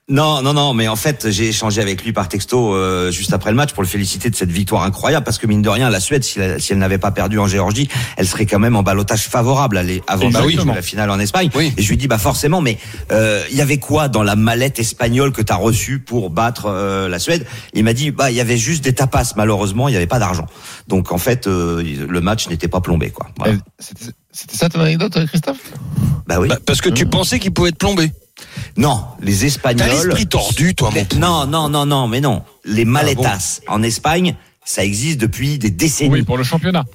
Non, 0.10 0.42
non, 0.42 0.54
non, 0.54 0.74
mais 0.74 0.88
en 0.88 0.96
fait, 0.96 1.30
j'ai 1.32 1.50
échangé 1.50 1.82
avec 1.82 2.02
lui 2.06 2.14
par 2.14 2.30
texto 2.30 2.74
euh, 2.74 3.12
juste 3.12 3.34
après 3.34 3.50
le 3.50 3.58
match 3.58 3.74
pour 3.74 3.84
le 3.84 3.90
féliciter 3.90 4.30
de 4.30 4.36
cette 4.38 4.50
victoire 4.52 4.84
incroyable, 4.84 5.26
parce 5.26 5.38
que 5.38 5.48
mine 5.48 5.62
de 5.62 5.68
rien, 5.68 5.90
la 5.90 6.00
Suède, 6.00 6.24
si 6.24 6.40
elle, 6.40 6.62
si 6.62 6.72
elle 6.72 6.78
n'avait 6.78 6.98
pas 6.98 7.12
perdu 7.12 7.38
en 7.40 7.48
Géorgie, 7.48 7.90
elle 8.16 8.26
serait 8.26 8.46
quand 8.46 8.58
même 8.60 8.78
en 8.78 8.84
balotage 8.84 9.28
favorable 9.28 9.78
aller 9.78 10.02
avant 10.08 10.30
Bah 10.30 10.40
de 10.40 10.46
oui. 10.46 10.54
jouer 10.56 10.74
la 10.74 10.82
finale 10.82 11.10
en 11.10 11.20
Espagne. 11.20 11.50
Oui. 11.56 11.74
Et 11.76 11.82
je 11.82 11.90
lui 11.90 11.98
dis 11.98 12.08
bah 12.08 12.20
forcément, 12.20 12.62
mais 12.62 12.78
euh, 13.12 13.44
il 13.52 13.58
y 13.58 13.62
avait 13.62 13.80
quoi 13.80 14.08
dans 14.08 14.24
la 14.24 14.38
mallette 14.38 14.80
espagnole 14.80 15.34
que 15.34 15.42
tu 15.42 15.52
as 15.52 15.58
reçue 15.58 16.00
pour 16.00 16.30
battre 16.30 16.68
euh, 16.68 17.10
la 17.10 17.20
Suède? 17.20 17.46
Il 17.74 17.84
m'a 17.84 17.92
dit 17.92 18.12
bah 18.12 18.32
il 18.32 18.38
y 18.38 18.42
avait 18.42 18.56
juste 18.58 18.86
des 18.86 18.94
tapas, 18.94 19.34
malheureusement, 19.36 19.90
il 19.90 19.92
n'y 19.92 19.98
avait 19.98 20.08
pas 20.08 20.20
d'argent. 20.20 20.46
Donc 20.88 21.12
en 21.12 21.18
fait, 21.18 21.48
euh, 21.48 21.84
le 22.08 22.22
match 22.22 22.48
n'était 22.48 22.70
pas 22.70 22.80
plombé, 22.80 23.10
quoi. 23.10 23.28
Voilà. 23.38 23.56
Euh, 23.56 23.58
C'était 23.80 24.12
c'était 24.32 24.56
ça 24.56 24.70
ton 24.70 24.80
anecdote, 24.80 25.18
Christophe? 25.28 25.60
Bah 26.28 26.40
oui. 26.40 26.48
Bah, 26.48 26.60
parce 26.66 26.80
que 26.80 26.88
tu 26.90 27.08
pensais 27.08 27.40
qu'il 27.40 27.52
pouvait 27.52 27.70
être 27.70 27.78
plombé. 27.78 28.10
Non, 28.78 29.04
les 29.22 29.40
T'as 29.40 29.46
Espagnols. 29.48 29.90
l'esprit 29.90 30.28
tordu, 30.28 30.76
toi, 30.76 30.92
mon 30.92 31.20
Non, 31.20 31.48
non, 31.48 31.70
non, 31.70 31.86
non, 31.86 32.08
mais 32.08 32.22
non. 32.22 32.44
Les 32.66 32.86
maletas 32.86 33.62
en 33.68 33.82
Espagne, 33.84 34.36
ça 34.64 34.84
existe 34.84 35.20
depuis 35.20 35.58
des 35.58 35.72
décennies. 35.72 36.12
Oui, 36.12 36.24
pour 36.24 36.38
le 36.38 36.44
championnat. 36.44 36.86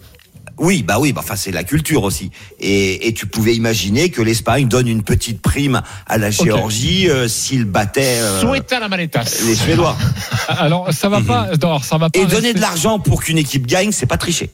Oui, 0.58 0.82
bah 0.82 0.98
oui, 1.00 1.12
bah 1.12 1.22
enfin 1.24 1.34
c'est 1.34 1.50
la 1.50 1.64
culture 1.64 2.04
aussi. 2.04 2.30
Et, 2.60 3.08
et 3.08 3.14
tu 3.14 3.26
pouvais 3.26 3.54
imaginer 3.56 4.10
que 4.10 4.20
l'Espagne 4.22 4.68
donne 4.68 4.86
une 4.86 5.02
petite 5.02 5.40
prime 5.40 5.82
à 6.06 6.18
la 6.18 6.30
Géorgie 6.30 7.08
euh, 7.08 7.26
s'il 7.26 7.64
battait 7.64 8.18
euh, 8.20 8.40
la 8.78 8.88
maletas. 8.88 9.40
les 9.46 9.54
Suédois. 9.54 9.96
Alors 10.48 10.92
ça 10.92 11.08
va 11.08 11.20
pas. 11.20 11.56
non, 11.56 11.84
ça 11.84 11.96
va 11.96 12.10
pas. 12.10 12.18
Et 12.20 12.26
donner 12.26 12.52
de 12.52 12.60
l'argent 12.60 12.98
pour 12.98 13.22
qu'une 13.24 13.38
équipe 13.38 13.66
gagne, 13.66 13.92
c'est 13.92 14.06
pas 14.06 14.18
tricher. 14.18 14.50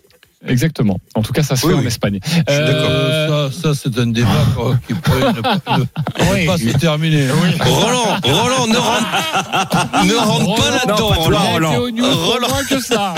Exactement. 0.47 1.01
En 1.17 1.23
tout 1.23 1.33
cas, 1.33 1.43
ça 1.43 1.57
se 1.57 1.67
Oui, 1.67 1.73
fait 1.73 1.79
en 1.79 1.81
oui. 1.83 1.87
Espagne. 1.89 2.21
Euh, 2.49 3.51
ça, 3.51 3.61
ça 3.61 3.75
c'est 3.75 3.99
un 3.99 4.07
débat 4.07 4.29
quoi, 4.55 4.79
qui 4.87 4.95
pourrait 4.95 5.33
ne, 5.33 5.39
ne- 5.39 6.41
ne 6.43 6.47
pas 6.47 6.59
se 6.59 6.79
terminer. 6.79 7.29
Roland, 7.31 8.17
Roland, 8.23 8.67
ne 8.69 8.77
rentre, 8.77 10.07
ne 10.07 10.15
rentre 10.15 10.55
pas 10.63 10.71
là-dedans, 10.71 11.09
Roland. 11.09 11.81
Roland. 12.25 12.49
que 12.69 12.81
ça. 12.81 13.15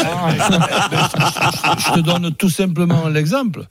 Je 1.78 1.92
te 1.94 2.00
donne 2.00 2.32
tout 2.34 2.50
simplement 2.50 3.08
l'exemple. 3.08 3.64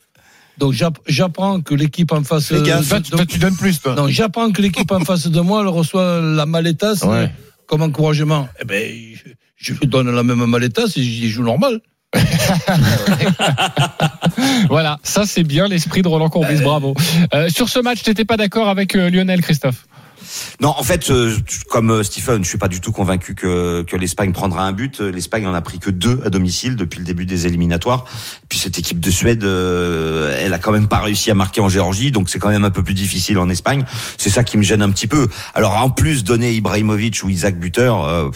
Donc 0.58 0.74
j'app- 0.74 1.00
j'apprends 1.08 1.62
que 1.62 1.74
l'équipe 1.74 2.12
en 2.12 2.24
face 2.24 2.48
Fais 2.48 2.62
gaffe. 2.62 2.90
de- 2.90 3.10
Toi, 3.10 3.26
tu 3.26 3.40
donnes 3.40 3.56
plus, 3.56 3.80
toi. 3.82 3.96
non, 3.96 4.08
j'apprends 4.10 4.52
que 4.52 4.62
l'équipe 4.62 4.92
en 4.92 5.00
face 5.06 5.28
de 5.28 5.40
moi 5.42 5.62
elle 5.62 5.68
reçoit 5.70 6.20
la 6.22 6.46
maletas 6.46 7.00
Ouais. 7.06 7.16
euh, 7.16 7.28
comme 7.66 7.82
encouragement. 7.82 8.50
Eh 8.62 8.66
ben, 8.66 8.92
je, 9.16 9.32
je 9.56 9.74
lui 9.80 9.88
donne 9.88 10.12
la 10.14 10.22
même 10.24 10.46
maletas 10.46 10.92
et 10.98 11.02
j'y 11.02 11.30
joue 11.30 11.44
normal. 11.44 11.80
Voilà, 14.70 15.00
ça 15.04 15.26
c'est 15.26 15.44
bien 15.44 15.68
l'esprit 15.68 16.02
de 16.02 16.08
Roland 16.08 16.30
Courbis. 16.30 16.62
Bravo. 16.62 16.96
Euh, 17.34 17.50
sur 17.50 17.70
ce 17.70 17.80
match, 17.80 18.04
t'étais 18.04 18.26
pas 18.26 18.38
d'accord 18.38 18.70
avec 18.70 18.96
euh, 18.96 19.10
Lionel, 19.10 19.42
Christophe? 19.42 19.86
Non, 20.62 20.74
en 20.78 20.84
fait, 20.84 21.10
euh, 21.10 21.36
comme 21.70 21.92
euh, 21.92 22.04
Stephen, 22.04 22.44
je 22.44 22.50
suis 22.50 22.58
pas 22.58 22.68
du 22.68 22.82
tout 22.82 22.92
convaincu 22.92 23.36
que, 23.36 23.84
que 23.84 23.96
l'Espagne 23.96 24.32
prendra 24.32 24.64
un 24.64 24.72
but. 24.72 25.02
Euh, 25.02 25.12
L'Espagne 25.12 25.48
en 25.48 25.54
a 25.54 25.62
pris 25.62 25.80
que 25.80 25.90
deux 25.90 26.22
à 26.26 26.30
domicile 26.30 26.76
depuis 26.76 27.00
le 27.00 27.06
début 27.06 27.26
des 27.26 27.48
éliminatoires. 27.48 28.06
Puis 28.48 28.60
cette 28.60 28.78
équipe 28.78 29.00
de 29.00 29.12
Suède, 29.12 29.44
elle 29.44 30.54
a 30.54 30.60
quand 30.60 30.72
même 30.72 30.88
pas 30.88 31.00
réussi 31.00 31.32
à 31.32 31.36
marquer 31.36 31.62
en 31.62 31.70
Géorgie, 31.70 32.12
donc 32.12 32.30
c'est 32.30 32.40
quand 32.40 32.50
même 32.50 32.66
un 32.66 32.70
peu 32.70 32.84
plus 32.84 32.94
difficile 32.94 33.38
en 33.38 33.50
Espagne. 33.50 33.86
C'est 34.18 34.30
ça 34.30 34.44
qui 34.44 34.58
me 34.58 34.64
gêne 34.64 34.82
un 34.82 34.90
petit 34.90 35.08
peu. 35.08 35.28
Alors 35.54 35.76
en 35.78 35.90
plus 35.90 36.24
donner 36.24 36.54
Ibrahimovic 36.54 37.22
ou 37.24 37.30
Isaac 37.30 37.60
buteur, 37.60 38.06
euh, 38.06 38.30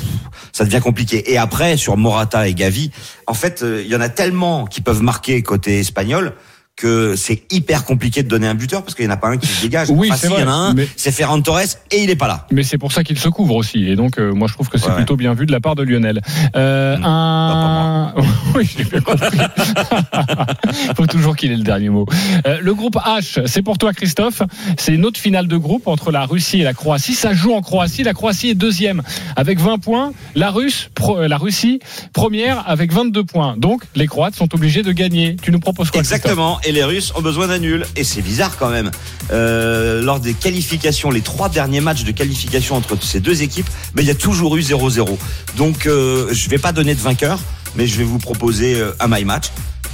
ça 0.52 0.66
devient 0.66 0.82
compliqué. 0.82 1.32
Et 1.32 1.38
après 1.38 1.78
sur 1.78 1.98
Morata 1.98 2.48
et 2.48 2.54
Gavi, 2.54 2.92
en 3.28 3.34
fait, 3.34 3.64
il 3.64 3.88
y 3.88 3.96
en 3.96 4.02
a 4.02 4.10
tellement 4.10 4.66
qui 4.66 4.82
peuvent 4.82 5.02
marquer 5.02 5.42
côté 5.42 5.80
espagnol 5.80 6.34
que 6.76 7.16
c'est 7.16 7.44
hyper 7.52 7.86
compliqué 7.86 8.24
de 8.24 8.28
donner 8.28 8.48
un 8.48 8.56
buteur 8.56 8.82
parce 8.84 8.96
qu'il 8.96 9.06
n'y 9.06 9.12
en 9.12 9.14
a 9.14 9.18
pas 9.18 9.28
un 9.30 9.38
qui 9.38 9.46
se 9.48 9.62
dégage. 9.62 9.90
Oui, 9.92 10.08
Enfin, 10.10 10.18
c'est 10.20 10.28
si, 10.28 10.34
il 10.34 10.40
y 10.40 10.44
en 10.44 10.48
a 10.48 10.52
vrai, 10.52 10.70
un, 10.70 10.74
mais- 10.74 10.88
c'est 10.96 11.12
Ferran 11.12 11.40
Torres 11.42 11.60
et 11.92 12.04
il 12.04 12.10
est 12.10 12.16
pas 12.16 12.28
là. 12.28 12.48
Mais 12.52 12.64
c'est 12.64 12.78
pour 12.80 12.92
ça 12.92 13.04
qu'il 13.04 13.18
se 13.20 13.30
couvre 13.30 13.56
aussi. 13.56 13.88
Et 13.88 13.96
donc, 13.96 14.18
euh, 14.18 14.34
moi, 14.34 14.48
je 14.48 14.54
trouve 14.54 14.70
que 14.70 14.78
c'est 14.80 14.88
Ouais, 14.90 14.96
plutôt 14.96 15.16
bien 15.16 15.34
vu 15.36 15.46
de 15.46 15.52
la 15.52 15.60
part 15.60 15.76
de 15.76 15.84
Lionel. 15.84 16.20
Euh, 16.56 16.98
un... 17.04 18.14
oui, 18.56 18.70
j'ai 18.76 18.84
bien 18.86 19.02
compris. 19.02 19.38
faut 20.98 21.08
toujours 21.08 21.36
qu'il 21.36 21.52
ait 21.52 21.58
le 21.58 21.64
dernier 21.64 21.90
mot. 21.90 22.06
Euh, 22.48 22.58
le 22.62 22.74
groupe 22.74 22.96
H, 22.96 23.46
c'est 23.48 23.62
pour 23.62 23.78
toi, 23.78 23.94
Christophe. 23.94 24.42
C'est 24.78 24.94
une 24.94 25.06
autre 25.06 25.20
finale 25.20 25.48
de 25.48 25.58
groupe 25.58 25.88
entre 25.88 26.12
la 26.12 26.26
Russie 26.26 26.62
et 26.62 26.64
la 26.64 26.74
Croatie. 26.74 27.14
Ça 27.14 27.34
joue 27.34 27.54
en 27.54 27.62
Croatie. 27.62 28.04
La 28.04 28.14
Croatie 28.14 28.50
est 28.50 28.56
deuxième 28.56 29.02
avec 29.36 29.60
20 29.60 29.78
points. 29.80 30.12
La, 30.36 30.50
Russe, 30.52 30.90
pro- 30.96 31.20
euh, 31.20 31.28
la 31.28 31.38
Russie, 31.38 31.80
première 32.14 32.68
avec 32.68 32.92
22 32.92 33.24
points. 33.24 33.56
Donc, 33.58 33.84
les 33.96 34.08
Croates 34.08 34.36
sont 34.36 34.54
obligés 34.56 34.82
de 34.84 34.92
gagner. 34.92 35.36
Tu 35.42 35.52
nous 35.52 35.60
proposes 35.60 35.92
quoi, 35.92 36.02
Christophe? 36.02 36.18
Exactement. 36.20 36.60
Et 36.66 36.72
les 36.72 36.84
Russes 36.84 37.12
ont 37.16 37.22
besoin 37.22 37.48
d'un 37.48 37.60
nul. 37.60 37.86
Et 37.96 38.04
c'est 38.04 38.22
bizarre 38.22 38.58
quand 38.58 38.70
même. 38.70 38.90
Euh, 39.32 40.02
lors 40.02 40.20
des 40.20 40.34
qualifications, 40.34 41.12
les 41.12 41.22
trois 41.22 41.50
derniers 41.50 41.82
matchs 41.82 42.04
de 42.04 42.12
qualification 42.12 42.76
entre 42.76 42.98
ces 43.04 43.20
deux 43.20 43.42
équipes, 43.42 43.70
ben, 43.96 44.02
il 44.02 44.08
y 44.08 44.12
a 44.12 44.16
toujours 44.16 44.56
eu 44.56 44.62
0-0. 44.62 45.18
Donc, 45.58 45.86
euh, 45.86 46.28
je 46.32 46.50
vais 46.50 46.58
pas 46.58 46.72
donner 46.72 46.96
de 46.96 47.02
vainqueur, 47.02 47.40
mais 47.76 47.88
je 47.88 47.98
vais 47.98 48.04
vous 48.04 48.20
proposer 48.20 48.76
euh, 48.80 48.92
un 49.00 49.08
my 49.08 49.26
match. 49.26 49.48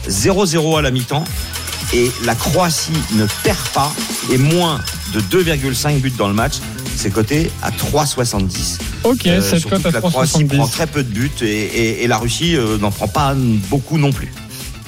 0-0 0.07 0.77
à 0.77 0.81
la 0.81 0.91
mi-temps. 0.91 1.23
Et 1.91 2.11
la 2.23 2.35
Croatie 2.35 2.91
ne 3.13 3.25
perd 3.43 3.57
pas 3.73 3.91
et 4.31 4.37
moins 4.37 4.79
de 5.13 5.21
2,5 5.21 5.99
buts 5.99 6.13
dans 6.17 6.27
le 6.27 6.35
match. 6.35 6.55
C'est 6.95 7.09
coté 7.09 7.49
à 7.63 7.71
3,70. 7.71 8.77
Ok, 9.05 9.25
Euh, 9.25 9.41
cette 9.41 9.63
cote 9.67 9.85
à 9.85 9.89
que 9.89 9.93
la 9.95 10.01
Croatie 10.01 10.43
prend 10.45 10.65
3,70. 10.67 10.71
très 10.71 10.85
peu 10.87 11.01
de 11.03 11.09
buts 11.09 11.31
et, 11.41 11.45
et- 11.45 12.03
et 12.03 12.07
la 12.07 12.17
Russie 12.17 12.55
euh, 12.55 12.77
n'en 12.77 12.91
prend 12.91 13.07
pas 13.07 13.33
beaucoup 13.35 13.97
non 13.97 14.11
plus. 14.11 14.31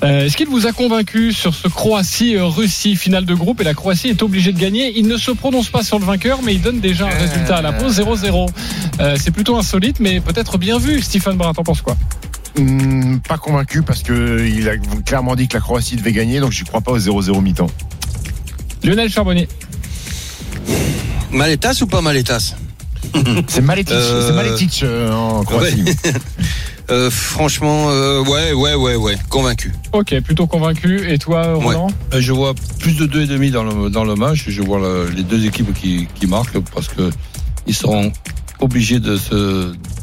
Euh, 0.04 0.26
Est-ce 0.26 0.36
qu'il 0.36 0.48
vous 0.48 0.66
a 0.66 0.72
convaincu 0.72 1.32
sur 1.32 1.54
ce 1.54 1.68
Croatie-Russie 1.68 2.96
finale 2.96 3.26
de 3.26 3.36
groupe 3.36 3.62
et 3.62 3.64
la 3.64 3.76
Croatie 3.76 4.08
est 4.08 4.24
obligée 4.24 4.52
de 4.52 4.60
gagner? 4.60 4.94
Il 4.98 5.08
ne 5.08 5.16
se 5.18 5.30
prononce 5.32 5.70
pas 5.70 5.84
sur 5.84 6.00
le 6.00 6.06
vainqueur, 6.06 6.40
mais 6.44 6.56
il 6.56 6.62
donne 6.62 6.80
déjà 6.80 7.06
un 7.06 7.10
résultat 7.20 7.58
à 7.58 7.62
la 7.62 7.72
pause 7.72 8.00
0-0. 8.00 8.50
Euh, 9.00 9.16
C'est 9.20 9.30
plutôt 9.32 9.58
insolite, 9.58 10.00
mais 10.00 10.20
peut-être 10.20 10.58
bien 10.58 10.80
vu. 10.80 11.02
Stephen 11.02 11.36
Brun, 11.38 11.54
t'en 11.54 11.64
penses 11.64 11.82
quoi? 11.82 11.96
Hmm, 12.58 13.20
pas 13.20 13.38
convaincu 13.38 13.82
parce 13.84 14.02
que 14.04 14.46
il 14.46 14.68
a 14.68 14.78
clairement 15.06 15.36
dit 15.36 15.48
que 15.48 15.54
la 15.54 15.62
Croatie 15.62 15.96
devait 15.96 16.12
gagner, 16.12 16.40
donc 16.40 16.52
j'y 16.52 16.64
crois 16.64 16.82
pas 16.82 16.92
au 16.92 17.00
0-0 17.00 17.40
mi-temps. 17.42 17.68
Lionel 18.84 19.10
Charbonnier. 19.10 19.48
Maletas 21.32 21.78
ou 21.82 21.88
pas 21.88 22.02
Maletas? 22.02 22.56
C'est 23.48 23.62
Maletic, 23.62 23.94
Euh, 23.96 24.28
c'est 24.28 24.34
Maletic 24.34 24.82
euh, 24.84 25.12
en 25.14 25.44
Croatie. 25.44 25.86
Euh, 26.90 27.10
franchement, 27.10 27.90
euh, 27.90 28.22
ouais, 28.24 28.54
ouais, 28.54 28.74
ouais, 28.76 28.96
ouais, 28.96 29.16
convaincu. 29.30 29.72
Ok, 29.94 30.20
plutôt 30.22 30.48
convaincu. 30.48 31.10
Et 31.12 31.18
toi, 31.18 31.54
Roland 31.54 31.88
Euh, 32.14 32.20
Je 32.20 32.32
vois 32.34 32.54
plus 32.80 32.98
de 32.98 33.06
2,5 33.06 33.52
dans 33.52 33.64
le, 33.64 33.90
dans 33.90 34.04
le 34.04 34.16
match. 34.16 34.46
Je 34.48 34.62
vois 34.62 34.80
la- 34.80 35.10
les 35.10 35.24
deux 35.24 35.46
équipes 35.46 35.74
qui, 35.74 36.08
qui 36.16 36.28
marquent 36.28 36.60
parce 36.74 36.88
que 36.90 37.10
ils 37.68 37.76
seront 37.76 38.12
obligés 38.60 39.00
de 39.00 39.16
se, 39.16 39.34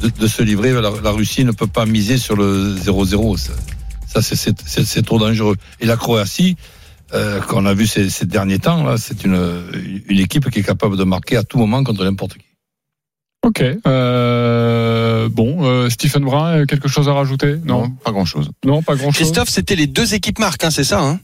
de, 0.02 0.08
de 0.18 0.26
se 0.26 0.42
livrer. 0.42 0.72
La, 0.72 0.90
la 1.02 1.10
Russie 1.10 1.44
ne 1.44 1.52
peut 1.52 1.66
pas 1.66 1.84
miser 1.84 2.16
sur 2.16 2.36
le 2.36 2.74
0-0. 2.76 3.36
Ça, 3.36 3.52
ça, 4.06 4.22
c'est- 4.22 4.36
c'est 4.36 4.56
c'est- 4.66 4.84
c'est 4.86 5.02
trop 5.02 5.18
dangereux. 5.18 5.56
Et 5.80 5.86
la 5.86 5.96
Croatie, 5.96 6.56
euh, 7.14 7.40
qu'on 7.40 7.66
a 7.66 7.74
vu 7.74 7.86
ces, 7.86 8.08
ces 8.10 8.24
derniers 8.26 8.58
temps, 8.60 8.82
là, 8.84 8.96
c'est 8.98 9.24
une, 9.24 9.38
une 10.08 10.18
équipe 10.20 10.48
qui 10.50 10.60
est 10.60 10.62
capable 10.62 10.96
de 10.96 11.04
marquer 11.04 11.36
à 11.36 11.42
tout 11.42 11.58
moment 11.58 11.82
contre 11.84 12.04
n'importe 12.04 12.34
qui. 12.34 12.44
Ok. 13.48 13.62
Euh, 13.87 15.28
bon, 15.30 15.58
euh, 15.64 15.88
Stephen 15.90 16.24
Brun, 16.24 16.66
quelque 16.66 16.88
chose 16.88 17.08
à 17.08 17.14
rajouter? 17.14 17.56
Non, 17.64 17.90
pas 18.04 18.11
grand 18.12 18.24
chose. 18.26 18.50
Non, 18.64 18.82
pas 18.82 18.94
grand 18.94 19.06
chose. 19.11 19.16
Christophe, 19.16 19.48
c'était 19.48 19.74
les 19.76 19.87
deux 19.87 20.12
équipes 20.14 20.38
marques, 20.38 20.62
hein, 20.64 20.70
c'est 20.70 20.84
ça 20.84 21.00
hein? 21.00 21.18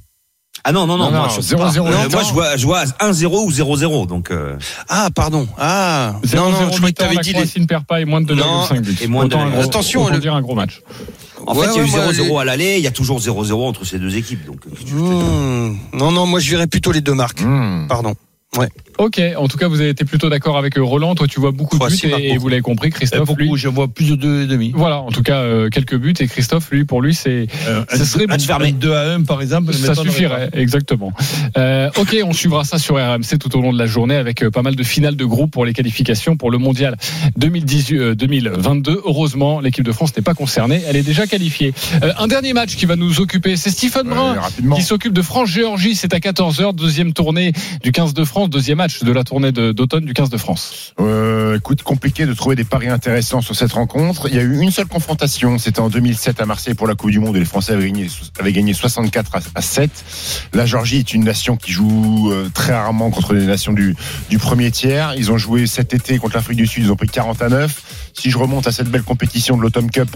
Ah 0.66 0.72
non, 0.72 0.86
non, 0.86 0.96
non, 0.96 1.06
Non, 1.06 1.10
moi, 1.10 1.20
non, 1.28 1.34
je 1.34 1.40
sais 1.42 1.56
pas. 1.56 1.68
0-0 1.70 1.86
Euh, 1.86 2.04
mi-temps. 2.04 2.10
moi, 2.12 2.22
je 2.26 2.32
vois, 2.32 2.56
je 2.56 2.64
vois 2.64 2.84
1-0 3.00 3.44
ou 3.44 3.50
0-0, 3.50 4.06
donc. 4.06 4.30
euh, 4.30 4.56
Ah, 4.88 5.08
pardon. 5.14 5.46
Ah, 5.58 6.14
0 6.22 6.44
non, 6.44 6.50
non, 6.52 6.70
je 6.72 6.76
crois 6.78 6.88
que 6.90 6.94
t'avais 6.94 7.16
la 7.16 7.20
dit 7.22 7.30
les... 7.30 7.34
Croatie 7.40 7.60
ne 7.60 7.66
perd 7.66 7.84
pas 7.84 8.00
et 8.00 8.04
moins 8.06 8.22
de 8.22 8.34
2,5 8.34 8.80
buts. 8.80 8.96
et 9.02 9.06
moins 9.08 9.24
de 9.26 9.34
Autant 9.34 9.42
un 9.44 9.48
2,5. 9.48 9.52
gros- 9.52 9.62
Attention, 9.64 10.08
le- 10.08 10.18
dire 10.20 10.34
un 10.34 10.40
gros 10.40 10.54
match. 10.54 10.80
En 11.46 11.54
Ouais, 11.54 11.66
fait, 11.66 11.72
il 11.74 11.76
y 11.76 11.80
a 11.80 11.86
eu 11.86 11.90
moi, 11.90 12.00
0-0 12.12 12.28
les- 12.28 12.36
à 12.40 12.44
l'aller, 12.44 12.74
il 12.78 12.82
y 12.82 12.86
a 12.86 12.90
toujours 12.92 13.18
0-0 13.20 13.66
entre 13.66 13.84
ces 13.84 13.98
deux 13.98 14.16
équipes, 14.16 14.46
donc. 14.46 14.60
tu 14.86 14.94
Hmm. 14.94 15.76
Non, 15.92 16.10
non, 16.12 16.24
moi 16.24 16.40
je 16.40 16.50
verrais 16.50 16.68
plutôt 16.68 16.92
les 16.92 17.02
deux 17.02 17.12
marques. 17.14 17.42
Hmm. 17.42 17.86
Pardon. 17.88 18.14
Ouais. 18.56 18.68
Ok, 18.98 19.20
en 19.36 19.48
tout 19.48 19.56
cas, 19.56 19.68
vous 19.68 19.80
avez 19.80 19.90
été 19.90 20.04
plutôt 20.04 20.28
d'accord 20.28 20.56
avec 20.56 20.78
euh, 20.78 20.82
Roland. 20.82 21.14
Toi, 21.14 21.26
tu 21.26 21.40
vois 21.40 21.52
beaucoup 21.52 21.78
de 21.78 21.86
buts 21.86 22.00
et, 22.04 22.32
et 22.32 22.36
vous 22.38 22.48
l'avez 22.48 22.62
compris, 22.62 22.88
Et 22.88 22.92
Christophe, 22.92 23.26
beaucoup, 23.26 23.40
lui. 23.40 23.56
je 23.56 23.68
vois 23.68 23.88
plus 23.88 24.16
de 24.16 24.46
2,5. 24.46 24.72
Voilà, 24.74 24.98
en 25.00 25.10
tout 25.10 25.22
cas, 25.22 25.38
euh, 25.38 25.68
quelques 25.68 25.96
buts. 25.96 26.14
Et 26.20 26.26
Christophe, 26.26 26.70
lui, 26.70 26.84
pour 26.84 27.02
lui, 27.02 27.14
c'est 27.14 27.46
ça 27.88 28.04
serait 28.04 28.26
match 28.26 28.44
fermé. 28.44 28.72
2 28.72 28.92
à 28.92 29.14
1, 29.14 29.22
par 29.24 29.42
exemple. 29.42 29.72
Ça 29.74 29.94
suffirait, 29.94 30.50
exactement. 30.52 31.12
Euh, 31.56 31.90
ok, 31.96 32.16
on 32.24 32.32
suivra 32.32 32.64
ça 32.64 32.78
sur 32.78 32.96
RMC 32.96 33.38
tout 33.38 33.56
au 33.56 33.60
long 33.60 33.72
de 33.72 33.78
la 33.78 33.86
journée 33.86 34.16
avec 34.16 34.42
euh, 34.42 34.50
pas 34.50 34.62
mal 34.62 34.76
de 34.76 34.82
finales 34.82 35.16
de 35.16 35.24
groupe 35.24 35.50
pour 35.50 35.64
les 35.64 35.72
qualifications 35.72 36.36
pour 36.36 36.50
le 36.50 36.58
mondial 36.58 36.96
2018, 37.36 37.98
euh, 37.98 38.14
2022. 38.14 39.02
Heureusement, 39.04 39.60
l'équipe 39.60 39.84
de 39.84 39.92
France 39.92 40.16
n'est 40.16 40.22
pas 40.22 40.34
concernée, 40.34 40.82
elle 40.86 40.96
est 40.96 41.02
déjà 41.02 41.26
qualifiée. 41.26 41.72
Euh, 42.02 42.12
un 42.18 42.26
dernier 42.26 42.52
match 42.52 42.76
qui 42.76 42.86
va 42.86 42.96
nous 42.96 43.20
occuper, 43.20 43.56
c'est 43.56 43.70
Stephen 43.70 44.08
Brun 44.08 44.36
qui 44.74 44.82
s'occupe 44.82 45.12
de 45.12 45.22
France-Géorgie. 45.22 45.94
C'est 45.94 46.14
à 46.14 46.18
14h, 46.18 46.74
deuxième 46.74 47.12
tournée 47.12 47.52
du 47.82 47.92
15 47.92 48.14
de 48.14 48.24
France, 48.24 48.50
deuxième 48.50 48.78
match 48.78 48.83
de 48.86 49.12
la 49.12 49.24
tournée 49.24 49.50
d'automne 49.50 50.04
du 50.04 50.12
15 50.12 50.28
de 50.28 50.36
France. 50.36 50.92
Euh, 51.00 51.56
écoute, 51.56 51.82
compliqué 51.82 52.26
de 52.26 52.34
trouver 52.34 52.54
des 52.54 52.64
paris 52.64 52.88
intéressants 52.88 53.40
sur 53.40 53.56
cette 53.56 53.72
rencontre. 53.72 54.28
Il 54.28 54.34
y 54.34 54.38
a 54.38 54.42
eu 54.42 54.60
une 54.60 54.70
seule 54.70 54.86
confrontation, 54.86 55.56
c'était 55.58 55.80
en 55.80 55.88
2007 55.88 56.40
à 56.40 56.46
Marseille 56.46 56.74
pour 56.74 56.86
la 56.86 56.94
Coupe 56.94 57.10
du 57.10 57.18
Monde 57.18 57.36
et 57.36 57.38
les 57.38 57.44
Français 57.46 57.72
avaient 57.72 57.86
gagné, 57.86 58.08
avaient 58.38 58.52
gagné 58.52 58.74
64 58.74 59.36
à, 59.36 59.40
à 59.54 59.62
7. 59.62 59.90
La 60.52 60.66
Géorgie 60.66 60.98
est 60.98 61.14
une 61.14 61.24
nation 61.24 61.56
qui 61.56 61.72
joue 61.72 62.30
euh, 62.30 62.50
très 62.52 62.74
rarement 62.74 63.10
contre 63.10 63.32
les 63.32 63.46
nations 63.46 63.72
du, 63.72 63.96
du 64.28 64.38
premier 64.38 64.70
tiers. 64.70 65.14
Ils 65.16 65.32
ont 65.32 65.38
joué 65.38 65.66
cet 65.66 65.94
été 65.94 66.18
contre 66.18 66.36
l'Afrique 66.36 66.58
du 66.58 66.66
Sud, 66.66 66.84
ils 66.84 66.92
ont 66.92 66.96
pris 66.96 67.08
40 67.08 67.40
à 67.40 67.48
9. 67.48 68.03
Si 68.16 68.30
je 68.30 68.38
remonte 68.38 68.66
à 68.66 68.72
cette 68.72 68.88
belle 68.88 69.02
compétition 69.02 69.56
de 69.56 69.62
l'Autumn 69.62 69.90
Cup 69.90 70.08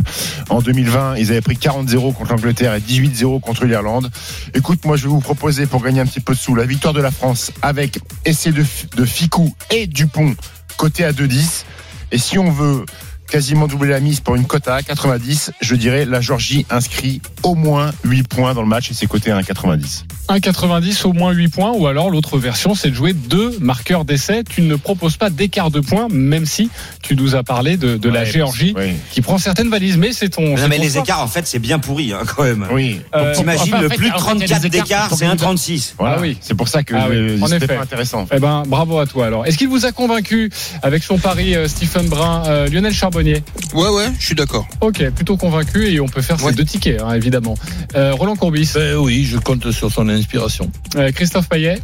en 0.49 0.61
2020, 0.61 1.17
ils 1.17 1.31
avaient 1.31 1.41
pris 1.41 1.57
40-0 1.57 2.15
contre 2.15 2.31
l'Angleterre 2.31 2.75
et 2.75 2.81
18-0 2.81 3.41
contre 3.41 3.65
l'Irlande. 3.65 4.11
Écoute, 4.55 4.85
moi 4.85 4.97
je 4.97 5.05
vais 5.05 5.09
vous 5.09 5.21
proposer 5.21 5.67
pour 5.67 5.83
gagner 5.83 6.01
un 6.01 6.07
petit 6.07 6.21
peu 6.21 6.35
de 6.35 6.39
sous 6.39 6.55
la 6.55 6.65
victoire 6.65 6.95
de 6.95 7.01
la 7.01 7.11
France 7.11 7.51
avec 7.61 7.99
essai 8.25 8.53
de, 8.53 8.65
de 8.97 9.05
Ficou 9.05 9.53
et 9.71 9.87
Dupont 9.87 10.35
côté 10.77 11.05
à 11.05 11.13
2,10. 11.13 11.65
Et 12.13 12.19
si 12.19 12.39
on 12.39 12.51
veut 12.51 12.85
quasiment 13.29 13.67
doubler 13.67 13.91
la 13.91 14.01
mise 14.01 14.21
pour 14.21 14.37
une 14.37 14.47
cote 14.47 14.69
à 14.69 14.79
1,90, 14.81 15.51
je 15.61 15.75
dirais 15.75 16.05
la 16.05 16.21
Georgie 16.21 16.67
inscrit 16.71 17.21
au 17.43 17.55
moins 17.55 17.93
8 18.05 18.27
points 18.27 18.55
dans 18.55 18.63
le 18.63 18.69
match 18.69 18.91
et 18.91 18.95
c'est 18.95 19.07
coté 19.07 19.31
à 19.31 19.41
1,90. 19.41 20.05
1,90 20.29 21.07
au 21.07 21.12
moins 21.12 21.33
8 21.33 21.49
points, 21.49 21.73
ou 21.73 21.87
alors 21.87 22.11
l'autre 22.11 22.38
version, 22.38 22.75
c'est 22.75 22.91
de 22.91 22.95
jouer 22.95 23.12
deux 23.12 23.57
marqueurs 23.61 24.05
d'essai. 24.05 24.43
Tu 24.49 24.62
ne 24.62 24.77
proposes 24.77 25.17
pas 25.17 25.31
d'écart 25.31 25.71
de 25.71 25.81
points, 25.81 26.09
même 26.11 26.47
si 26.47 26.71
tu 27.03 27.17
nous 27.17 27.35
as 27.35 27.43
parlé 27.43 27.77
de, 27.77 27.97
de 27.97 28.09
la 28.09 28.25
Géorgie, 28.25 28.75
oui. 28.77 28.93
qui 29.11 29.21
prend 29.23 29.38
certaines 29.38 29.69
valises, 29.71 29.97
mais 29.97 30.12
c'est 30.12 30.29
ton. 30.29 30.57
c'est 30.57 30.62
Non, 30.62 30.69
mais 30.69 30.77
ton 30.77 30.83
les 30.83 30.99
écarts, 30.99 31.23
en 31.23 31.29
fait, 31.29 31.47
c'est 31.47 31.59
bien 31.59 31.79
pourri, 31.79 32.12
hein, 32.12 32.21
quand 32.37 32.43
même. 32.45 32.67
Oui. 32.71 33.01
Euh, 33.14 33.35
T'imagines, 33.35 33.75
enfin, 33.75 33.79
en 33.79 33.83
le 33.83 33.88
plus 33.88 34.09
de 34.11 34.14
en 34.14 34.19
fait, 34.19 34.35
il 34.35 34.41
y 34.41 34.53
a 34.53 34.59
34 34.59 34.61
des 34.61 34.67
écarts 34.69 34.83
d'écart, 34.85 35.11
c'est 35.17 35.27
qu'on 35.27 35.55
1,36. 35.55 35.95
Voilà. 35.99 36.17
Ah 36.19 36.21
oui. 36.21 36.37
C'est 36.41 36.55
pour 36.55 36.69
ça 36.69 36.83
que 36.83 36.95
Ah 36.95 37.07
oui, 37.11 37.43
en 37.43 37.47
c'était 37.47 37.67
pas 37.67 37.81
intéressant. 37.83 38.27
Eh 38.33 38.38
ben, 38.38 38.62
bravo 38.67 38.99
à 38.99 39.07
toi 39.07 39.27
alors. 39.27 39.47
Est-ce 39.47 39.57
qu'il 39.59 39.69
vous 39.69 39.87
a 39.87 39.93
convaincu 39.93 40.51
avec 40.83 41.03
son 41.03 41.19
pari 41.19 41.55
euh, 41.55 41.69
Stephen 41.69 42.09
Brun, 42.09 42.43
euh, 42.47 42.69
Lionel 42.69 42.93
Charbonnier? 42.93 43.43
Ouais, 43.75 43.88
ouais, 43.88 44.07
je 44.19 44.27
suis 44.27 44.35
d'accord. 44.35 44.67
Ok, 44.81 45.03
plutôt 45.11 45.37
convaincu 45.37 45.88
et 45.91 46.01
on 46.01 46.07
peut 46.09 46.23
faire 46.23 46.43
Ouais. 46.43 46.51
ces 46.51 46.57
deux 46.57 46.64
tickets, 46.64 47.01
hein, 47.01 47.14
évidemment. 47.14 47.55
Euh, 47.97 48.12
Roland 48.14 48.37
Courbis, 48.37 48.71
Ben 48.75 48.97
oui, 48.97 49.25
je 49.25 49.38
compte 49.38 49.71
sur 49.73 49.91
son 49.91 50.09
inspiration. 50.18 50.70
euh, 50.96 51.11
Christophe 51.12 51.48
Payet. 51.48 51.81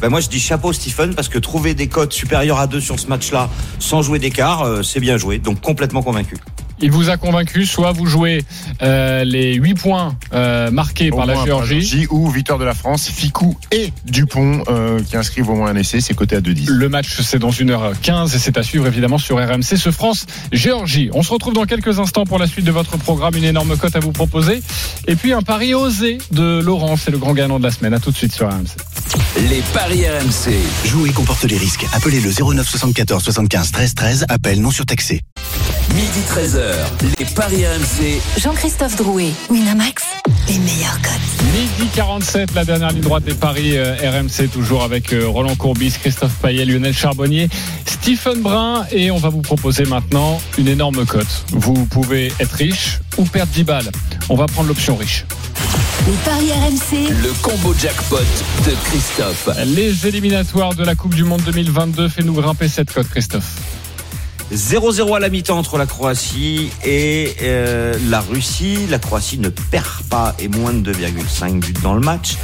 Ben 0.00 0.08
moi, 0.08 0.20
je 0.20 0.28
dis 0.28 0.40
chapeau, 0.40 0.72
Stephen, 0.72 1.14
parce 1.14 1.28
que 1.28 1.38
trouver 1.38 1.74
des 1.74 1.86
cotes 1.86 2.12
supérieures 2.12 2.58
à 2.58 2.66
2 2.66 2.80
sur 2.80 2.98
ce 2.98 3.06
match-là, 3.06 3.48
sans 3.78 4.02
jouer 4.02 4.18
d'écart, 4.18 4.62
euh, 4.62 4.82
c'est 4.82 5.00
bien 5.00 5.16
joué. 5.16 5.38
Donc, 5.38 5.60
complètement 5.60 6.02
convaincu. 6.02 6.36
Il 6.82 6.90
vous 6.90 7.10
a 7.10 7.16
convaincu, 7.16 7.64
soit 7.64 7.92
vous 7.92 8.06
jouez 8.06 8.44
euh, 8.82 9.22
les 9.22 9.54
8 9.54 9.74
points 9.74 10.16
euh, 10.34 10.68
marqués 10.72 11.12
Au 11.12 11.16
par 11.16 11.26
la 11.26 11.36
Géorgie. 11.44 12.08
ou 12.10 12.28
victoire 12.28 12.58
de 12.58 12.64
la 12.64 12.74
France, 12.74 13.08
Ficou 13.08 13.56
et 13.70 13.92
Dupont 14.04 14.64
euh, 14.68 15.00
qui 15.00 15.16
inscrivent 15.16 15.48
au 15.48 15.54
moins 15.54 15.70
un 15.70 15.76
essai, 15.76 16.00
c'est 16.00 16.14
coté 16.14 16.34
à 16.34 16.40
2,10. 16.40 16.68
Le 16.68 16.88
match, 16.88 17.20
c'est 17.20 17.38
dans 17.38 17.50
1h15 17.50 18.34
et 18.34 18.38
c'est 18.38 18.58
à 18.58 18.64
suivre 18.64 18.88
évidemment 18.88 19.18
sur 19.18 19.36
RMC, 19.36 19.76
ce 19.76 19.92
France-Géorgie. 19.92 21.08
On 21.12 21.22
se 21.22 21.32
retrouve 21.32 21.54
dans 21.54 21.66
quelques 21.66 22.00
instants 22.00 22.24
pour 22.24 22.40
la 22.40 22.48
suite 22.48 22.64
de 22.64 22.72
votre 22.72 22.96
programme. 22.96 23.36
Une 23.36 23.44
énorme 23.44 23.76
cote 23.76 23.94
à 23.94 24.00
vous 24.00 24.12
proposer. 24.12 24.60
Et 25.06 25.14
puis 25.14 25.32
un 25.32 25.42
pari 25.42 25.74
osé 25.74 26.18
de 26.32 26.60
Laurent, 26.60 26.96
c'est 26.96 27.12
le 27.12 27.18
grand 27.18 27.32
gagnant 27.32 27.60
de 27.60 27.64
la 27.64 27.70
semaine. 27.70 27.94
À 27.94 28.00
tout 28.00 28.10
de 28.10 28.16
suite 28.16 28.32
sur 28.32 28.48
RMC. 28.48 28.76
Les 29.48 29.62
paris 29.72 30.02
RMC. 30.08 30.56
Jouer 30.84 31.10
comporte 31.10 31.44
les 31.44 31.58
risques. 31.58 31.86
Appelez 31.92 32.20
le 32.20 32.30
09 32.32 32.68
74 32.68 33.22
75 33.22 33.70
13 33.70 33.94
13. 33.94 34.26
Appel 34.28 34.60
non 34.60 34.72
surtaxé. 34.72 35.20
Midi 35.90 36.20
13h. 36.26 36.74
Les 37.18 37.24
paris 37.26 37.66
RMC. 37.66 38.20
Jean-Christophe 38.40 38.96
Drouet, 38.96 39.30
Winamax, 39.50 40.04
les 40.48 40.58
meilleurs 40.58 41.00
cotes. 41.02 41.44
Midi 41.52 41.90
47, 41.94 42.54
la 42.54 42.64
dernière 42.64 42.90
ligne 42.92 43.02
droite 43.02 43.24
des 43.24 43.34
paris 43.34 43.76
euh, 43.76 43.94
RMC, 43.96 44.48
toujours 44.50 44.84
avec 44.84 45.12
euh, 45.12 45.26
Roland 45.28 45.54
Courbis, 45.54 45.92
Christophe 46.00 46.32
Payet, 46.40 46.64
Lionel 46.64 46.94
Charbonnier, 46.94 47.48
Stephen 47.84 48.40
Brun. 48.40 48.86
Et 48.90 49.10
on 49.10 49.18
va 49.18 49.28
vous 49.28 49.42
proposer 49.42 49.84
maintenant 49.84 50.40
une 50.56 50.68
énorme 50.68 51.04
cote. 51.04 51.44
Vous 51.50 51.84
pouvez 51.86 52.32
être 52.40 52.54
riche 52.54 53.00
ou 53.18 53.24
perdre 53.24 53.52
10 53.52 53.64
balles. 53.64 53.90
On 54.30 54.36
va 54.36 54.46
prendre 54.46 54.68
l'option 54.68 54.96
riche. 54.96 55.26
Les 56.06 56.14
paris 56.24 56.50
RMC, 56.52 57.08
Le 57.22 57.32
combo 57.42 57.74
jackpot 57.78 58.16
de 58.66 58.72
Christophe. 58.86 59.48
Les 59.66 60.06
éliminatoires 60.06 60.74
de 60.74 60.84
la 60.84 60.94
Coupe 60.94 61.14
du 61.14 61.24
Monde 61.24 61.42
2022, 61.42 62.08
fais-nous 62.08 62.32
grimper 62.32 62.68
cette 62.68 62.92
cote, 62.92 63.08
Christophe. 63.08 63.52
0-0 64.52 65.16
à 65.16 65.18
la 65.18 65.30
mi-temps 65.30 65.58
entre 65.58 65.78
la 65.78 65.86
Croatie 65.86 66.70
et 66.84 67.34
euh, 67.40 67.94
la 68.08 68.20
Russie. 68.20 68.86
La 68.90 68.98
Croatie 68.98 69.38
ne 69.38 69.48
perd 69.48 70.02
pas 70.10 70.34
et 70.38 70.48
moins 70.48 70.74
de 70.74 70.92
2,5 70.92 71.60
buts 71.60 71.72
dans 71.82 71.94
le 71.94 72.00
match. 72.00 72.36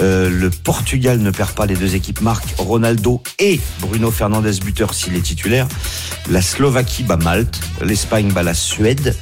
Euh, 0.00 0.28
le 0.30 0.50
Portugal 0.50 1.20
ne 1.20 1.30
perd 1.30 1.52
pas, 1.52 1.66
les 1.66 1.76
deux 1.76 1.94
équipes 1.94 2.22
marquent 2.22 2.56
Ronaldo 2.58 3.22
et 3.38 3.60
Bruno 3.80 4.10
Fernandes 4.10 4.50
buteur 4.64 4.94
s'il 4.94 5.14
est 5.14 5.20
titulaire. 5.20 5.68
La 6.28 6.42
Slovaquie 6.42 7.04
bat 7.04 7.16
Malte, 7.16 7.60
l'Espagne 7.82 8.32
bat 8.32 8.42
la 8.42 8.54
Suède 8.54 9.16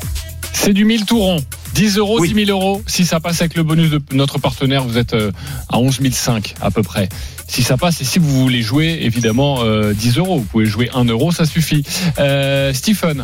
C'est 0.54 0.74
du 0.74 0.86
1000 0.86 1.06
tout 1.06 1.20
rond. 1.20 1.38
10 1.74 1.98
euros, 1.98 2.20
Oui. 2.20 2.34
10 2.34 2.46
000 2.46 2.58
euros. 2.60 2.82
Si 2.86 3.06
ça 3.06 3.20
passe 3.20 3.42
avec 3.42 3.56
le 3.56 3.64
bonus 3.64 3.90
de 3.90 4.02
notre 4.12 4.38
partenaire, 4.40 4.84
vous 4.84 4.98
êtes 4.98 5.14
euh, 5.14 5.32
à 5.70 5.80
11 5.80 6.00
500 6.12 6.54
à 6.62 6.70
peu 6.72 6.84
près. 6.84 7.08
Si 7.48 7.64
ça 7.64 7.78
passe 7.78 8.02
et 8.02 8.06
si 8.06 8.20
vous 8.20 8.42
voulez 8.42 8.62
jouer, 8.62 9.00
évidemment, 9.02 9.64
euh, 9.64 9.94
10 9.94 10.18
euros. 10.18 10.40
Vous 10.40 10.46
pouvez 10.46 10.66
jouer 10.66 10.90
1 10.94 11.06
euro, 11.06 11.32
ça 11.32 11.46
suffit. 11.46 11.84
Euh, 12.20 12.74
Stephen, 12.74 13.24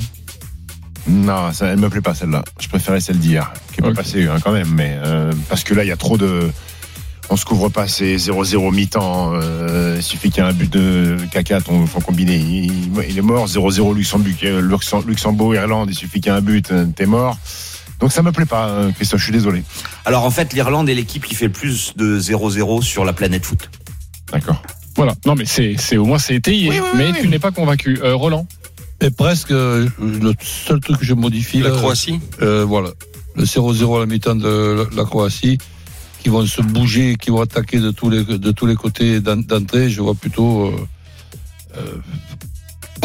Non, 1.07 1.51
ça, 1.53 1.67
elle 1.67 1.79
me 1.79 1.89
plaît 1.89 2.01
pas 2.01 2.13
celle-là. 2.15 2.43
Je 2.59 2.67
préférais 2.69 2.99
celle 3.01 3.19
d'hier, 3.19 3.51
qui 3.73 3.79
est 3.81 3.83
pas 3.83 3.93
passée 3.93 4.27
hein, 4.27 4.37
quand 4.43 4.51
même, 4.51 4.69
mais 4.73 4.97
euh, 5.03 5.31
parce 5.49 5.63
que 5.63 5.73
là 5.73 5.83
il 5.83 5.87
y 5.87 5.91
a 5.91 5.97
trop 5.97 6.17
de. 6.17 6.49
On 7.29 7.35
se 7.35 7.43
couvre 7.43 7.67
pas, 7.69 7.87
c'est 7.87 8.15
0-0 8.15 8.73
mi-temps. 8.73 9.33
euh, 9.35 9.95
il 9.97 10.03
suffit 10.03 10.29
qu'il 10.29 10.41
y 10.41 10.45
ait 10.45 10.49
un 10.49 10.53
but 10.53 10.71
de 10.71 11.17
caca, 11.29 11.59
on 11.67 11.85
faut 11.85 11.99
combiner. 11.99 12.37
Il, 12.37 12.91
il 13.09 13.17
est 13.17 13.21
mort, 13.21 13.47
0-0 13.47 13.93
Luxembourg, 13.95 14.31
euh, 14.43 14.61
Luxem- 14.61 15.05
Luxembourg, 15.05 15.53
Irlande, 15.53 15.89
il 15.91 15.95
suffit 15.95 16.21
qu'il 16.21 16.31
y 16.31 16.35
ait 16.35 16.37
un 16.37 16.41
but, 16.41 16.71
euh, 16.71 16.85
t'es 16.95 17.05
mort. 17.05 17.37
Donc 17.99 18.13
ça 18.13 18.21
me 18.21 18.31
plaît 18.31 18.45
pas, 18.45 18.67
euh, 18.69 18.91
Christophe, 18.93 19.19
je 19.19 19.25
suis 19.25 19.33
désolé. 19.33 19.63
Alors 20.05 20.23
en 20.23 20.31
fait, 20.31 20.53
l'Irlande 20.53 20.87
est 20.89 20.93
l'équipe 20.95 21.25
qui 21.25 21.35
fait 21.35 21.47
le 21.47 21.51
plus 21.51 21.93
de 21.97 22.17
0-0 22.17 22.81
sur 22.81 23.03
la 23.03 23.11
planète 23.11 23.45
foot. 23.45 23.69
D'accord. 24.31 24.61
voilà. 24.95 25.13
Non, 25.25 25.35
mais 25.35 25.45
c'est, 25.45 25.75
c'est 25.77 25.97
au 25.97 26.05
moins 26.05 26.19
c'est 26.19 26.35
étayé. 26.35 26.69
Oui, 26.69 26.79
oui, 26.81 26.87
mais 26.95 27.07
oui, 27.11 27.17
tu 27.21 27.27
n'es 27.27 27.39
pas 27.39 27.51
convaincu. 27.51 27.99
Euh, 28.03 28.15
Roland, 28.15 28.47
Et 29.01 29.09
presque, 29.09 29.51
euh, 29.51 29.89
le 29.99 30.33
seul 30.41 30.79
truc 30.79 30.99
que 30.99 31.05
je 31.05 31.13
modifie, 31.13 31.59
La 31.59 31.69
là, 31.71 31.75
Croatie. 31.75 32.19
euh, 32.41 32.63
voilà, 32.65 32.89
le 33.35 33.43
0-0 33.43 33.97
à 33.97 33.99
la 33.99 34.05
mi-temps 34.05 34.35
de 34.35 34.85
la, 34.89 34.95
la 34.95 35.03
Croatie, 35.05 35.57
qui 36.27 36.31
vont 36.31 36.45
se 36.45 36.61
bouger, 36.61 37.15
qui 37.15 37.29
vont 37.29 37.39
attaquer 37.39 37.79
de 37.79 37.89
tous 37.91 38.09
les, 38.09 38.75
côtés 38.75 39.21
d'en- 39.21 39.37
d'entrée. 39.37 39.89
Je 39.89 40.01
vois 40.01 40.13
plutôt. 40.13 40.65
Euh, 40.65 40.71
euh, 41.77 41.95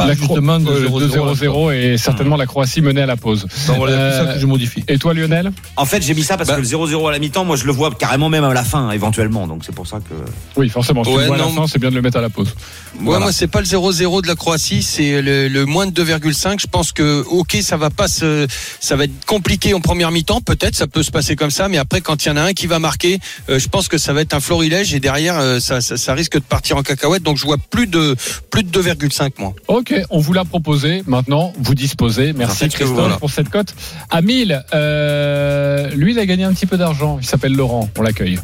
pas 0.02 0.08
La 0.08 0.14
justement 0.14 0.58
de 0.58 0.68
euh, 0.70 0.88
0-0. 0.88 1.00
de 1.00 1.08
0-0 1.08 1.72
et 1.74 1.98
certainement 1.98 2.36
la 2.36 2.46
Croatie 2.46 2.80
menée 2.82 3.02
à 3.02 3.06
la 3.06 3.16
pause. 3.16 3.46
Voilà, 3.66 3.92
c'est 3.96 4.00
Euh, 4.02 4.26
ça 4.26 4.34
que 4.34 4.40
je 4.40 4.46
modifie. 4.46 4.84
Et 4.88 4.98
toi, 4.98 5.14
Lionel? 5.14 5.52
En 5.76 5.84
fait, 5.86 6.02
j'ai 6.02 6.14
mis 6.14 6.22
ça 6.22 6.36
parce 6.36 6.48
Bah. 6.48 6.56
que 6.56 6.60
le 6.60 6.66
0-0 6.66 7.08
à 7.08 7.12
la 7.12 7.18
mi-temps, 7.18 7.44
moi 7.44 7.56
je 7.56 7.64
le 7.64 7.72
vois 7.72 7.90
carrément 7.94 8.28
même 8.28 8.44
à 8.44 8.52
la 8.54 8.64
fin, 8.64 8.90
éventuellement. 8.90 9.46
Donc 9.46 9.62
c'est 9.64 9.74
pour 9.74 9.86
ça 9.86 9.98
que. 9.98 10.14
Oui, 10.60 10.68
forcément. 10.68 11.04
Si 11.04 11.10
tu 11.10 11.16
Ouais, 11.16 11.22
le 11.22 11.26
vois 11.28 11.36
à 11.36 11.38
la 11.40 11.44
non. 11.46 11.52
fin, 11.54 11.66
c'est 11.66 11.78
bien 11.78 11.90
de 11.90 11.94
le 11.94 12.02
mettre 12.02 12.18
à 12.18 12.20
la 12.22 12.30
pause. 12.30 12.48
Ouais, 12.48 13.00
Voilà. 13.04 13.20
moi 13.24 13.32
c'est 13.32 13.46
pas 13.46 13.60
le 13.60 13.66
0-0 13.66 14.22
de 14.22 14.26
la 14.26 14.34
Croatie, 14.34 14.82
c'est 14.82 15.22
le, 15.22 15.48
le 15.48 15.64
moins 15.66 15.86
de 15.86 16.02
2,5. 16.04 16.60
Je 16.60 16.66
pense 16.66 16.92
que 16.92 17.22
ok, 17.28 17.56
ça 17.62 17.76
va 17.76 17.90
pas 17.90 18.08
se, 18.08 18.46
ça 18.80 18.96
va 18.96 19.04
être 19.04 19.24
compliqué 19.26 19.74
en 19.74 19.80
première 19.80 20.10
mi-temps, 20.10 20.40
peut-être, 20.40 20.74
ça 20.76 20.86
peut 20.86 21.02
se 21.02 21.10
passer 21.10 21.36
comme 21.36 21.50
ça, 21.50 21.68
mais 21.68 21.78
après 21.78 22.00
quand 22.00 22.24
il 22.24 22.28
y 22.28 22.30
en 22.30 22.36
a 22.36 22.42
un 22.42 22.52
qui 22.52 22.66
va 22.66 22.78
marquer, 22.78 23.18
euh, 23.48 23.58
je 23.58 23.68
pense 23.68 23.88
que 23.88 23.98
ça 23.98 24.12
va 24.12 24.20
être 24.20 24.34
un 24.34 24.40
florilège 24.40 24.94
et 24.94 25.00
derrière 25.00 25.38
euh, 25.38 25.60
ça, 25.60 25.80
ça, 25.80 25.96
ça 25.96 26.14
risque 26.14 26.34
de 26.34 26.40
partir 26.42 26.76
en 26.76 26.82
cacahuète. 26.82 27.22
Donc 27.22 27.36
je 27.38 27.44
vois 27.44 27.56
plus 27.58 27.86
de 27.86 28.14
plus 28.50 28.62
de 28.64 28.70
2,5 28.82 29.30
moi. 29.38 29.54
Ok, 29.68 29.91
on 30.10 30.18
vous 30.18 30.32
l'a 30.32 30.44
proposé. 30.44 31.02
Maintenant, 31.06 31.52
vous 31.58 31.74
disposez. 31.74 32.32
Merci 32.32 32.68
Christophe 32.68 33.18
pour 33.18 33.30
cette 33.30 33.48
cote. 33.48 33.74
À 34.10 34.22
1000, 34.22 34.64
euh, 34.74 35.90
lui, 35.90 36.12
il 36.12 36.18
a 36.18 36.26
gagné 36.26 36.44
un 36.44 36.52
petit 36.52 36.66
peu 36.66 36.76
d'argent. 36.76 37.18
Il 37.20 37.26
s'appelle 37.26 37.54
Laurent. 37.54 37.88
On 37.98 38.02
l'accueille. 38.02 38.38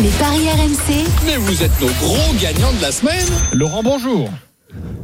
Les 0.00 0.08
paris 0.10 0.48
RMC, 0.48 1.04
Mais 1.26 1.36
vous 1.36 1.62
êtes 1.62 1.80
nos 1.80 1.88
gros 1.88 2.34
gagnants 2.40 2.72
de 2.72 2.82
la 2.82 2.92
semaine. 2.92 3.26
Laurent, 3.52 3.82
bonjour. 3.82 4.30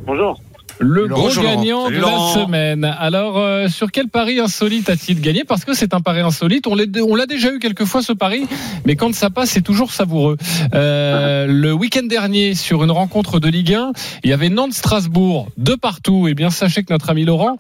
Bonjour. 0.07 0.41
Le 0.83 1.07
gros 1.09 1.29
gagnant 1.43 1.85
Salut, 1.85 1.97
de 1.97 2.01
Laurent. 2.01 2.35
la 2.37 2.43
semaine. 2.47 2.85
Alors, 2.99 3.37
euh, 3.39 3.69
sur 3.69 3.93
quel 3.93 4.09
pari 4.09 4.41
insolite 4.41 4.89
a-t-il 4.89 5.21
gagné? 5.21 5.45
Parce 5.45 5.67
que 5.67 5.75
c'est 5.75 5.93
un 5.93 6.01
pari 6.01 6.21
insolite. 6.21 6.67
On 6.67 6.75
l'a 6.75 7.27
déjà 7.27 7.53
eu 7.53 7.59
quelques 7.59 7.85
fois 7.85 8.03
ce 8.03 8.15
pari, 8.15 8.47
mais 8.87 8.97
quand 8.97 9.15
ça 9.15 9.29
passe, 9.29 9.51
c'est 9.51 9.61
toujours 9.61 9.93
savoureux. 9.93 10.39
Euh, 10.75 11.47
le 11.47 11.73
week-end 11.75 12.05
dernier, 12.07 12.55
sur 12.55 12.83
une 12.83 12.91
rencontre 12.91 13.41
de 13.41 13.49
Ligue 13.49 13.75
1, 13.75 13.93
il 14.25 14.31
y 14.31 14.33
avait 14.33 14.49
Nantes-Strasbourg 14.49 15.49
de 15.59 15.75
partout. 15.75 16.29
Et 16.29 16.35
bien, 16.35 16.49
sachez 16.49 16.83
que 16.83 16.93
notre 16.93 17.11
ami 17.11 17.27
Laurent 17.27 17.59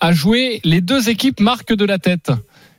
a 0.00 0.12
joué 0.12 0.60
les 0.64 0.80
deux 0.80 1.10
équipes 1.10 1.40
marque 1.40 1.74
de 1.74 1.84
la 1.84 1.98
tête. 1.98 2.30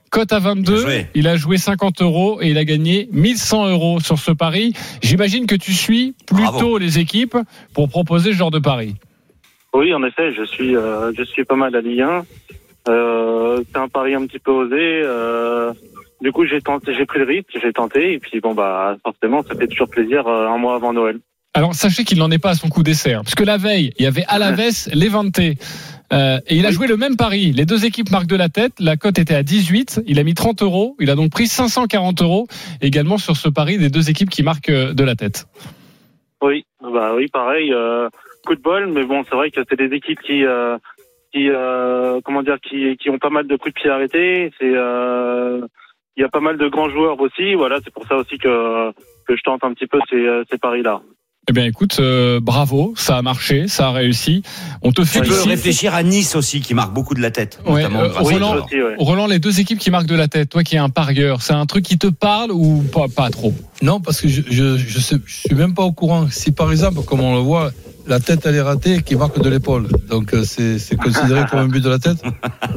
Cote 0.10 0.32
à 0.34 0.40
22, 0.40 0.74
Bien 0.74 0.82
joué. 0.82 1.08
il 1.16 1.28
a 1.28 1.36
joué 1.38 1.58
50 1.58 2.02
euros 2.02 2.40
et 2.42 2.50
il 2.50 2.58
a 2.58 2.66
gagné 2.66 3.10
1100 3.12 3.68
euros 3.70 4.00
sur 4.00 4.18
ce 4.20 4.32
pari. 4.32 4.74
J'imagine 5.04 5.46
que 5.46 5.56
tu 5.56 5.74
suis 5.74 6.14
plutôt 6.28 6.42
Bravo. 6.52 6.78
les 6.80 6.98
équipes 7.00 7.38
pour 7.74 7.90
proposer 7.90 8.32
ce 8.32 8.38
genre 8.38 8.52
de 8.52 8.60
pari. 8.60 8.96
Oui, 9.74 9.94
en 9.94 10.04
effet, 10.04 10.34
je 10.34 10.44
suis, 10.44 10.76
euh, 10.76 11.12
je 11.18 11.24
suis 11.24 11.46
pas 11.46 11.56
mal 11.56 11.74
la 11.74 11.82
Ligue 11.82 12.02
1. 12.02 12.26
Euh, 12.90 13.64
c'est 13.72 13.80
un 13.80 13.88
pari 13.88 14.14
un 14.14 14.26
petit 14.28 14.40
peu 14.40 14.52
osé. 14.52 15.02
Euh, 15.04 15.74
du 16.22 16.32
coup, 16.32 16.46
j'ai 16.46 16.62
tenté, 16.62 16.94
j'ai 16.94 17.06
pris 17.06 17.20
le 17.20 17.26
risque, 17.26 17.58
j'ai 17.62 17.74
tenté, 17.74 18.14
et 18.14 18.20
puis 18.20 18.40
bon 18.40 18.54
bah 18.54 18.96
forcément, 19.04 19.44
ça 19.44 19.56
fait 19.56 19.68
toujours 19.68 19.90
plaisir 19.90 20.28
euh, 20.28 20.48
un 20.48 20.58
mois 20.58 20.76
avant 20.76 20.94
Noël. 20.94 21.20
Alors 21.54 21.76
sachez 21.76 22.04
qu'il 22.04 22.18
n'en 22.18 22.32
est 22.32 22.40
pas 22.40 22.52
à 22.52 22.56
son 22.56 22.70
coup 22.70 22.82
d'essai, 22.82 23.14
hein, 23.14 23.22
parce 23.24 23.36
que 23.36 23.44
la 23.44 23.58
veille, 23.58 23.94
il 24.00 24.04
y 24.04 24.08
avait 24.08 24.26
Alaves, 24.28 24.90
Levante, 24.94 25.40
euh, 26.14 26.40
et 26.48 26.56
il 26.56 26.66
a 26.66 26.72
joué 26.72 26.88
le 26.88 26.98
même 26.98 27.16
pari. 27.16 27.52
Les 27.52 27.66
deux 27.66 27.86
équipes 27.86 28.12
marquent 28.12 28.28
de 28.28 28.36
la 28.36 28.50
tête. 28.50 28.74
La 28.80 28.98
cote 28.98 29.18
était 29.18 29.36
à 29.36 29.44
18. 29.44 30.02
Il 30.06 30.20
a 30.20 30.24
mis 30.24 30.34
30 30.34 30.62
euros. 30.62 30.96
Il 31.00 31.10
a 31.10 31.16
donc 31.16 31.32
pris 31.32 31.48
540 31.48 32.22
euros 32.22 32.48
également 32.82 33.18
sur 33.18 33.36
ce 33.36 33.50
pari 33.50 33.78
des 33.78 33.90
deux 33.90 34.10
équipes 34.10 34.30
qui 34.30 34.44
marquent 34.44 34.70
euh, 34.70 34.94
de 34.94 35.04
la 35.04 35.16
tête. 35.16 35.48
Oui, 36.42 36.66
bah 36.82 37.14
oui, 37.16 37.28
pareil. 37.30 37.74
Euh, 37.74 38.10
coup 38.46 38.56
de 38.56 38.62
bol, 38.62 38.88
mais 38.88 39.04
bon, 39.06 39.24
c'est 39.24 39.36
vrai 39.36 39.52
que 39.52 39.62
c'est 39.70 39.78
des 39.78 39.96
équipes 39.96 40.20
qui, 40.22 40.46
euh, 40.46 40.78
qui, 41.34 41.50
euh, 41.50 42.20
comment 42.24 42.44
dire, 42.44 42.58
qui, 42.62 42.96
qui 42.98 43.10
ont 43.10 43.18
pas 43.20 43.30
mal 43.30 43.48
de 43.48 43.56
coups 43.56 43.74
de 43.74 43.80
pied 43.80 43.90
arrêtés. 43.90 44.52
C'est, 44.60 44.72
euh, 44.76 45.62
il 46.16 46.22
y 46.22 46.24
a 46.24 46.30
pas 46.30 46.40
mal 46.42 46.58
de 46.58 46.68
grands 46.68 46.90
joueurs 46.90 47.20
aussi. 47.20 47.56
Voilà, 47.56 47.80
c'est 47.84 47.94
pour 47.94 48.06
ça 48.08 48.16
aussi 48.18 48.38
que 48.38 48.92
que 49.26 49.38
je 49.38 49.42
tente 49.44 49.64
un 49.64 49.74
petit 49.74 49.88
peu 49.88 50.00
ces, 50.10 50.24
ces 50.52 50.58
paris-là. 50.58 51.02
Eh 51.50 51.52
bien, 51.52 51.66
écoute, 51.66 51.98
euh, 52.00 52.40
bravo, 52.42 52.94
ça 52.96 53.18
a 53.18 53.22
marché, 53.22 53.68
ça 53.68 53.88
a 53.90 53.92
réussi. 53.92 54.44
On 54.82 54.92
te 54.94 55.02
Tu 55.02 55.20
peux 55.20 55.26
félicite. 55.26 55.46
réfléchir 55.50 55.94
à 55.94 56.02
Nice 56.02 56.38
aussi, 56.38 56.62
qui 56.62 56.74
marque 56.74 56.94
beaucoup 56.94 57.14
de 57.16 57.22
la 57.22 57.32
tête. 57.32 57.60
Ouais, 57.66 57.84
notamment 57.84 58.00
euh, 58.04 58.08
Roland, 58.16 58.30
Victor. 58.54 58.66
aussi, 58.66 58.82
ouais. 58.82 58.96
Roland, 58.98 59.28
les 59.28 59.40
deux 59.40 59.60
équipes 59.60 59.80
qui 59.80 59.92
marquent 59.92 60.08
de 60.08 60.16
la 60.16 60.30
tête, 60.30 60.50
toi 60.50 60.64
qui 60.64 60.76
es 60.76 60.80
un 60.80 60.90
parieur, 60.90 61.42
c'est 61.42 61.52
un 61.54 61.66
truc 61.66 61.84
qui 61.84 61.98
te 61.98 62.08
parle 62.08 62.52
ou 62.52 62.82
pas, 62.94 63.08
pas 63.14 63.30
trop? 63.30 63.54
Non, 63.82 64.00
parce 64.00 64.22
que 64.22 64.30
je, 64.30 64.42
je, 64.50 64.78
je, 64.78 65.00
sais, 65.00 65.18
je 65.26 65.34
suis 65.34 65.56
même 65.56 65.74
pas 65.74 65.84
au 65.84 65.92
courant. 65.92 66.28
Si 66.30 66.54
par 66.54 66.72
exemple, 66.72 67.02
comme 67.06 67.20
on 67.20 67.34
le 67.36 67.42
voit, 67.42 67.72
la 68.08 68.20
tête 68.20 68.46
elle 68.46 68.56
est 68.56 68.62
ratée, 68.62 69.02
qui 69.02 69.16
marque 69.16 69.40
de 69.42 69.50
l'épaule. 69.50 69.88
Donc 70.10 70.34
euh, 70.34 70.44
c'est 70.46 70.96
considéré 70.98 71.44
comme 71.50 71.60
un 71.60 71.68
but 71.68 71.82
de 71.84 71.90
la 71.90 72.00
tête? 72.00 72.18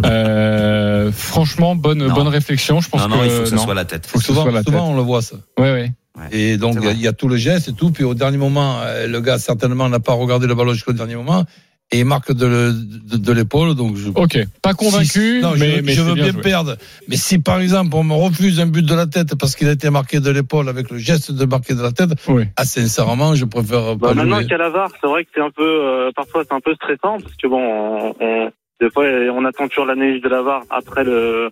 euh, 0.05 1.11
Franchement, 1.13 1.75
bonne, 1.77 1.99
Non. 2.07 2.15
bonne 2.15 2.29
réflexion. 2.29 2.81
Je 2.81 2.89
pense 2.89 3.01
Non, 3.03 3.09
non, 3.09 3.19
que 3.21 3.25
il 3.25 3.31
faut 3.31 3.43
que 3.43 3.49
ce 3.49 3.55
non. 3.55 3.63
soit 3.65 3.75
la 3.75 3.85
tête. 3.85 4.07
Faut 4.07 4.19
que 4.19 4.25
ce 4.25 4.29
souvent, 4.29 4.43
soit 4.43 4.53
la 4.53 4.59
tête. 4.63 4.67
souvent, 4.73 4.91
on 4.91 4.97
le 4.97 5.03
voit 5.03 5.23
ça. 5.23 5.37
Ouais, 5.59 5.73
ouais. 5.73 5.93
Et 6.33 6.57
donc 6.57 6.79
il 6.83 6.99
y 6.99 7.03
y, 7.03 7.07
a 7.09 7.13
tout 7.13 7.29
le 7.29 7.37
geste 7.37 7.69
et 7.69 7.73
tout. 7.75 7.91
Puis 7.91 8.03
au 8.05 8.15
dernier 8.15 8.39
moment, 8.39 8.79
euh, 8.83 9.07
le 9.07 9.21
gars 9.21 9.39
certainement 9.39 9.89
n'a 9.89 10.01
pas 10.01 10.15
regardé 10.15 10.47
le 10.47 10.55
ballon 10.55 10.73
jusqu'au 10.73 10.95
dernier 10.95 11.15
moment 11.17 11.45
et 11.93 12.01
il 12.01 12.05
marque 12.05 12.33
de, 12.33 12.47
le- 12.47 12.73
de, 12.73 13.17
de 13.17 13.33
l'épaule. 13.33 13.75
Donc 13.75 13.97
je. 13.97 14.09
Ok, 14.15 14.39
pas 14.63 14.75
convaincu, 14.75 15.37
Si- 15.39 15.41
non, 15.41 15.55
je 15.55 15.61
mais, 15.61 15.77
veux- 15.77 15.83
mais 15.83 15.93
je 15.93 16.03
veux 16.03 16.15
bien, 16.15 16.33
perdre. 16.33 16.77
Mais 17.09 17.17
si 17.17 17.39
par 17.39 17.61
exemple 17.61 17.95
on 17.95 18.03
me 18.05 18.15
refuse 18.15 18.59
un 18.61 18.67
but 18.67 18.85
de 18.85 18.95
la 18.95 19.07
tête 19.07 19.35
parce 19.39 19.55
qu'il 19.57 19.69
a 19.69 19.73
été 19.73 19.89
marqué 19.91 20.21
de 20.21 20.31
l'épaule 20.31 20.69
avec 20.69 20.91
le 20.91 20.99
geste 20.99 21.31
de 21.33 21.45
marquer 21.45 21.75
de 21.75 21.83
la 21.83 21.93
tête, 21.93 22.11
Oui. 22.29 22.45
ah 22.57 22.65
sincèrement, 22.65 23.35
je 23.35 23.45
préfère 23.45 23.97
Bah, 23.97 24.09
pas 24.09 24.15
maintenant 24.15 24.37
jouer. 24.37 24.45
qu'il 24.45 24.53
y 24.53 24.55
a 24.55 24.59
la 24.59 24.71
VAR, 24.71 24.91
c'est 25.01 25.07
vrai 25.07 25.25
que 25.25 25.31
c'est 25.35 25.41
un 25.41 25.51
peu, 25.51 25.63
euh, 25.65 26.11
parfois 26.15 26.43
c'est 26.49 26.55
un 26.55 26.61
peu 26.61 26.75
stressant 26.75 27.19
parce 27.21 27.37
que 27.37 27.47
bon, 27.47 27.63
on, 27.63 28.15
on- 28.21 28.51
des 28.81 28.91
fois 28.91 29.05
on 29.33 29.45
attend 29.45 29.69
toujours 29.69 29.87
l'analyse 29.87 30.23
de 30.23 30.29
la 30.29 30.43
VAR 30.43 30.63
après 30.71 31.03
le, 31.05 31.51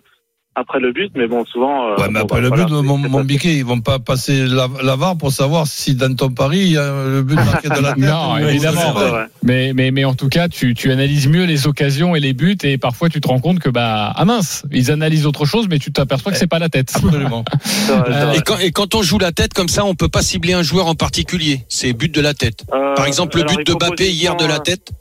après 0.55 0.79
le 0.79 0.91
but, 0.93 1.11
mais 1.15 1.27
bon, 1.27 1.43
souvent. 1.45 1.89
euh, 1.89 1.95
Ouais, 1.97 2.07
mais 2.09 2.19
bon, 2.19 2.25
après 2.25 2.35
bah, 2.37 2.41
le 2.41 2.47
voilà, 2.47 2.65
but, 2.65 3.09
mon, 3.09 3.23
biquet, 3.23 3.55
ils 3.55 3.65
vont 3.65 3.81
pas 3.81 3.99
passer 3.99 4.45
la, 4.47 4.67
la 4.83 4.95
VAR 4.95 5.17
pour 5.17 5.31
savoir 5.31 5.67
si 5.67 5.95
dans 5.95 6.13
ton 6.15 6.29
pari, 6.29 6.59
il 6.59 6.71
y 6.71 6.77
a 6.77 7.05
le 7.07 7.21
but 7.23 7.35
marqué 7.35 7.67
de 7.69 7.79
la 7.81 7.93
tête. 7.93 7.97
Non, 8.03 8.37
évidemment. 8.37 8.93
Mais, 9.43 9.73
mais, 9.73 9.91
mais 9.91 10.05
en 10.05 10.13
tout 10.15 10.29
cas, 10.29 10.47
tu, 10.47 10.73
tu 10.73 10.91
analyses 10.91 11.27
mieux 11.27 11.43
les 11.45 11.67
occasions 11.67 12.15
et 12.15 12.19
les 12.19 12.33
buts 12.33 12.57
et 12.63 12.77
parfois 12.77 13.09
tu 13.09 13.19
te 13.21 13.27
rends 13.27 13.39
compte 13.39 13.59
que 13.59 13.69
bah 13.69 14.13
ah 14.15 14.25
mince, 14.25 14.63
ils 14.71 14.91
analysent 14.91 15.25
autre 15.27 15.45
chose, 15.45 15.67
mais 15.69 15.77
tu 15.79 15.91
t'aperçois 15.91 16.31
que 16.31 16.37
c'est 16.37 16.47
pas 16.47 16.59
la 16.59 16.69
tête. 16.69 16.91
Absolument. 16.95 17.43
Et 18.35 18.41
quand, 18.45 18.57
et 18.59 18.71
quand 18.71 18.95
on 18.95 19.01
joue 19.01 19.19
la 19.19 19.31
tête 19.31 19.53
comme 19.53 19.67
ça, 19.69 19.85
on 19.85 19.95
peut 19.95 20.07
pas 20.09 20.21
cibler 20.21 20.53
un 20.53 20.63
joueur 20.63 20.87
en 20.87 20.95
particulier. 20.95 21.61
C'est 21.69 21.93
but 21.93 22.13
de 22.13 22.21
la 22.21 22.33
tête. 22.33 22.63
Euh, 22.73 22.95
Par 22.95 23.05
exemple, 23.05 23.37
le 23.37 23.43
but 23.43 23.57
de 23.65 23.71
propose 23.71 23.89
Bappé 23.89 24.09
hier 24.11 24.35
de 24.35 24.45
la 24.45 24.59
tête. 24.59 24.91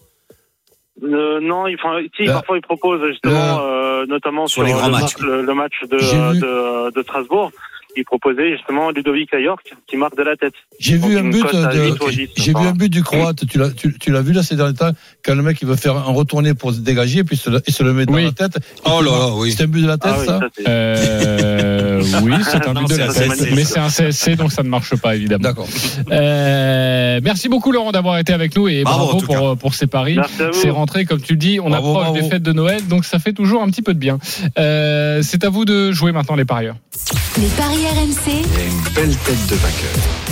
euh, 1.02 1.40
non, 1.42 1.66
il, 1.66 1.74
enfin, 1.76 1.98
si, 2.16 2.26
parfois 2.26 2.57
il 2.57 2.62
propose 2.62 3.00
justement, 3.11 3.59
euh, 3.61 3.84
notamment 4.09 4.46
sur 4.46 4.62
sur, 4.62 4.62
les 4.64 4.72
grands 4.72 4.86
le, 4.86 4.92
matchs. 4.92 5.02
match, 5.02 5.18
le, 5.20 5.42
le 5.42 5.55
match 5.55 5.74
de, 5.90 5.96
de, 6.40 6.90
de 6.94 7.02
Strasbourg. 7.02 7.50
Il 7.96 8.05
proposait 8.05 8.50
justement 8.57 8.90
Ludovic 8.90 9.32
à 9.34 9.38
York 9.38 9.72
qui 9.86 9.96
marque 9.96 10.16
de 10.16 10.24
la 10.24 10.34
tête. 10.36 10.55
J'ai 10.80 10.96
vu 10.96 11.16
un 11.16 11.30
but 11.30 11.42
cote 11.44 11.55
à 11.55 11.72
de, 11.72 11.80
8 11.92 12.02
ou 12.02 12.11
10, 12.11 12.28
j'ai 12.36 12.50
vu 12.52 12.66
un 12.66 12.72
but 12.72 12.88
du 12.88 13.05
Croate. 13.05 13.46
Tu 13.48 13.57
l'as, 13.57 13.70
tu, 13.70 13.96
tu 13.96 14.11
l'as 14.11 14.20
vu 14.20 14.32
là 14.32 14.42
ces 14.42 14.57
derniers 14.57 14.74
temps 14.74 14.90
quand 15.24 15.36
le 15.36 15.42
mec 15.42 15.59
il 15.62 15.68
veut 15.68 15.76
faire 15.76 15.96
un 15.96 16.12
retourné 16.12 16.55
pour 16.55 16.72
se 16.72 16.80
dégager 16.80 17.22
puis 17.22 17.36
il 17.36 17.38
se 17.38 17.50
le, 17.50 17.61
il 17.64 17.72
se 17.72 17.84
le 17.84 17.92
met 17.92 18.05
dans 18.05 18.14
Oui. 18.14 18.24
la 18.24 18.32
tête. 18.32 18.59
Oh 18.84 19.00
là 19.00 19.12
là, 19.12 19.28
oui. 19.36 19.52
C'est 19.52 19.62
un 19.62 19.66
but 19.68 19.82
de 19.82 19.86
la 19.86 19.96
tête 19.98 20.12
Ah 20.12 20.18
oui, 20.18 20.26
ça. 20.26 20.40
Euh, 22.05 22.20
oui, 22.22 22.34
c'est 22.50 22.66
un 22.68 22.72
Non, 22.72 22.82
but 22.82 22.90
de 22.90 22.96
la 22.96 23.12
tête, 23.12 23.28
CSC, 23.32 23.52
mais 23.55 23.64
c'est 23.64 23.78
un 23.78 23.88
CSC 23.88 24.36
donc 24.36 24.52
ça 24.52 24.62
ne 24.62 24.68
marche 24.68 24.94
pas 24.96 25.14
évidemment. 25.16 25.42
D'accord. 25.42 25.66
Euh, 26.11 27.20
merci 27.22 27.48
beaucoup 27.48 27.72
Laurent 27.72 27.92
d'avoir 27.92 28.18
été 28.18 28.32
avec 28.32 28.57
nous 28.57 28.68
et 28.68 28.82
Bravo, 28.84 28.98
bravo, 29.05 29.16
en 29.16 29.20
tout 29.20 29.26
pour, 29.26 29.57
pour 29.59 29.74
ces 29.74 29.86
paris. 29.86 30.18
C'est 30.52 30.70
rentré 30.70 31.05
comme 31.05 31.20
tu 31.20 31.32
le 31.34 31.38
dis, 31.38 31.61
on 31.61 31.70
Bravo, 31.70 31.90
approche 31.90 32.05
bravo. 32.11 32.20
des 32.22 32.28
fêtes 32.28 32.42
de 32.42 32.52
Noël 32.52 32.86
donc 32.86 33.05
ça 33.05 33.18
fait 33.18 33.32
toujours 33.32 33.62
un 33.62 33.68
petit 33.68 33.82
peu 33.82 33.94
de 33.94 33.98
bien. 33.98 34.18
Euh, 34.59 35.20
c'est 35.22 35.44
à 35.44 35.48
vous 35.48 35.64
de 35.64 35.92
jouer 35.92 36.12
maintenant 36.12 36.36
les 36.36 36.44
parieurs. 36.44 36.76
les 37.38 37.46
paris 37.48 37.78
RMC, 37.92 38.14
Il 38.26 38.32
y 38.34 38.62
a 38.62 38.66
une 38.66 38.94
belle 38.94 39.16
tête 39.18 39.46
de 39.48 39.55
vainqueur. 39.57 39.90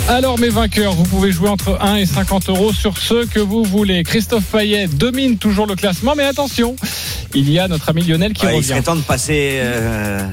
Alors 0.09 0.37
mes 0.39 0.49
vainqueurs, 0.49 0.93
vous 0.93 1.03
pouvez 1.03 1.31
jouer 1.31 1.49
entre 1.49 1.77
1 1.81 1.95
et 1.97 2.05
50 2.05 2.49
euros 2.49 2.73
sur 2.73 2.97
ce 2.97 3.25
que 3.25 3.39
vous 3.39 3.63
voulez. 3.63 4.03
Christophe 4.03 4.43
Payet 4.45 4.87
domine 4.87 5.37
toujours 5.37 5.65
le 5.67 5.75
classement, 5.75 6.13
mais 6.15 6.23
attention, 6.25 6.75
il 7.33 7.49
y 7.49 7.59
a 7.59 7.67
notre 7.67 7.89
ami 7.89 8.03
Lionel 8.03 8.33
qui 8.33 8.45
Ouais, 8.45 8.53
il 8.53 8.55
revient. 8.57 8.67
serait 8.67 8.81
temps 8.81 8.95
de 8.95 9.01
passer, 9.01 9.59
euh, 9.61 10.25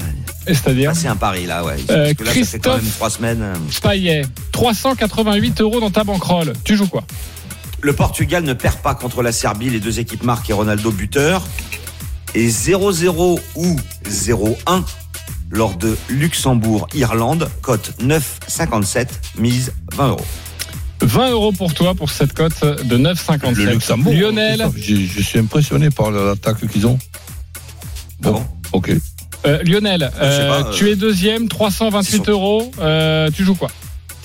C'est-à-dire 0.47 0.91
passer 0.91 1.07
un 1.07 1.15
pari 1.15 1.45
là, 1.45 1.63
ouais. 1.63 1.75
Euh, 1.89 2.05
Parce 2.05 2.13
que 2.13 2.23
là, 2.23 2.29
ça 2.33 2.33
fait 2.45 2.59
quand 2.59 2.71
Christophe- 2.71 2.81
même 2.83 2.91
trois 2.91 3.09
semaines. 3.09 3.45
Payet, 3.83 4.21
388 4.51 5.61
euros 5.61 5.79
dans 5.79 5.91
ta 5.91 6.03
banquerolle. 6.03 6.53
Tu 6.63 6.75
joues 6.75 6.87
quoi? 6.87 7.03
Le 7.81 7.93
Portugal 7.93 8.43
ne 8.43 8.53
perd 8.53 8.77
pas 8.77 8.93
contre 8.95 9.21
la 9.23 9.31
Serbie, 9.31 9.69
les 9.69 9.79
deux 9.79 9.99
équipes 9.99 10.23
marquent 10.23 10.49
et 10.49 10.53
Ronaldo 10.53 10.91
buteur. 10.91 11.43
Et 12.33 12.47
0-0 12.49 13.39
ou 13.55 13.75
0-1 14.07 14.83
lors 15.49 15.75
de 15.75 15.97
Luxembourg-Irlande, 16.09 17.49
cote 17.61 17.93
9,57, 18.01 19.07
mise 19.37 19.73
20 19.93 20.09
euros. 20.09 20.25
20 21.01 21.31
euros 21.31 21.51
pour 21.51 21.73
toi 21.73 21.93
pour 21.95 22.09
cette 22.11 22.33
cote 22.33 22.63
de 22.63 22.97
9,57. 22.97 23.53
Le 23.55 23.71
Luxembourg. 23.73 24.13
Lionel, 24.13 24.59
Christophe, 24.59 24.77
Je, 24.77 24.95
je 24.95 25.21
suis 25.21 25.39
impressionné 25.39 25.89
par 25.89 26.11
l'attaque 26.11 26.65
qu'ils 26.67 26.85
ont. 26.87 26.97
Ah 28.23 28.31
bon 28.31 28.45
Ok. 28.71 28.91
Euh, 29.45 29.61
Lionel, 29.63 30.11
sais 30.13 30.19
euh, 30.21 30.47
pas, 30.63 30.69
euh, 30.69 30.73
tu 30.73 30.89
es 30.89 30.95
deuxième, 30.95 31.47
328 31.47 32.11
ils 32.17 32.25
sont- 32.25 32.31
euros. 32.31 32.71
Euh, 32.79 33.29
tu 33.35 33.43
joues 33.43 33.55
quoi? 33.55 33.69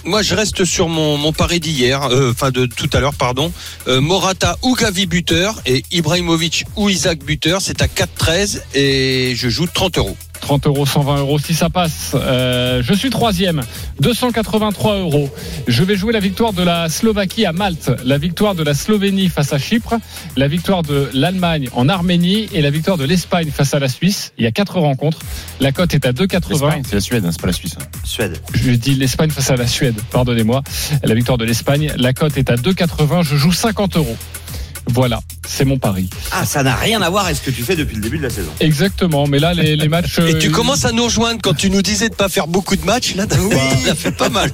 Moi, 0.04 0.22
je 0.22 0.36
reste 0.36 0.64
sur 0.64 0.88
mon, 0.88 1.16
mon 1.18 1.32
pari 1.32 1.58
d'hier, 1.58 2.00
euh, 2.12 2.30
enfin 2.30 2.52
de 2.52 2.66
tout 2.66 2.88
à 2.92 3.00
l'heure, 3.00 3.14
pardon. 3.14 3.52
Euh, 3.88 4.00
Morata 4.00 4.56
ou 4.62 4.76
Gavi 4.76 5.06
buteur 5.06 5.60
et 5.66 5.82
Ibrahimovic 5.90 6.64
ou 6.76 6.88
Isaac 6.88 7.24
buteur. 7.24 7.60
C'est 7.60 7.82
à 7.82 7.88
4,13 7.88 8.62
et 8.74 9.32
je 9.34 9.48
joue 9.48 9.66
30 9.66 9.98
euros. 9.98 10.16
30 10.46 10.66
euros, 10.68 10.86
120 10.86 11.16
euros 11.18 11.38
si 11.40 11.54
ça 11.54 11.70
passe. 11.70 12.12
Euh, 12.14 12.80
je 12.80 12.94
suis 12.94 13.10
troisième, 13.10 13.62
283 14.00 14.98
euros. 15.00 15.28
Je 15.66 15.82
vais 15.82 15.96
jouer 15.96 16.12
la 16.12 16.20
victoire 16.20 16.52
de 16.52 16.62
la 16.62 16.88
Slovaquie 16.88 17.44
à 17.46 17.52
Malte, 17.52 17.90
la 18.04 18.16
victoire 18.16 18.54
de 18.54 18.62
la 18.62 18.72
Slovénie 18.72 19.28
face 19.28 19.52
à 19.52 19.58
Chypre, 19.58 19.94
la 20.36 20.46
victoire 20.46 20.84
de 20.84 21.10
l'Allemagne 21.14 21.68
en 21.74 21.88
Arménie 21.88 22.48
et 22.52 22.62
la 22.62 22.70
victoire 22.70 22.96
de 22.96 23.04
l'Espagne 23.04 23.50
face 23.50 23.74
à 23.74 23.80
la 23.80 23.88
Suisse. 23.88 24.32
Il 24.38 24.44
y 24.44 24.46
a 24.46 24.52
quatre 24.52 24.78
rencontres. 24.78 25.18
La 25.58 25.72
cote 25.72 25.94
est 25.94 26.06
à 26.06 26.12
2,80. 26.12 26.48
L'Espagne, 26.50 26.82
C'est 26.86 26.94
la 26.94 27.00
Suède, 27.00 27.24
hein, 27.24 27.30
c'est 27.32 27.40
pas 27.40 27.48
la 27.48 27.52
Suisse. 27.52 27.74
hein. 27.80 27.84
Suède. 28.04 28.38
Je 28.54 28.70
dis 28.70 28.94
l'Espagne 28.94 29.30
face 29.30 29.50
à 29.50 29.56
la 29.56 29.66
Suède, 29.66 29.96
pardonnez-moi. 30.12 30.62
La 31.02 31.14
victoire 31.14 31.38
de 31.38 31.44
l'Espagne. 31.44 31.92
La 31.96 32.12
cote 32.12 32.36
est 32.38 32.50
à 32.50 32.54
2,80. 32.54 33.24
Je 33.24 33.34
joue 33.34 33.52
50 33.52 33.96
euros. 33.96 34.16
Voilà, 34.88 35.20
c'est 35.46 35.64
mon 35.64 35.78
pari. 35.78 36.08
Ah, 36.32 36.46
ça 36.46 36.62
n'a 36.62 36.74
rien 36.74 37.02
à 37.02 37.10
voir 37.10 37.24
avec 37.26 37.36
ce 37.36 37.42
que 37.42 37.50
tu 37.50 37.62
fais 37.62 37.74
depuis 37.76 37.96
le 37.96 38.02
début 38.02 38.18
de 38.18 38.22
la 38.22 38.30
saison. 38.30 38.50
Exactement, 38.60 39.26
mais 39.26 39.38
là, 39.38 39.52
les, 39.52 39.74
les 39.76 39.88
matchs. 39.88 40.18
Et 40.20 40.38
tu 40.38 40.48
euh, 40.48 40.50
commences 40.52 40.84
à 40.84 40.92
nous 40.92 41.04
rejoindre 41.04 41.40
quand 41.42 41.54
tu 41.54 41.70
nous 41.70 41.82
disais 41.82 42.08
de 42.08 42.14
pas 42.14 42.28
faire 42.28 42.46
beaucoup 42.46 42.76
de 42.76 42.84
matchs. 42.84 43.14
Là, 43.16 43.26
t'as 43.26 43.36
t'as 43.84 43.94
fait 43.94 44.12
pas 44.12 44.28
mal. 44.28 44.50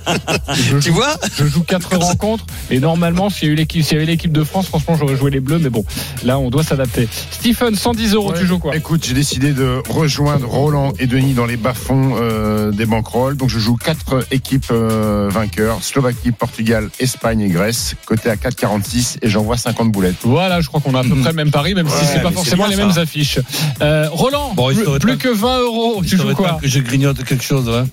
je 0.55 0.79
tu 0.79 0.89
joue- 0.89 0.95
vois 0.95 1.17
Je 1.39 1.47
joue 1.47 1.63
quatre 1.63 1.97
rencontres 1.97 2.47
et 2.71 2.81
normalement, 2.81 3.29
s'il 3.31 3.49
y 3.49 3.51
a 3.51 3.53
eu 3.53 3.57
l'équipe, 3.57 3.83
s'il 3.85 3.93
y 3.95 3.97
avait 3.97 4.07
l'équipe 4.07 4.33
de 4.33 4.43
France, 4.43 4.67
franchement, 4.69 4.97
j'aurais 4.99 5.17
joué 5.17 5.31
les 5.31 5.41
Bleus, 5.41 5.59
mais 5.59 5.71
bon, 5.71 5.85
là, 6.25 6.39
on 6.39 6.49
doit 6.51 6.65
s'adapter. 6.65 7.09
Stephen, 7.31 7.75
110 7.77 8.15
euros, 8.15 8.33
Ouais. 8.33 8.39
tu 8.39 8.47
joues 8.47 8.59
quoi? 8.59 8.75
Écoute, 8.75 9.05
j'ai 9.07 9.15
décidé 9.15 9.53
de 9.53 9.83
rejoindre 9.89 10.47
Roland 10.49 10.93
et 10.99 11.07
Denis 11.07 11.35
dans 11.35 11.47
les 11.47 11.57
bas-fonds 11.59 12.15
euh, 12.19 12.71
des 12.71 12.87
banquerolles. 12.87 13.37
Donc 13.37 13.51
je 13.51 13.59
joue 13.59 13.77
quatre 13.77 14.27
équipes 14.31 14.67
euh, 14.71 15.29
vainqueurs 15.31 15.83
Slovaquie, 15.83 16.33
Portugal, 16.33 16.89
Espagne 17.01 17.41
et 17.43 17.49
Grèce. 17.49 17.95
Côté 18.07 18.31
à 18.31 18.37
4,46 18.37 19.17
et 19.23 19.29
j'envoie 19.29 19.57
50 19.57 19.93
boulettes. 19.93 20.22
Voilà, 20.25 20.61
je 20.61 20.69
crois 20.69 20.81
qu'on 20.81 20.95
a 20.95 21.01
à 21.01 21.03
peu 21.03 21.17
près 21.17 21.31
le 21.31 21.37
même 21.37 21.51
pari, 21.51 21.75
même 21.75 21.89
si 21.89 21.95
Ouais, 21.95 22.01
c'est 22.13 22.23
pas 22.23 22.31
forcément 22.31 22.67
les 22.67 22.77
mêmes 22.77 22.93
ça. 22.93 23.01
affiches. 23.03 23.39
Euh, 23.81 24.09
Roland, 24.11 24.53
Bon, 24.55 24.73
plus, 25.01 25.19
que 25.19 25.29
20 25.29 25.61
euros, 25.61 26.03
tu 26.07 26.17
joues 26.17 26.35
quoi 26.35 26.59
que 26.61 26.69
je 26.69 26.79
grignote 26.81 27.23
quelque 27.25 27.45
chose. 27.45 27.69
Hein. 27.69 27.87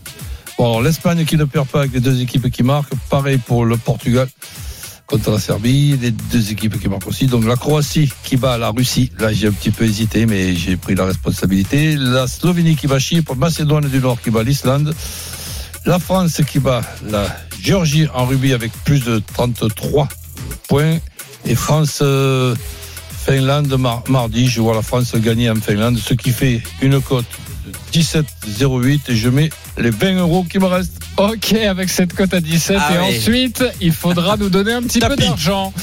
Bon, 0.57 0.79
l'Espagne 0.81 1.25
qui 1.25 1.37
ne 1.37 1.45
perd 1.45 1.67
pas 1.67 1.79
avec 1.79 1.93
les 1.93 1.99
deux 2.01 2.21
équipes 2.21 2.49
qui 2.51 2.63
marquent. 2.63 2.93
Pareil 3.09 3.37
pour 3.37 3.65
le 3.65 3.77
Portugal 3.77 4.27
contre 5.07 5.31
la 5.31 5.39
Serbie, 5.39 5.97
les 5.99 6.11
deux 6.11 6.51
équipes 6.51 6.79
qui 6.79 6.87
marquent 6.87 7.07
aussi. 7.07 7.25
Donc 7.25 7.45
la 7.45 7.55
Croatie 7.55 8.11
qui 8.23 8.37
bat 8.37 8.59
la 8.59 8.69
Russie. 8.69 9.11
Là, 9.17 9.33
j'ai 9.33 9.47
un 9.47 9.51
petit 9.51 9.71
peu 9.71 9.85
hésité, 9.85 10.27
mais 10.27 10.55
j'ai 10.55 10.77
pris 10.77 10.93
la 10.93 11.05
responsabilité. 11.05 11.95
La 11.97 12.27
Slovénie 12.27 12.75
qui 12.75 12.85
bat 12.85 12.99
Chypre, 12.99 13.35
Macédoine 13.35 13.87
du 13.89 13.97
Nord 13.99 14.21
qui 14.21 14.29
bat 14.29 14.43
l'Islande. 14.43 14.93
La 15.85 15.97
France 15.97 16.41
qui 16.47 16.59
bat 16.59 16.81
la 17.09 17.25
Géorgie 17.63 18.07
en 18.13 18.25
rugby 18.25 18.53
avec 18.53 18.71
plus 18.83 19.03
de 19.03 19.19
33 19.33 20.07
points. 20.67 20.97
Et 21.45 21.55
France. 21.55 21.99
euh, 22.01 22.55
Finlande 23.25 23.77
mar- 23.77 24.03
mardi, 24.07 24.47
je 24.47 24.59
vois 24.61 24.73
la 24.73 24.81
France 24.81 25.13
gagner 25.15 25.49
en 25.51 25.55
Finlande, 25.55 25.99
ce 25.99 26.13
qui 26.15 26.31
fait 26.31 26.63
une 26.81 26.99
cote 27.01 27.25
de 27.65 27.71
17,08 27.99 29.01
et 29.09 29.15
je 29.15 29.29
mets 29.29 29.49
les 29.79 29.89
20 29.89 30.19
euros 30.19 30.43
qui 30.43 30.59
me 30.59 30.65
restent. 30.65 30.93
Ok, 31.17 31.53
avec 31.53 31.89
cette 31.89 32.13
cote 32.13 32.33
à 32.33 32.39
17. 32.39 32.77
Ah 32.79 32.93
et 32.93 33.17
ensuite, 33.17 33.63
il 33.81 33.91
faudra 33.91 34.37
nous 34.37 34.49
donner 34.49 34.71
un 34.71 34.81
petit 34.81 34.99
peu 34.99 35.15
d'argent. 35.15 35.73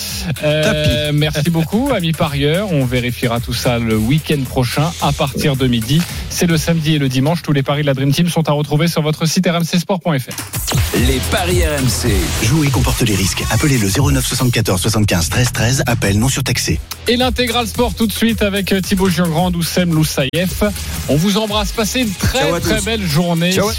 Euh, 0.42 1.10
merci 1.12 1.50
beaucoup, 1.50 1.90
amis 1.94 2.12
parieurs. 2.12 2.72
On 2.72 2.84
vérifiera 2.84 3.40
tout 3.40 3.52
ça 3.52 3.78
le 3.78 3.96
week-end 3.96 4.40
prochain 4.48 4.90
à 5.02 5.12
partir 5.12 5.56
de 5.56 5.66
midi. 5.66 6.00
C'est 6.30 6.46
le 6.46 6.56
samedi 6.56 6.94
et 6.94 6.98
le 6.98 7.08
dimanche. 7.08 7.42
Tous 7.42 7.52
les 7.52 7.62
paris 7.62 7.82
de 7.82 7.86
la 7.86 7.94
Dream 7.94 8.12
Team 8.12 8.28
sont 8.28 8.48
à 8.48 8.52
retrouver 8.52 8.88
sur 8.88 9.02
votre 9.02 9.26
site 9.26 9.46
rmcsport.fr. 9.46 10.96
Les 11.06 11.20
paris 11.30 11.62
RMC. 11.66 12.12
Jouer 12.46 12.68
comporte 12.68 13.02
les 13.02 13.14
risques. 13.14 13.44
Appelez 13.50 13.78
le 13.78 13.88
09 13.88 14.26
74 14.26 14.80
75 14.80 15.28
13 15.28 15.52
13. 15.52 15.82
Appel 15.86 16.18
non 16.18 16.28
surtaxé. 16.28 16.80
Et 17.08 17.16
l'intégral 17.16 17.66
sport 17.66 17.94
tout 17.94 18.06
de 18.06 18.12
suite 18.12 18.42
avec 18.42 18.74
Thibaut 18.82 19.10
Giangrand, 19.10 19.52
Oussem 19.52 19.92
Loussaïef. 19.94 20.62
On 21.08 21.16
vous 21.16 21.36
embrasse. 21.36 21.72
Passez 21.72 22.00
une 22.00 22.10
très 22.10 22.40
Ciao 22.40 22.58
très 22.58 22.78
tous. 22.78 22.84
belle 22.84 23.06
journée 23.06 23.52
Ciao. 23.52 23.70